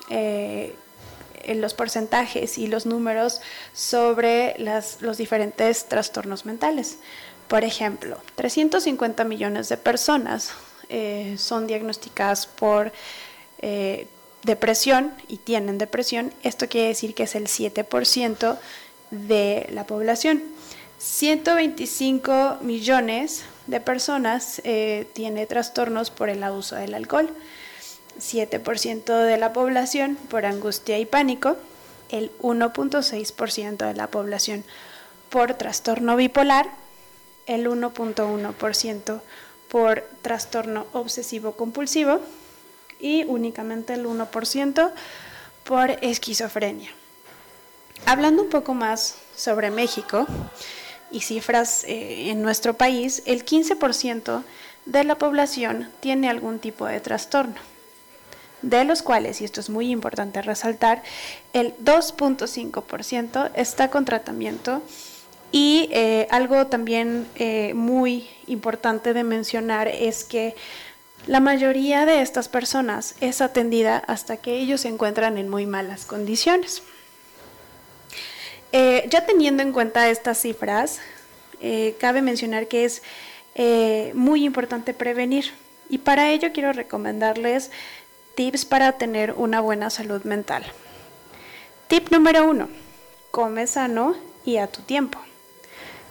eh, 0.10 0.76
los 1.48 1.74
porcentajes 1.74 2.58
y 2.58 2.68
los 2.68 2.86
números 2.86 3.42
sobre 3.74 4.56
los 4.58 5.18
diferentes 5.18 5.86
trastornos 5.86 6.46
mentales. 6.46 7.00
Por 7.48 7.64
ejemplo, 7.64 8.20
350 8.36 9.24
millones 9.24 9.70
de 9.70 9.78
personas 9.78 10.52
eh, 10.90 11.36
son 11.38 11.68
diagnosticadas 11.68 12.46
por 12.46 12.92
eh, 13.60 14.08
depresión 14.44 15.14
y 15.28 15.38
tienen 15.38 15.78
depresión. 15.78 16.34
Esto 16.44 16.68
quiere 16.68 16.90
decir 16.90 17.14
que 17.14 17.24
es 17.24 17.36
el 17.36 17.48
7% 17.48 18.58
de 19.12 19.68
la 19.72 19.86
población. 19.86 20.44
125 21.00 22.58
millones 22.62 23.44
de 23.68 23.80
personas 23.80 24.62
eh, 24.64 25.08
tiene 25.14 25.46
trastornos 25.46 26.12
por 26.12 26.30
el 26.30 26.44
abuso 26.44 26.76
del 26.76 26.94
alcohol. 26.94 27.30
7% 28.20 29.24
de 29.24 29.38
la 29.38 29.54
población 29.54 30.18
por 30.30 30.46
angustia 30.46 31.00
y 31.00 31.06
pánico, 31.06 31.56
el 32.10 32.32
1.6% 32.40 33.78
de 33.78 33.94
la 33.94 34.08
población 34.08 34.66
por 35.30 35.54
trastorno 35.54 36.18
bipolar, 36.18 36.70
el 37.46 37.68
1.1% 37.68 39.22
por 39.70 40.04
trastorno 40.22 40.86
obsesivo 40.92 41.54
compulsivo 41.54 42.20
y 43.00 43.24
únicamente 43.26 43.94
el 43.94 44.06
1% 44.06 44.92
por 45.64 45.92
esquizofrenia. 46.02 46.92
Hablando 48.06 48.44
un 48.44 48.50
poco 48.50 48.74
más 48.74 49.16
sobre 49.36 49.72
México 49.72 50.26
y 51.12 51.22
cifras 51.22 51.84
eh, 51.86 52.30
en 52.30 52.42
nuestro 52.42 52.76
país, 52.76 53.24
el 53.26 53.46
15% 53.46 54.44
de 54.86 55.04
la 55.04 55.16
población 55.16 55.90
tiene 56.00 56.30
algún 56.30 56.60
tipo 56.60 56.86
de 56.86 57.00
trastorno 57.00 57.60
de 58.62 58.84
los 58.84 59.02
cuales, 59.02 59.42
y 59.42 59.46
esto 59.46 59.62
es 59.62 59.70
muy 59.70 59.90
importante 59.90 60.42
resaltar, 60.42 61.04
el 61.54 61.76
2.5% 61.78 63.52
está 63.56 63.90
con 63.90 64.06
tratamiento 64.06 64.82
y 65.52 65.90
eh, 65.92 66.28
algo 66.30 66.68
también 66.68 67.28
eh, 67.36 67.74
muy 67.74 68.30
importante 68.48 69.14
de 69.14 69.24
mencionar 69.24 69.88
es 69.88 70.24
que 70.24 70.56
la 71.28 71.40
mayoría 71.40 72.06
de 72.06 72.22
estas 72.22 72.48
personas 72.50 73.16
es 73.22 73.42
atendida 73.42 73.98
hasta 73.98 74.38
que 74.38 74.58
ellos 74.58 74.82
se 74.82 74.88
encuentran 74.88 75.38
en 75.38 75.50
muy 75.50 75.66
malas 75.66 76.06
condiciones. 76.06 76.84
Eh, 78.72 79.08
ya 79.10 79.26
teniendo 79.26 79.64
en 79.64 79.74
cuenta 79.74 80.10
estas 80.10 80.40
cifras, 80.40 81.00
cabe 82.00 82.22
mencionar 82.22 82.68
que 82.68 82.86
es 82.86 83.02
muy 84.14 84.46
importante 84.46 84.94
prevenir 84.94 85.52
y 85.90 85.98
para 85.98 86.30
ello 86.30 86.54
quiero 86.54 86.72
recomendarles 86.72 87.72
Tips 88.40 88.64
para 88.64 88.94
tener 88.94 89.34
una 89.34 89.60
buena 89.60 89.90
salud 89.90 90.24
mental. 90.24 90.64
Tip 91.90 92.10
número 92.10 92.50
uno, 92.50 92.70
come 93.32 93.68
sano 93.68 94.16
y 94.46 94.56
a 94.58 94.68
tu 94.68 94.82
tiempo. 94.84 95.20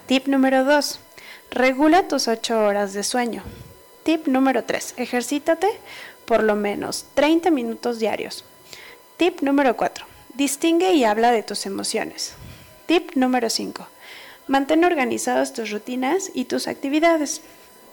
Tip 0.07 0.27
número 0.27 0.65
2. 0.65 1.01
Regula 1.51 2.07
tus 2.07 2.29
8 2.29 2.65
horas 2.65 2.93
de 2.93 3.03
sueño. 3.03 3.43
Tip 4.09 4.27
número 4.27 4.65
3. 4.65 4.95
Ejercítate 4.97 5.69
por 6.25 6.43
lo 6.43 6.57
menos 6.57 7.05
30 7.13 7.51
minutos 7.51 7.99
diarios. 7.99 8.43
Tip 9.19 9.43
número 9.43 9.77
4. 9.77 10.07
Distingue 10.33 10.95
y 10.95 11.05
habla 11.05 11.31
de 11.31 11.43
tus 11.43 11.67
emociones. 11.67 12.33
Tip 12.87 13.17
número 13.17 13.51
5. 13.51 13.87
Mantén 14.47 14.87
organizadas 14.87 15.53
tus 15.53 15.71
rutinas 15.71 16.31
y 16.33 16.47
tus 16.47 16.69
actividades. 16.69 17.43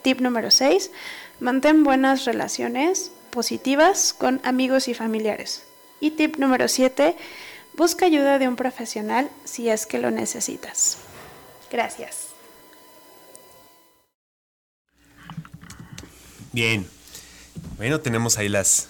Tip 0.03 0.21
número 0.21 0.51
6. 0.51 0.89
Mantén 1.41 1.83
buenas 1.83 2.23
relaciones 2.23 3.11
positivas 3.29 4.13
con 4.13 4.39
amigos 4.45 4.87
y 4.87 4.93
familiares. 4.93 5.63
Y 5.99 6.11
tip 6.11 6.37
número 6.37 6.69
7, 6.69 7.17
busca 7.73 8.05
ayuda 8.05 8.39
de 8.39 8.47
un 8.47 8.55
profesional 8.55 9.29
si 9.43 9.67
es 9.69 9.85
que 9.85 9.99
lo 9.99 10.11
necesitas. 10.11 10.97
Gracias. 11.69 12.24
Bien. 16.55 16.87
Bueno, 17.75 17.99
tenemos 17.99 18.37
ahí 18.37 18.47
las 18.47 18.87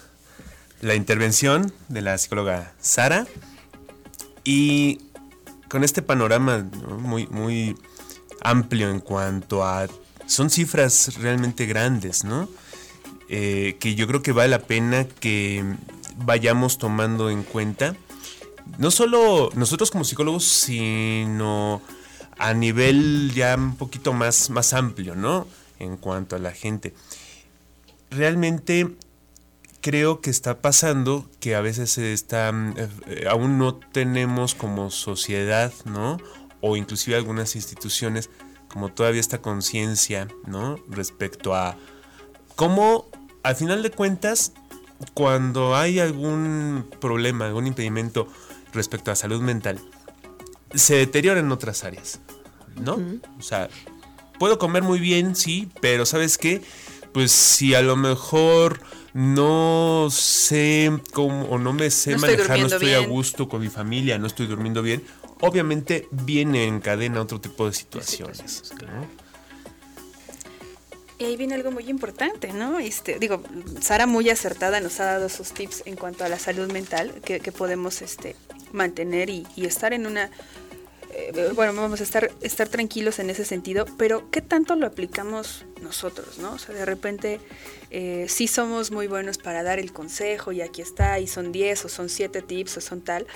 la 0.82 0.94
intervención 0.94 1.72
de 1.88 2.00
la 2.00 2.16
psicóloga 2.16 2.72
Sara 2.80 3.26
y 4.44 5.00
con 5.68 5.82
este 5.82 6.00
panorama 6.00 6.64
muy 7.00 7.26
muy 7.26 7.76
amplio 8.40 8.88
en 8.88 9.00
cuanto 9.00 9.64
a 9.64 9.88
son 10.28 10.48
cifras 10.48 11.16
realmente 11.16 11.66
grandes, 11.66 12.22
¿no? 12.22 12.48
Eh, 13.28 13.76
que 13.80 13.96
yo 13.96 14.06
creo 14.06 14.22
que 14.22 14.30
vale 14.30 14.50
la 14.50 14.60
pena 14.60 15.04
que 15.04 15.64
vayamos 16.18 16.78
tomando 16.78 17.30
en 17.30 17.42
cuenta, 17.42 17.96
no 18.78 18.92
solo 18.92 19.50
nosotros 19.56 19.90
como 19.90 20.04
psicólogos, 20.04 20.44
sino 20.44 21.82
a 22.38 22.54
nivel 22.54 23.32
ya 23.34 23.56
un 23.56 23.74
poquito 23.74 24.12
más, 24.12 24.50
más 24.50 24.72
amplio, 24.72 25.16
¿no? 25.16 25.48
En 25.80 25.96
cuanto 25.96 26.36
a 26.36 26.38
la 26.38 26.52
gente. 26.52 26.94
Realmente 28.10 28.96
creo 29.80 30.20
que 30.20 30.30
está 30.30 30.60
pasando 30.60 31.28
que 31.40 31.54
a 31.54 31.60
veces 31.60 31.96
está, 31.98 32.52
eh, 33.06 33.26
aún 33.28 33.58
no 33.58 33.76
tenemos 33.76 34.54
como 34.54 34.90
sociedad, 34.90 35.72
¿no? 35.84 36.18
O 36.60 36.76
inclusive 36.76 37.16
algunas 37.16 37.54
instituciones, 37.54 38.30
como 38.68 38.88
todavía 38.90 39.20
esta 39.20 39.40
conciencia, 39.40 40.28
¿no? 40.46 40.76
Respecto 40.88 41.54
a 41.54 41.76
cómo 42.56 43.06
al 43.46 43.54
final 43.54 43.80
de 43.84 43.92
cuentas, 43.92 44.52
cuando 45.14 45.76
hay 45.76 46.00
algún 46.00 46.90
problema, 47.00 47.46
algún 47.46 47.68
impedimento 47.68 48.26
respecto 48.72 49.12
a 49.12 49.14
salud 49.14 49.40
mental, 49.40 49.78
se 50.74 50.96
deteriora 50.96 51.38
en 51.38 51.52
otras 51.52 51.84
áreas, 51.84 52.18
¿no? 52.74 52.98
O 53.38 53.42
sea, 53.42 53.68
puedo 54.40 54.58
comer 54.58 54.82
muy 54.82 54.98
bien, 54.98 55.36
sí, 55.36 55.70
pero 55.80 56.06
¿sabes 56.06 56.38
qué? 56.38 56.60
Pues 57.16 57.32
si 57.32 57.74
a 57.74 57.80
lo 57.80 57.96
mejor 57.96 58.78
no 59.14 60.08
sé 60.10 60.92
cómo 61.14 61.46
o 61.46 61.58
no 61.58 61.72
me 61.72 61.90
sé 61.90 62.18
manejar, 62.18 62.58
no 62.58 62.66
estoy 62.66 62.92
a 62.92 62.98
gusto 62.98 63.48
con 63.48 63.62
mi 63.62 63.70
familia, 63.70 64.18
no 64.18 64.26
estoy 64.26 64.46
durmiendo 64.46 64.82
bien, 64.82 65.02
obviamente 65.40 66.08
viene 66.10 66.64
en 66.64 66.78
cadena 66.78 67.22
otro 67.22 67.40
tipo 67.40 67.64
de 67.64 67.72
situaciones. 67.72 68.70
Y 71.18 71.24
ahí 71.24 71.38
viene 71.38 71.54
algo 71.54 71.70
muy 71.70 71.88
importante, 71.88 72.52
¿no? 72.52 72.78
Este, 72.78 73.18
digo, 73.18 73.42
Sara 73.80 74.06
muy 74.06 74.28
acertada 74.28 74.78
nos 74.82 75.00
ha 75.00 75.06
dado 75.06 75.30
sus 75.30 75.52
tips 75.52 75.84
en 75.86 75.96
cuanto 75.96 76.22
a 76.22 76.28
la 76.28 76.38
salud 76.38 76.70
mental 76.70 77.22
que, 77.24 77.40
podemos 77.50 78.02
este, 78.02 78.36
mantener 78.72 79.30
y, 79.30 79.46
estar 79.56 79.94
en 79.94 80.06
una... 80.06 80.30
Eh, 81.18 81.52
bueno, 81.54 81.72
vamos 81.74 82.00
a 82.00 82.04
estar, 82.04 82.30
estar 82.42 82.68
tranquilos 82.68 83.18
en 83.18 83.30
ese 83.30 83.46
sentido, 83.46 83.86
pero 83.96 84.30
¿qué 84.30 84.42
tanto 84.42 84.76
lo 84.76 84.86
aplicamos 84.86 85.64
nosotros, 85.80 86.38
no? 86.38 86.52
O 86.52 86.58
sea, 86.58 86.74
de 86.74 86.84
repente 86.84 87.40
eh, 87.90 88.26
sí 88.28 88.46
somos 88.48 88.90
muy 88.90 89.06
buenos 89.06 89.38
para 89.38 89.62
dar 89.62 89.78
el 89.78 89.94
consejo 89.94 90.52
y 90.52 90.60
aquí 90.60 90.82
está, 90.82 91.18
y 91.18 91.26
son 91.26 91.52
10 91.52 91.86
o 91.86 91.88
son 91.88 92.10
7 92.10 92.42
tips 92.42 92.76
o 92.76 92.80
son 92.82 93.00
tal, 93.00 93.26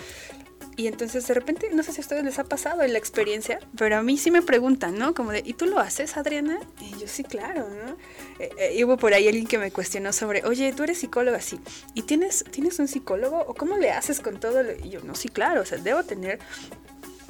y 0.77 0.87
entonces 0.87 1.27
de 1.27 1.35
repente, 1.35 1.69
no 1.73 1.83
sé 1.83 1.93
si 1.93 2.01
a 2.01 2.03
ustedes 2.03 2.25
les 2.25 2.39
ha 2.39 2.45
pasado 2.45 2.83
en 2.83 2.93
la 2.93 2.99
experiencia, 2.99 3.59
pero 3.77 3.97
a 3.97 4.03
mí 4.03 4.17
sí 4.17 4.31
me 4.31 4.41
preguntan, 4.41 4.97
¿no? 4.97 5.15
Como 5.15 5.33
de, 5.33 5.43
¿y 5.45 5.53
tú 5.53 5.67
lo 5.67 5.79
haces, 5.79 6.17
Adriana? 6.17 6.59
Y 6.81 6.99
yo 6.99 7.07
sí, 7.07 7.23
claro, 7.23 7.69
¿no? 7.69 7.97
Eh, 8.39 8.51
eh, 8.59 8.85
hubo 8.85 8.97
por 8.97 9.13
ahí 9.13 9.27
alguien 9.29 9.47
que 9.47 9.59
me 9.59 9.71
cuestionó 9.71 10.13
sobre, 10.13 10.43
oye, 10.45 10.73
tú 10.73 10.85
eres 10.85 10.99
psicóloga, 10.99 11.41
sí. 11.41 11.61
¿Y 11.95 12.03
tienes, 12.03 12.45
tienes 12.51 12.79
un 12.79 12.89
psicólogo? 12.89 13.41
¿O 13.41 13.55
cómo 13.55 13.77
le 13.77 13.91
haces 13.91 14.21
con 14.21 14.41
todo? 14.41 14.63
Y 14.83 14.89
yo, 14.89 15.03
no, 15.03 15.15
sí, 15.15 15.29
claro, 15.29 15.61
o 15.61 15.65
sea, 15.67 15.77
debo 15.77 16.03
tener 16.05 16.39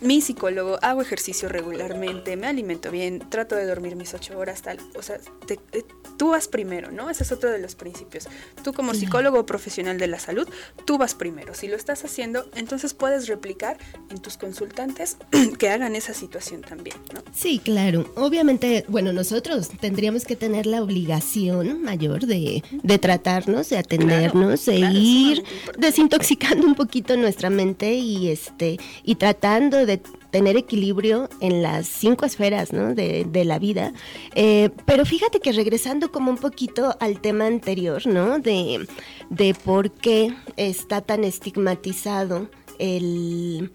mi 0.01 0.20
psicólogo, 0.20 0.78
hago 0.82 1.03
ejercicio 1.03 1.48
regularmente, 1.48 2.36
me 2.36 2.46
alimento 2.46 2.90
bien, 2.90 3.20
trato 3.28 3.55
de 3.55 3.66
dormir 3.66 3.96
mis 3.96 4.14
ocho 4.14 4.38
horas, 4.38 4.62
tal. 4.62 4.78
O 4.96 5.03
sea, 5.03 5.18
tú 6.16 6.30
vas 6.30 6.48
primero, 6.48 6.90
¿no? 6.90 7.09
Ese 7.09 7.22
es 7.22 7.32
otro 7.32 7.51
de 7.51 7.59
los 7.59 7.74
principios. 7.74 8.28
Tú 8.62 8.72
como 8.72 8.92
psicólogo 8.92 9.46
profesional 9.46 9.98
de 9.98 10.07
la 10.07 10.18
salud, 10.18 10.48
tú 10.84 10.98
vas 10.98 11.14
primero. 11.14 11.55
Si 11.55 11.66
lo 11.66 11.76
estás 11.76 12.05
haciendo, 12.05 12.44
entonces 12.55 12.92
puedes 12.94 13.26
replicar 13.26 13.78
en 14.11 14.18
tus 14.18 14.36
consultantes 14.36 15.16
que 15.59 15.70
hagan 15.70 15.96
esa 15.96 16.12
situación 16.12 16.61
también, 16.61 16.96
¿no? 17.14 17.22
Sí, 17.34 17.59
claro. 17.59 18.12
Obviamente, 18.16 18.84
bueno, 18.88 19.12
nosotros 19.12 19.70
tendríamos 19.80 20.24
que 20.24 20.36
tener 20.36 20.66
la 20.66 20.82
obligación 20.82 21.82
mayor 21.82 22.26
de, 22.26 22.62
tratarnos, 23.01 23.70
de 23.70 23.78
atendernos, 23.78 24.66
de 24.66 24.78
ir 24.78 25.44
desintoxicando 25.78 26.66
un 26.66 26.74
poquito 26.74 27.16
nuestra 27.16 27.51
mente 27.51 27.94
y 27.94 28.28
este 28.28 28.78
y 29.05 29.14
tratando 29.14 29.86
de 29.86 29.89
de 29.91 30.03
tener 30.30 30.57
equilibrio 30.57 31.28
en 31.41 31.62
las 31.62 31.86
cinco 31.86 32.24
esferas 32.24 32.70
de, 32.70 33.45
la 33.45 33.59
vida. 33.59 33.93
Eh, 34.34 34.70
pero 34.86 35.05
fíjate 35.05 35.41
que 35.41 35.53
regresando 35.53 36.12
como 36.12 36.30
un 36.30 36.38
poquito 36.38 36.97
al 37.01 37.20
tema 37.20 37.47
anterior, 37.47 38.07
¿no? 38.07 38.38
De, 38.38 38.86
de 39.28 39.55
por 39.55 39.91
qué 39.91 40.34
está 40.57 41.01
tan 41.01 41.24
estigmatizado 41.24 42.49
el 42.78 43.72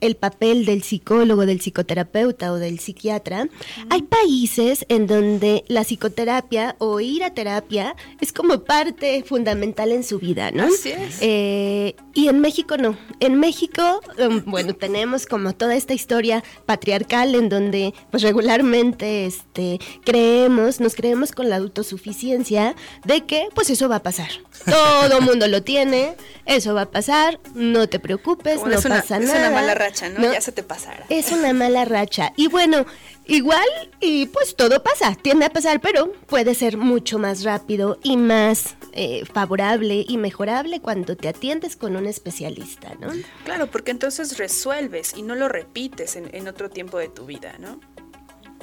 el 0.00 0.16
papel 0.16 0.64
del 0.64 0.82
psicólogo, 0.82 1.46
del 1.46 1.60
psicoterapeuta 1.60 2.52
o 2.52 2.56
del 2.56 2.78
psiquiatra, 2.78 3.48
hay 3.90 4.02
países 4.02 4.84
en 4.88 5.06
donde 5.06 5.64
la 5.68 5.82
psicoterapia 5.84 6.76
o 6.78 7.00
ir 7.00 7.24
a 7.24 7.34
terapia 7.34 7.96
es 8.20 8.32
como 8.32 8.64
parte 8.64 9.22
fundamental 9.26 9.92
en 9.92 10.04
su 10.04 10.18
vida, 10.18 10.50
¿no? 10.50 10.64
Así 10.64 10.90
es. 10.90 11.18
Eh, 11.20 11.94
y 12.14 12.28
en 12.28 12.40
México 12.40 12.76
no. 12.76 12.96
En 13.20 13.38
México, 13.38 14.00
um, 14.18 14.42
bueno, 14.46 14.74
tenemos 14.74 15.26
como 15.26 15.54
toda 15.54 15.74
esta 15.76 15.94
historia 15.94 16.42
patriarcal 16.66 17.34
en 17.34 17.48
donde 17.48 17.94
pues 18.10 18.22
regularmente 18.22 19.26
este, 19.26 19.78
creemos, 20.04 20.80
nos 20.80 20.94
creemos 20.94 21.32
con 21.32 21.48
la 21.48 21.56
autosuficiencia 21.56 22.74
de 23.04 23.22
que 23.24 23.48
pues 23.54 23.70
eso 23.70 23.88
va 23.88 23.96
a 23.96 24.02
pasar. 24.02 24.28
Todo 24.64 25.20
mundo 25.20 25.46
lo 25.48 25.62
tiene, 25.62 26.14
eso 26.46 26.74
va 26.74 26.82
a 26.82 26.90
pasar, 26.90 27.40
no 27.54 27.88
te 27.88 27.98
preocupes, 27.98 28.62
no 28.64 28.72
es 28.72 28.84
una- 28.84 29.00
pasa 29.00 29.18
es 29.18 29.26
nada. 29.26 29.48
una 29.48 29.50
mala 29.50 29.74
racha, 29.84 30.08
¿no? 30.08 30.20
Ya 30.32 30.40
se 30.40 30.52
te 30.52 30.62
pasará. 30.62 31.06
Es 31.08 31.32
una 31.32 31.52
mala 31.52 31.84
racha. 31.84 32.32
Y 32.36 32.48
bueno, 32.48 32.86
igual, 33.26 33.66
y 34.00 34.26
pues 34.26 34.56
todo 34.56 34.82
pasa, 34.82 35.16
tiende 35.20 35.46
a 35.46 35.50
pasar, 35.50 35.80
pero 35.80 36.12
puede 36.26 36.54
ser 36.54 36.76
mucho 36.76 37.18
más 37.18 37.44
rápido 37.44 37.98
y 38.02 38.16
más 38.16 38.76
eh, 38.92 39.24
favorable 39.32 40.04
y 40.06 40.16
mejorable 40.18 40.80
cuando 40.80 41.16
te 41.16 41.28
atiendes 41.28 41.76
con 41.76 41.96
un 41.96 42.06
especialista, 42.06 42.94
¿no? 43.00 43.12
Claro, 43.44 43.70
porque 43.70 43.90
entonces 43.90 44.38
resuelves 44.38 45.14
y 45.16 45.22
no 45.22 45.34
lo 45.34 45.48
repites 45.48 46.16
en, 46.16 46.34
en 46.34 46.48
otro 46.48 46.70
tiempo 46.70 46.98
de 46.98 47.08
tu 47.08 47.26
vida, 47.26 47.56
¿no? 47.58 47.80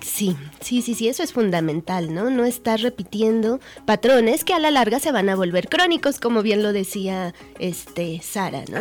Sí, 0.03 0.35
sí, 0.61 0.81
sí, 0.81 0.95
sí, 0.95 1.07
eso 1.07 1.21
es 1.21 1.31
fundamental, 1.31 2.11
¿no? 2.13 2.31
No 2.31 2.43
estar 2.43 2.79
repitiendo 2.79 3.59
patrones 3.85 4.43
que 4.43 4.53
a 4.53 4.59
la 4.59 4.71
larga 4.71 4.99
se 4.99 5.11
van 5.11 5.29
a 5.29 5.35
volver 5.35 5.69
crónicos, 5.69 6.19
como 6.19 6.41
bien 6.41 6.63
lo 6.63 6.73
decía 6.73 7.35
este 7.59 8.19
Sara, 8.23 8.63
¿no? 8.71 8.79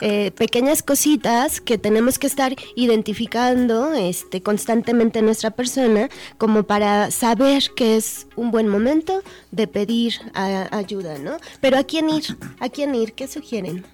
Eh, 0.00 0.32
pequeñas 0.32 0.82
cositas 0.82 1.60
que 1.60 1.78
tenemos 1.78 2.18
que 2.18 2.26
estar 2.26 2.56
identificando 2.74 3.94
este, 3.94 4.42
constantemente 4.42 5.20
en 5.20 5.26
nuestra 5.26 5.52
persona, 5.52 6.08
como 6.36 6.64
para 6.64 7.12
saber 7.12 7.62
que 7.76 7.96
es 7.96 8.26
un 8.34 8.50
buen 8.50 8.66
momento 8.66 9.22
de 9.52 9.68
pedir 9.68 10.14
a- 10.34 10.68
ayuda, 10.76 11.16
¿no? 11.18 11.36
Pero 11.60 11.78
¿a 11.78 11.84
quién 11.84 12.10
ir? 12.10 12.36
¿A 12.58 12.68
quién 12.68 12.92
ir? 12.96 13.12
¿Qué 13.12 13.28
sugieren? 13.28 13.84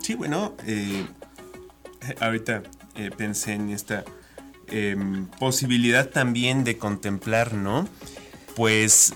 Sí, 0.00 0.14
bueno, 0.14 0.54
eh, 0.66 1.04
ahorita 2.20 2.62
eh, 2.94 3.10
pensé 3.14 3.52
en 3.52 3.68
esta 3.70 4.02
em, 4.68 5.26
posibilidad 5.38 6.08
también 6.08 6.64
de 6.64 6.78
contemplar, 6.78 7.54
¿no? 7.54 7.88
Pues 8.54 9.14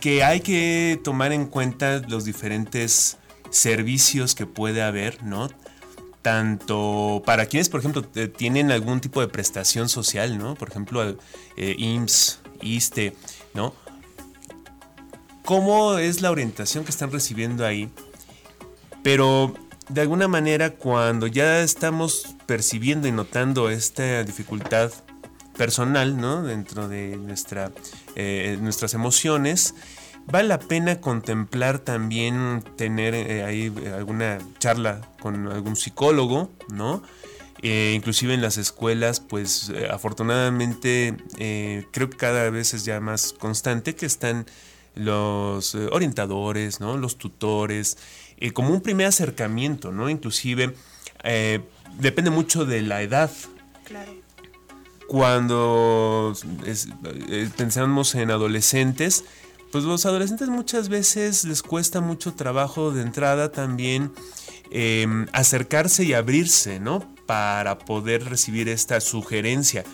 que 0.00 0.22
hay 0.22 0.40
que 0.40 1.00
tomar 1.02 1.32
en 1.32 1.46
cuenta 1.46 2.02
los 2.08 2.24
diferentes 2.24 3.16
servicios 3.50 4.34
que 4.34 4.46
puede 4.46 4.82
haber, 4.82 5.22
¿no? 5.22 5.48
Tanto 6.22 7.22
para 7.24 7.46
quienes, 7.46 7.68
por 7.68 7.80
ejemplo, 7.80 8.02
tienen 8.02 8.70
algún 8.70 9.00
tipo 9.00 9.20
de 9.20 9.28
prestación 9.28 9.88
social, 9.88 10.38
¿no? 10.38 10.54
Por 10.54 10.70
ejemplo, 10.70 11.16
eh, 11.56 11.74
IMSS, 11.78 12.40
ISTE, 12.62 13.16
¿no? 13.54 13.74
¿Cómo 15.44 15.98
es 15.98 16.22
la 16.22 16.30
orientación 16.30 16.84
que 16.84 16.90
están 16.90 17.12
recibiendo 17.12 17.66
ahí? 17.66 17.90
Pero 19.02 19.54
de 19.88 20.00
alguna 20.00 20.28
manera 20.28 20.70
cuando 20.70 21.26
ya 21.26 21.60
estamos 21.60 22.33
percibiendo 22.46 23.08
y 23.08 23.12
notando 23.12 23.70
esta 23.70 24.22
dificultad 24.24 24.92
personal, 25.56 26.20
¿no? 26.20 26.42
Dentro 26.42 26.88
de 26.88 27.16
nuestra, 27.16 27.70
eh, 28.16 28.58
nuestras 28.60 28.94
emociones, 28.94 29.74
vale 30.26 30.48
la 30.48 30.58
pena 30.58 31.00
contemplar 31.00 31.78
también 31.78 32.64
tener 32.76 33.14
eh, 33.14 33.44
ahí 33.44 33.72
alguna 33.94 34.38
charla 34.58 35.00
con 35.20 35.48
algún 35.48 35.76
psicólogo, 35.76 36.50
¿no? 36.68 37.02
Eh, 37.62 37.94
inclusive 37.96 38.34
en 38.34 38.42
las 38.42 38.58
escuelas, 38.58 39.20
pues 39.20 39.70
eh, 39.70 39.88
afortunadamente 39.90 41.16
eh, 41.38 41.86
creo 41.92 42.10
que 42.10 42.16
cada 42.18 42.50
vez 42.50 42.74
es 42.74 42.84
ya 42.84 43.00
más 43.00 43.32
constante 43.32 43.94
que 43.94 44.04
están 44.04 44.44
los 44.94 45.74
eh, 45.74 45.88
orientadores, 45.90 46.80
¿no? 46.80 46.98
Los 46.98 47.16
tutores, 47.16 47.96
eh, 48.36 48.52
como 48.52 48.70
un 48.70 48.80
primer 48.80 49.06
acercamiento, 49.06 49.92
¿no? 49.92 50.10
Inclusive 50.10 50.74
eh, 51.24 51.60
depende 51.98 52.30
mucho 52.30 52.64
de 52.64 52.82
la 52.82 53.02
edad. 53.02 53.30
Claro. 53.84 54.12
Cuando 55.06 56.32
es- 56.64 56.88
eh, 57.28 57.50
pensamos 57.56 58.14
en 58.14 58.30
adolescentes, 58.30 59.24
pues 59.70 59.84
los 59.84 60.06
adolescentes 60.06 60.48
muchas 60.48 60.88
veces 60.88 61.44
les 61.44 61.62
cuesta 61.62 62.00
mucho 62.00 62.34
trabajo 62.34 62.90
de 62.92 63.02
entrada 63.02 63.50
también 63.52 64.12
eh, 64.70 65.06
acercarse 65.32 66.04
y 66.04 66.14
abrirse, 66.14 66.80
¿no? 66.80 67.14
Para 67.26 67.78
poder 67.78 68.24
recibir 68.24 68.68
esta 68.68 69.00
sugerencia. 69.00 69.84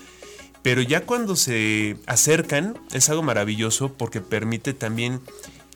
Pero 0.62 0.80
ya 0.82 1.04
cuando 1.06 1.36
se 1.36 1.96
acercan 2.06 2.78
es 2.92 3.08
algo 3.10 3.22
maravilloso 3.22 3.92
porque 3.92 4.20
permite 4.20 4.72
también 4.74 5.20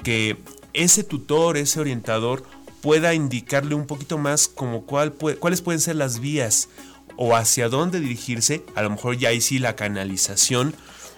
que 0.02 0.36
ese 0.74 1.04
tutor, 1.04 1.56
ese 1.56 1.80
orientador 1.80 2.44
pueda 2.84 3.14
indicarle 3.14 3.74
un 3.74 3.86
poquito 3.86 4.18
más 4.18 4.46
como 4.46 4.84
cuáles 4.84 5.62
pueden 5.62 5.80
ser 5.80 5.96
las 5.96 6.20
vías 6.20 6.68
o 7.16 7.34
hacia 7.34 7.70
dónde 7.70 7.98
dirigirse. 7.98 8.62
A 8.74 8.82
lo 8.82 8.90
mejor 8.90 9.16
ya 9.16 9.30
ahí 9.30 9.40
sí 9.40 9.58
la 9.58 9.74
canalización, 9.74 10.74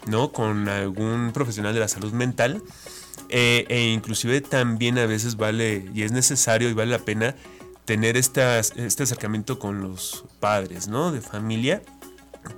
¿no? 0.07 0.31
Con 0.31 0.69
algún 0.69 1.33
profesional 1.35 1.75
de 1.75 1.81
la 1.81 1.89
salud 1.89 2.13
mental. 2.13 2.63
Eh, 3.31 3.67
e 3.69 3.91
inclusive 3.91 4.41
también 4.43 4.97
a 4.97 5.07
veces 5.07 5.37
vale 5.37 5.91
y 5.93 6.03
es 6.05 6.13
necesario 6.13 6.69
y 6.71 6.73
vale 6.73 6.93
la 6.93 7.01
pena 7.01 7.35
tener 7.85 8.17
estas- 8.17 8.73
este 8.77 9.03
acercamiento 9.03 9.59
con 9.59 9.83
los 9.83 10.25
padres, 10.39 10.87
¿no? 10.87 11.11
De 11.11 11.21
familia 11.21 11.83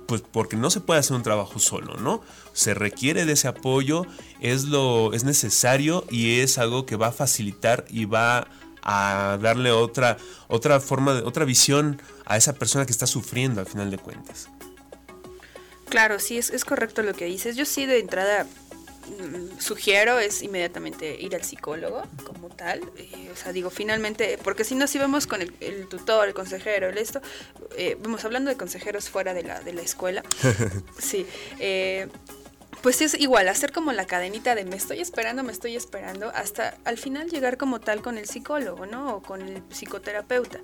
pues 0.05 0.21
porque 0.21 0.55
no 0.55 0.69
se 0.69 0.81
puede 0.81 0.99
hacer 0.99 1.15
un 1.15 1.23
trabajo 1.23 1.57
solo, 1.57 1.95
¿no? 1.97 2.21
Se 2.53 2.75
requiere 2.75 3.25
de 3.25 3.33
ese 3.33 3.47
apoyo, 3.47 4.05
es 4.39 4.65
lo 4.65 5.13
es 5.13 5.23
necesario 5.23 6.05
y 6.11 6.41
es 6.41 6.59
algo 6.59 6.85
que 6.85 6.95
va 6.95 7.07
a 7.07 7.11
facilitar 7.11 7.85
y 7.89 8.05
va 8.05 8.47
a 8.89 9.37
darle 9.37 9.71
otra 9.71 10.17
otra 10.47 10.79
forma 10.79 11.13
de 11.13 11.21
otra 11.21 11.45
visión 11.45 12.01
a 12.25 12.37
esa 12.37 12.53
persona 12.53 12.85
que 12.85 12.91
está 12.91 13.05
sufriendo 13.05 13.61
al 13.61 13.67
final 13.67 13.91
de 13.91 13.99
cuentas. 13.99 14.49
Claro, 15.89 16.19
sí, 16.19 16.37
es, 16.37 16.49
es 16.49 16.65
correcto 16.65 17.01
lo 17.03 17.13
que 17.13 17.25
dices. 17.25 17.55
Yo 17.55 17.65
sí 17.65 17.85
de 17.85 17.99
entrada 17.99 18.45
mm, 18.45 19.59
sugiero 19.59 20.19
es 20.19 20.41
inmediatamente 20.41 21.19
ir 21.19 21.35
al 21.35 21.43
psicólogo 21.43 22.03
como 22.25 22.49
tal. 22.49 22.81
Eh, 22.97 23.29
o 23.31 23.35
sea, 23.35 23.51
digo, 23.51 23.69
finalmente, 23.69 24.39
porque 24.43 24.63
si 24.63 24.75
no, 24.75 24.87
si 24.87 24.97
vemos 24.99 25.27
con 25.27 25.41
el, 25.41 25.53
el 25.59 25.87
tutor, 25.87 26.27
el 26.27 26.33
consejero, 26.33 26.89
el 26.89 26.97
esto, 26.97 27.21
eh, 27.77 27.97
vamos 28.01 28.23
hablando 28.25 28.49
de 28.49 28.57
consejeros 28.57 29.09
fuera 29.09 29.33
de 29.33 29.43
la, 29.43 29.61
de 29.61 29.73
la 29.73 29.81
escuela. 29.81 30.23
Sí, 30.99 31.25
eh, 31.59 32.07
pues 32.81 33.01
es 33.01 33.13
igual, 33.19 33.49
hacer 33.49 33.71
como 33.71 33.91
la 33.91 34.05
cadenita 34.05 34.55
de 34.55 34.63
me 34.63 34.75
estoy 34.75 35.01
esperando, 35.01 35.43
me 35.43 35.51
estoy 35.51 35.75
esperando, 35.75 36.31
hasta 36.33 36.77
al 36.85 36.97
final 36.97 37.29
llegar 37.29 37.57
como 37.57 37.79
tal 37.79 38.01
con 38.01 38.17
el 38.17 38.27
psicólogo, 38.27 38.85
¿no? 38.85 39.15
O 39.15 39.21
con 39.21 39.41
el 39.41 39.61
psicoterapeuta. 39.63 40.59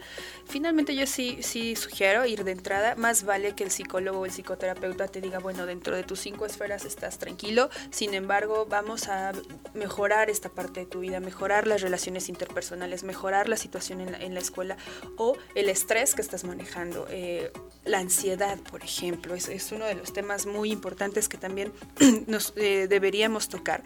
Finalmente 0.47 0.95
yo 0.95 1.07
sí, 1.07 1.39
sí 1.41 1.75
sugiero 1.75 2.25
ir 2.25 2.43
de 2.43 2.51
entrada, 2.51 2.95
más 2.95 3.23
vale 3.23 3.53
que 3.53 3.63
el 3.63 3.71
psicólogo 3.71 4.19
o 4.19 4.25
el 4.25 4.31
psicoterapeuta 4.31 5.07
te 5.07 5.19
diga, 5.19 5.39
bueno, 5.39 5.65
dentro 5.65 5.95
de 5.95 6.03
tus 6.03 6.19
cinco 6.19 6.45
esferas 6.45 6.85
estás 6.85 7.17
tranquilo, 7.17 7.69
sin 7.91 8.13
embargo 8.13 8.65
vamos 8.65 9.07
a 9.07 9.33
mejorar 9.73 10.29
esta 10.29 10.49
parte 10.49 10.81
de 10.81 10.85
tu 10.85 11.01
vida, 11.01 11.19
mejorar 11.19 11.67
las 11.67 11.81
relaciones 11.81 12.29
interpersonales, 12.29 13.03
mejorar 13.03 13.49
la 13.49 13.57
situación 13.57 13.99
en 13.99 14.13
la, 14.13 14.17
en 14.19 14.33
la 14.33 14.39
escuela 14.39 14.77
o 15.17 15.37
el 15.53 15.69
estrés 15.69 16.15
que 16.15 16.21
estás 16.21 16.45
manejando, 16.45 17.07
eh, 17.09 17.51
la 17.83 17.99
ansiedad, 17.99 18.57
por 18.71 18.83
ejemplo, 18.83 19.35
es, 19.35 19.49
es 19.49 19.71
uno 19.71 19.85
de 19.85 19.95
los 19.95 20.13
temas 20.13 20.45
muy 20.45 20.71
importantes 20.71 21.29
que 21.29 21.37
también 21.37 21.71
nos 22.27 22.53
eh, 22.55 22.87
deberíamos 22.87 23.49
tocar, 23.49 23.83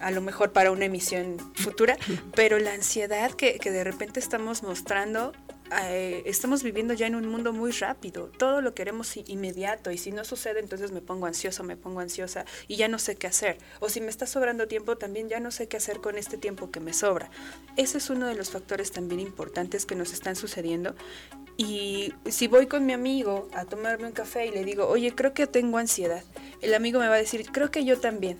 a 0.00 0.10
lo 0.10 0.20
mejor 0.20 0.52
para 0.52 0.70
una 0.70 0.84
emisión 0.84 1.36
futura, 1.54 1.96
pero 2.34 2.58
la 2.58 2.72
ansiedad 2.72 3.32
que, 3.32 3.58
que 3.58 3.70
de 3.70 3.84
repente 3.84 4.20
estamos 4.20 4.62
mostrando, 4.62 5.32
eh, 5.82 6.22
estamos 6.24 6.62
viviendo 6.62 6.94
ya 6.94 7.06
en 7.06 7.14
un 7.14 7.26
mundo 7.28 7.52
muy 7.52 7.72
rápido, 7.72 8.30
todo 8.38 8.62
lo 8.62 8.74
queremos 8.74 9.16
inmediato 9.16 9.90
y 9.90 9.98
si 9.98 10.12
no 10.12 10.24
sucede 10.24 10.60
entonces 10.60 10.92
me 10.92 11.02
pongo 11.02 11.26
ansioso, 11.26 11.62
me 11.62 11.76
pongo 11.76 12.00
ansiosa 12.00 12.44
y 12.68 12.76
ya 12.76 12.88
no 12.88 12.98
sé 12.98 13.16
qué 13.16 13.26
hacer, 13.26 13.58
o 13.80 13.88
si 13.88 14.00
me 14.00 14.08
está 14.08 14.26
sobrando 14.26 14.66
tiempo 14.68 14.96
también 14.96 15.28
ya 15.28 15.40
no 15.40 15.50
sé 15.50 15.68
qué 15.68 15.76
hacer 15.76 16.00
con 16.00 16.16
este 16.16 16.38
tiempo 16.38 16.70
que 16.70 16.80
me 16.80 16.92
sobra. 16.92 17.30
Ese 17.76 17.98
es 17.98 18.08
uno 18.10 18.26
de 18.26 18.34
los 18.34 18.50
factores 18.50 18.92
también 18.92 19.20
importantes 19.20 19.84
que 19.84 19.94
nos 19.94 20.12
están 20.12 20.36
sucediendo 20.36 20.94
y 21.58 22.14
si 22.30 22.46
voy 22.46 22.66
con 22.66 22.86
mi 22.86 22.92
amigo 22.92 23.48
a 23.52 23.64
tomarme 23.64 24.06
un 24.06 24.12
café 24.12 24.46
y 24.46 24.50
le 24.52 24.64
digo, 24.64 24.86
oye, 24.86 25.12
creo 25.14 25.34
que 25.34 25.48
tengo 25.48 25.76
ansiedad, 25.76 26.22
el 26.62 26.72
amigo 26.72 27.00
me 27.00 27.08
va 27.08 27.16
a 27.16 27.18
decir, 27.18 27.44
creo 27.50 27.70
que 27.70 27.84
yo 27.84 27.98
también. 27.98 28.38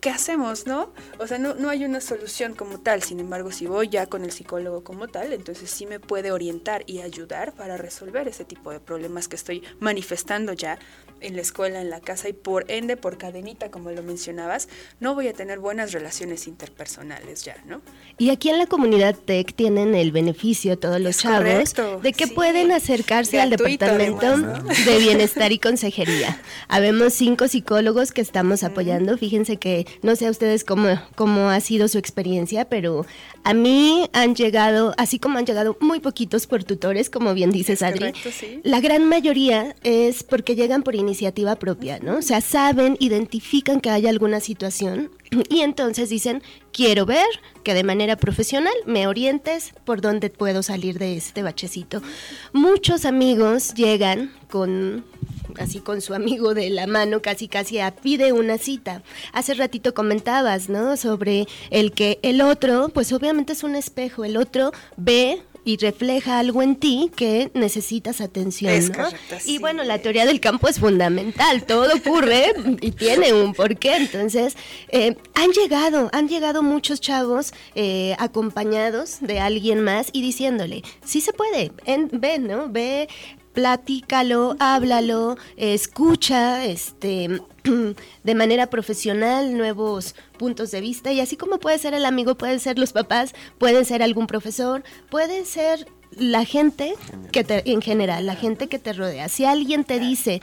¿Qué 0.00 0.10
hacemos, 0.10 0.66
no? 0.66 0.92
O 1.18 1.26
sea, 1.26 1.38
no, 1.38 1.54
no 1.54 1.68
hay 1.68 1.84
una 1.84 2.00
solución 2.00 2.54
como 2.54 2.78
tal. 2.78 3.02
Sin 3.02 3.20
embargo, 3.20 3.50
si 3.50 3.66
voy 3.66 3.88
ya 3.88 4.06
con 4.06 4.24
el 4.24 4.32
psicólogo 4.32 4.84
como 4.84 5.08
tal, 5.08 5.32
entonces 5.32 5.70
sí 5.70 5.86
me 5.86 6.00
puede 6.00 6.32
orientar 6.32 6.84
y 6.86 7.00
ayudar 7.00 7.52
para 7.52 7.76
resolver 7.76 8.28
ese 8.28 8.44
tipo 8.44 8.70
de 8.70 8.80
problemas 8.80 9.28
que 9.28 9.36
estoy 9.36 9.62
manifestando 9.80 10.52
ya 10.52 10.78
en 11.20 11.34
la 11.34 11.42
escuela, 11.42 11.80
en 11.80 11.90
la 11.90 12.00
casa 12.00 12.28
y 12.28 12.32
por 12.32 12.70
ende, 12.70 12.96
por 12.96 13.16
cadenita, 13.16 13.70
como 13.70 13.90
lo 13.90 14.02
mencionabas, 14.02 14.68
no 15.00 15.14
voy 15.14 15.28
a 15.28 15.32
tener 15.32 15.58
buenas 15.58 15.92
relaciones 15.92 16.46
interpersonales 16.46 17.42
ya, 17.42 17.56
¿no? 17.66 17.80
Y 18.18 18.30
aquí 18.30 18.50
en 18.50 18.58
la 18.58 18.66
comunidad 18.66 19.14
TEC 19.16 19.54
tienen 19.54 19.94
el 19.94 20.12
beneficio, 20.12 20.78
todos 20.78 21.00
los 21.00 21.16
chavos, 21.18 21.74
de 22.02 22.12
que 22.12 22.26
pueden 22.26 22.70
acercarse 22.70 23.40
al 23.40 23.50
departamento 23.50 24.36
de 24.36 24.98
bienestar 24.98 25.52
y 25.52 25.58
consejería. 25.58 26.40
Habemos 26.68 27.14
cinco 27.14 27.48
psicólogos 27.48 28.12
que 28.12 28.20
estamos 28.20 28.62
apoyando. 28.62 29.16
Fíjense 29.16 29.56
que 29.56 29.85
no 30.02 30.16
sé 30.16 30.26
a 30.26 30.30
ustedes 30.30 30.64
cómo, 30.64 30.88
cómo 31.14 31.50
ha 31.50 31.60
sido 31.60 31.88
su 31.88 31.98
experiencia, 31.98 32.66
pero 32.66 33.06
a 33.44 33.54
mí 33.54 34.08
han 34.12 34.34
llegado, 34.34 34.94
así 34.98 35.18
como 35.18 35.38
han 35.38 35.46
llegado 35.46 35.76
muy 35.80 36.00
poquitos 36.00 36.46
por 36.46 36.64
tutores, 36.64 37.10
como 37.10 37.34
bien 37.34 37.50
dices, 37.50 37.82
Adri, 37.82 38.12
la 38.62 38.80
gran 38.80 39.04
mayoría 39.08 39.74
es 39.82 40.22
porque 40.22 40.56
llegan 40.56 40.82
por 40.82 40.94
iniciativa 40.94 41.56
propia, 41.56 41.98
¿no? 42.00 42.18
O 42.18 42.22
sea, 42.22 42.40
saben, 42.40 42.96
identifican 43.00 43.80
que 43.80 43.90
hay 43.90 44.06
alguna 44.06 44.40
situación 44.40 45.10
y 45.48 45.60
entonces 45.60 46.08
dicen, 46.08 46.42
quiero 46.72 47.06
ver 47.06 47.26
que 47.64 47.74
de 47.74 47.84
manera 47.84 48.16
profesional 48.16 48.74
me 48.86 49.06
orientes 49.06 49.72
por 49.84 50.00
dónde 50.00 50.30
puedo 50.30 50.62
salir 50.62 50.98
de 50.98 51.16
este 51.16 51.42
bachecito. 51.42 52.02
Muchos 52.52 53.04
amigos 53.04 53.74
llegan 53.74 54.32
con 54.50 55.04
así 55.58 55.80
con 55.80 56.00
su 56.00 56.14
amigo 56.14 56.54
de 56.54 56.70
la 56.70 56.86
mano, 56.86 57.22
casi 57.22 57.48
casi 57.48 57.78
a 57.78 57.94
pide 57.94 58.32
una 58.32 58.58
cita. 58.58 59.02
Hace 59.32 59.54
ratito 59.54 59.94
comentabas, 59.94 60.68
¿no? 60.68 60.96
Sobre 60.96 61.46
el 61.70 61.92
que 61.92 62.18
el 62.22 62.40
otro, 62.40 62.90
pues 62.90 63.12
obviamente 63.12 63.52
es 63.52 63.62
un 63.62 63.74
espejo, 63.74 64.24
el 64.24 64.36
otro 64.36 64.72
ve 64.96 65.42
y 65.66 65.78
refleja 65.78 66.38
algo 66.38 66.62
en 66.62 66.76
ti 66.76 67.10
que 67.16 67.50
necesitas 67.52 68.20
atención. 68.20 68.92
¿no? 68.96 69.08
Y 69.46 69.58
bueno, 69.58 69.82
la 69.82 69.98
teoría 69.98 70.24
del 70.24 70.38
campo 70.40 70.68
es 70.68 70.78
fundamental, 70.78 71.64
todo 71.64 71.92
ocurre 71.92 72.52
y 72.80 72.92
tiene 72.92 73.32
un 73.32 73.52
porqué. 73.52 73.96
Entonces, 73.96 74.56
eh, 74.90 75.16
han 75.34 75.50
llegado, 75.50 76.08
han 76.12 76.28
llegado 76.28 76.62
muchos 76.62 77.00
chavos 77.00 77.52
eh, 77.74 78.14
acompañados 78.20 79.18
de 79.20 79.40
alguien 79.40 79.82
más 79.82 80.10
y 80.12 80.22
diciéndole, 80.22 80.84
sí 81.04 81.20
se 81.20 81.32
puede, 81.32 81.72
ve, 82.12 82.38
¿no? 82.38 82.68
Ve 82.68 83.08
platícalo, 83.56 84.54
háblalo, 84.58 85.38
escucha, 85.56 86.66
este, 86.66 87.40
de 88.22 88.34
manera 88.34 88.66
profesional 88.66 89.56
nuevos 89.56 90.14
puntos 90.38 90.70
de 90.72 90.82
vista 90.82 91.10
y 91.10 91.20
así 91.20 91.38
como 91.38 91.58
puede 91.58 91.78
ser 91.78 91.94
el 91.94 92.04
amigo, 92.04 92.34
pueden 92.34 92.60
ser 92.60 92.78
los 92.78 92.92
papás, 92.92 93.34
pueden 93.56 93.86
ser 93.86 94.02
algún 94.02 94.26
profesor, 94.26 94.84
pueden 95.08 95.46
ser 95.46 95.88
la 96.10 96.44
gente 96.44 96.96
que 97.32 97.44
te, 97.44 97.72
en 97.72 97.80
general, 97.80 98.26
la 98.26 98.36
gente 98.36 98.66
que 98.66 98.78
te 98.78 98.92
rodea. 98.92 99.30
Si 99.30 99.46
alguien 99.46 99.84
te 99.84 100.00
dice 100.00 100.42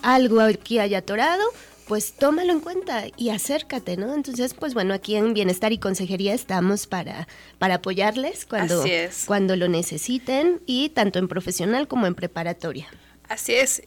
algo 0.00 0.40
aquí 0.40 0.78
haya 0.78 0.98
atorado, 0.98 1.42
pues 1.90 2.12
tómalo 2.12 2.52
en 2.52 2.60
cuenta 2.60 3.06
y 3.16 3.30
acércate, 3.30 3.96
¿no? 3.96 4.14
Entonces, 4.14 4.54
pues 4.54 4.74
bueno, 4.74 4.94
aquí 4.94 5.16
en 5.16 5.34
Bienestar 5.34 5.72
y 5.72 5.78
Consejería 5.78 6.34
estamos 6.34 6.86
para, 6.86 7.26
para 7.58 7.74
apoyarles 7.74 8.46
cuando, 8.46 8.84
cuando 9.26 9.56
lo 9.56 9.66
necesiten 9.66 10.60
y 10.66 10.90
tanto 10.90 11.18
en 11.18 11.26
profesional 11.26 11.88
como 11.88 12.06
en 12.06 12.14
preparatoria. 12.14 12.86
Así 13.28 13.54
es 13.54 13.82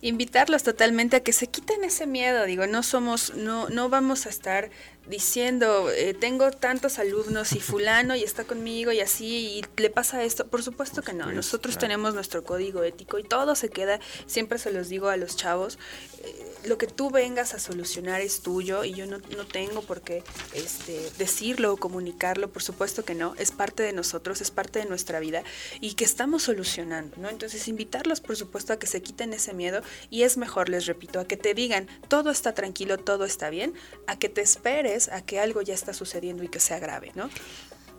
invitarlos 0.00 0.62
totalmente 0.62 1.16
a 1.16 1.20
que 1.20 1.34
se 1.34 1.48
quiten 1.48 1.84
ese 1.84 2.06
miedo. 2.06 2.46
Digo, 2.46 2.66
no 2.66 2.82
somos, 2.82 3.34
no, 3.34 3.68
no 3.68 3.90
vamos 3.90 4.24
a 4.24 4.30
estar 4.30 4.70
diciendo, 5.06 5.90
eh, 5.90 6.14
tengo 6.14 6.50
tantos 6.50 6.98
alumnos 6.98 7.52
y 7.52 7.60
fulano 7.60 8.16
y 8.16 8.22
está 8.22 8.44
conmigo 8.44 8.92
y 8.92 9.00
así 9.00 9.60
y 9.76 9.80
le 9.80 9.90
pasa 9.90 10.24
esto. 10.24 10.46
Por 10.46 10.62
supuesto 10.62 11.02
que 11.02 11.12
no. 11.12 11.30
Nosotros 11.32 11.78
tenemos 11.78 12.14
nuestro 12.14 12.44
código 12.44 12.82
ético 12.82 13.18
y 13.18 13.24
todo 13.24 13.54
se 13.54 13.68
queda, 13.68 14.00
siempre 14.26 14.58
se 14.58 14.72
los 14.72 14.88
digo 14.88 15.08
a 15.08 15.16
los 15.16 15.36
chavos, 15.36 15.78
eh, 16.22 16.54
lo 16.64 16.78
que 16.78 16.86
tú 16.86 17.10
vengas 17.10 17.52
a 17.54 17.58
solucionar 17.58 18.22
es 18.22 18.40
tuyo 18.40 18.84
y 18.84 18.94
yo 18.94 19.06
no, 19.06 19.18
no 19.36 19.46
tengo 19.46 19.82
por 19.82 20.00
qué 20.00 20.22
este, 20.54 21.10
decirlo 21.18 21.74
o 21.74 21.76
comunicarlo, 21.76 22.50
por 22.50 22.62
supuesto 22.62 23.04
que 23.04 23.14
no, 23.14 23.34
es 23.36 23.50
parte 23.50 23.82
de 23.82 23.92
nosotros, 23.92 24.40
es 24.40 24.50
parte 24.50 24.78
de 24.78 24.86
nuestra 24.86 25.20
vida 25.20 25.42
y 25.80 25.94
que 25.94 26.04
estamos 26.04 26.44
solucionando, 26.44 27.16
¿no? 27.18 27.28
Entonces 27.28 27.68
invitarlos, 27.68 28.20
por 28.20 28.36
supuesto, 28.36 28.72
a 28.72 28.78
que 28.78 28.86
se 28.86 29.02
quiten 29.02 29.34
ese 29.34 29.52
miedo 29.52 29.82
y 30.08 30.22
es 30.22 30.38
mejor, 30.38 30.70
les 30.70 30.86
repito, 30.86 31.20
a 31.20 31.26
que 31.26 31.36
te 31.36 31.52
digan, 31.52 31.88
todo 32.08 32.30
está 32.30 32.54
tranquilo, 32.54 32.96
todo 32.98 33.24
está 33.24 33.50
bien, 33.50 33.74
a 34.06 34.18
que 34.18 34.28
te 34.28 34.40
esperes 34.40 34.93
a 35.10 35.22
que 35.22 35.40
algo 35.40 35.62
ya 35.62 35.74
está 35.74 35.92
sucediendo 35.92 36.42
y 36.42 36.48
que 36.48 36.60
sea 36.60 36.78
grave, 36.78 37.12
¿no? 37.14 37.28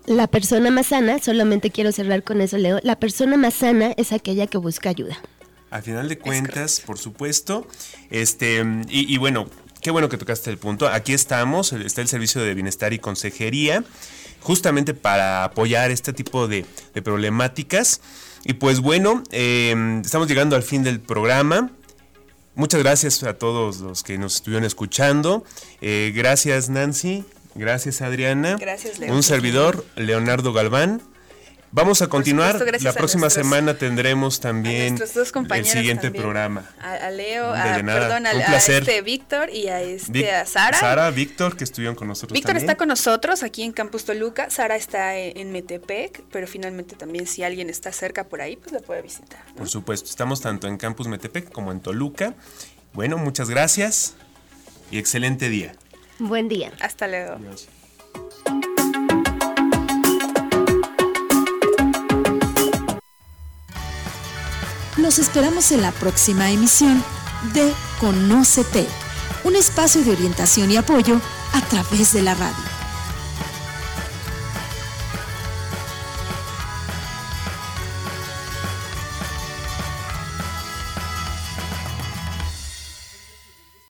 La 0.06 0.28
persona 0.28 0.70
más 0.70 0.88
sana, 0.88 1.20
solamente 1.20 1.72
quiero 1.72 1.92
cerrar 1.92 2.24
con 2.24 2.40
eso, 2.40 2.58
Leo, 2.58 2.80
la 2.84 3.00
persona 3.00 3.38
más 3.38 3.56
sana 3.56 3.94
es 3.98 4.12
aquella 4.12 4.46
que 4.46 4.60
busca 4.60 4.90
ayuda. 4.90 5.18
Al 5.72 5.82
final 5.82 6.08
de 6.08 6.20
cuentas, 6.20 6.80
por 6.80 6.98
supuesto. 7.00 7.68
Este, 8.12 8.64
y, 8.88 9.18
bueno, 9.18 9.50
qué 9.82 9.92
bueno 9.92 10.08
que 10.08 10.18
tocaste 10.18 10.50
el 10.52 10.58
punto. 10.58 10.88
Aquí 10.88 11.14
estamos, 11.14 11.74
está 11.74 12.02
el 12.02 12.08
servicio 12.08 12.42
de 12.42 12.54
bienestar 12.54 12.94
y 12.94 13.00
consejería, 13.00 13.84
justamente 14.42 14.94
para 14.94 15.44
apoyar 15.44 15.92
este 15.92 16.14
tipo 16.14 16.48
de, 16.48 16.66
problemáticas. 17.04 18.00
Y 18.44 18.54
pues 18.54 18.80
bueno, 18.80 19.24
em, 19.32 20.02
estamos 20.02 20.28
llegando 20.28 20.56
al 20.56 20.64
fin 20.64 20.84
del 20.84 21.02
programa. 21.02 21.72
Muchas 22.56 22.82
gracias 22.82 23.22
a 23.24 23.38
todos 23.38 23.80
los 23.80 24.04
que 24.04 24.18
nos 24.18 24.36
estuvieron 24.36 24.64
escuchando. 24.64 25.44
Eh, 25.82 26.14
gracias 26.16 26.70
Nancy, 26.70 27.26
gracias 27.54 28.02
Adriana. 28.02 28.56
Gracias 28.60 28.98
Un 29.00 29.24
servidor, 29.24 29.86
Leonardo 29.96 30.54
Galván. 30.54 31.02
Vamos 31.76 32.02
a 32.02 32.08
continuar. 32.08 32.58
la 32.82 32.94
próxima 32.94 33.30
semana 33.30 33.78
tendremos 33.78 34.40
también 34.40 34.98
el 34.98 35.66
siguiente 35.66 36.10
programa. 36.10 36.64
A, 36.80 37.10
Leo, 37.10 37.54
a, 37.54 37.64
perdón, 37.64 38.28
a, 38.28 38.32
este 38.32 39.02
Víctor 39.02 39.50
y 39.50 39.68
a, 39.68 39.82
este, 39.82 40.32
a 40.32 40.46
Sara. 40.46 40.80
Sara, 40.80 41.12
Víctor, 41.12 41.58
que 41.58 41.66
estuvieron 41.66 41.98
con 41.98 42.08
nosotros. 42.08 42.34
Víctor 42.34 42.56
está 42.56 42.76
con 42.76 42.88
nosotros 42.88 43.44
aquí 43.44 43.64
en 43.64 43.74
Campus 43.74 44.06
Toluca. 44.06 44.50
Sara 44.50 44.78
está 44.78 45.18
en, 45.18 45.52
Metepec, 45.52 46.24
pero 46.32 46.48
finalmente 46.48 46.96
también 46.96 47.28
si 47.28 47.44
alguien 47.44 47.70
está 47.70 47.92
cerca 47.92 48.24
por 48.24 48.40
ahí, 48.40 48.56
pues 48.56 48.72
la 48.72 48.80
puede 48.80 49.02
visitar. 49.02 49.44
Por 49.58 49.68
supuesto, 49.68 50.10
estamos 50.10 50.40
tanto 50.40 50.70
en 50.70 50.78
Campus 50.78 51.10
Metepec 51.10 51.52
como 51.52 51.74
en 51.74 51.82
Toluca. 51.82 52.36
Bueno, 52.94 53.18
muchas 53.18 53.50
gracias 53.50 54.16
y 54.92 54.98
excelente 54.98 55.50
día. 55.50 55.74
Buen 56.20 56.48
día. 56.48 56.72
Hasta 56.80 57.06
luego. 57.10 57.38
Los 64.98 65.20
esperamos 65.20 65.72
en 65.72 65.82
la 65.82 65.92
próxima 65.92 66.52
emisión 66.52 67.04
de 67.54 67.74
Conócete, 68.00 68.88
un 69.44 69.56
espacio 69.56 70.02
de 70.04 70.12
orientación 70.12 70.72
y 70.72 70.78
apoyo 70.78 71.20
a 71.52 71.62
través 71.62 72.14
de 72.14 72.22
la 72.22 72.34
radio. 72.34 72.75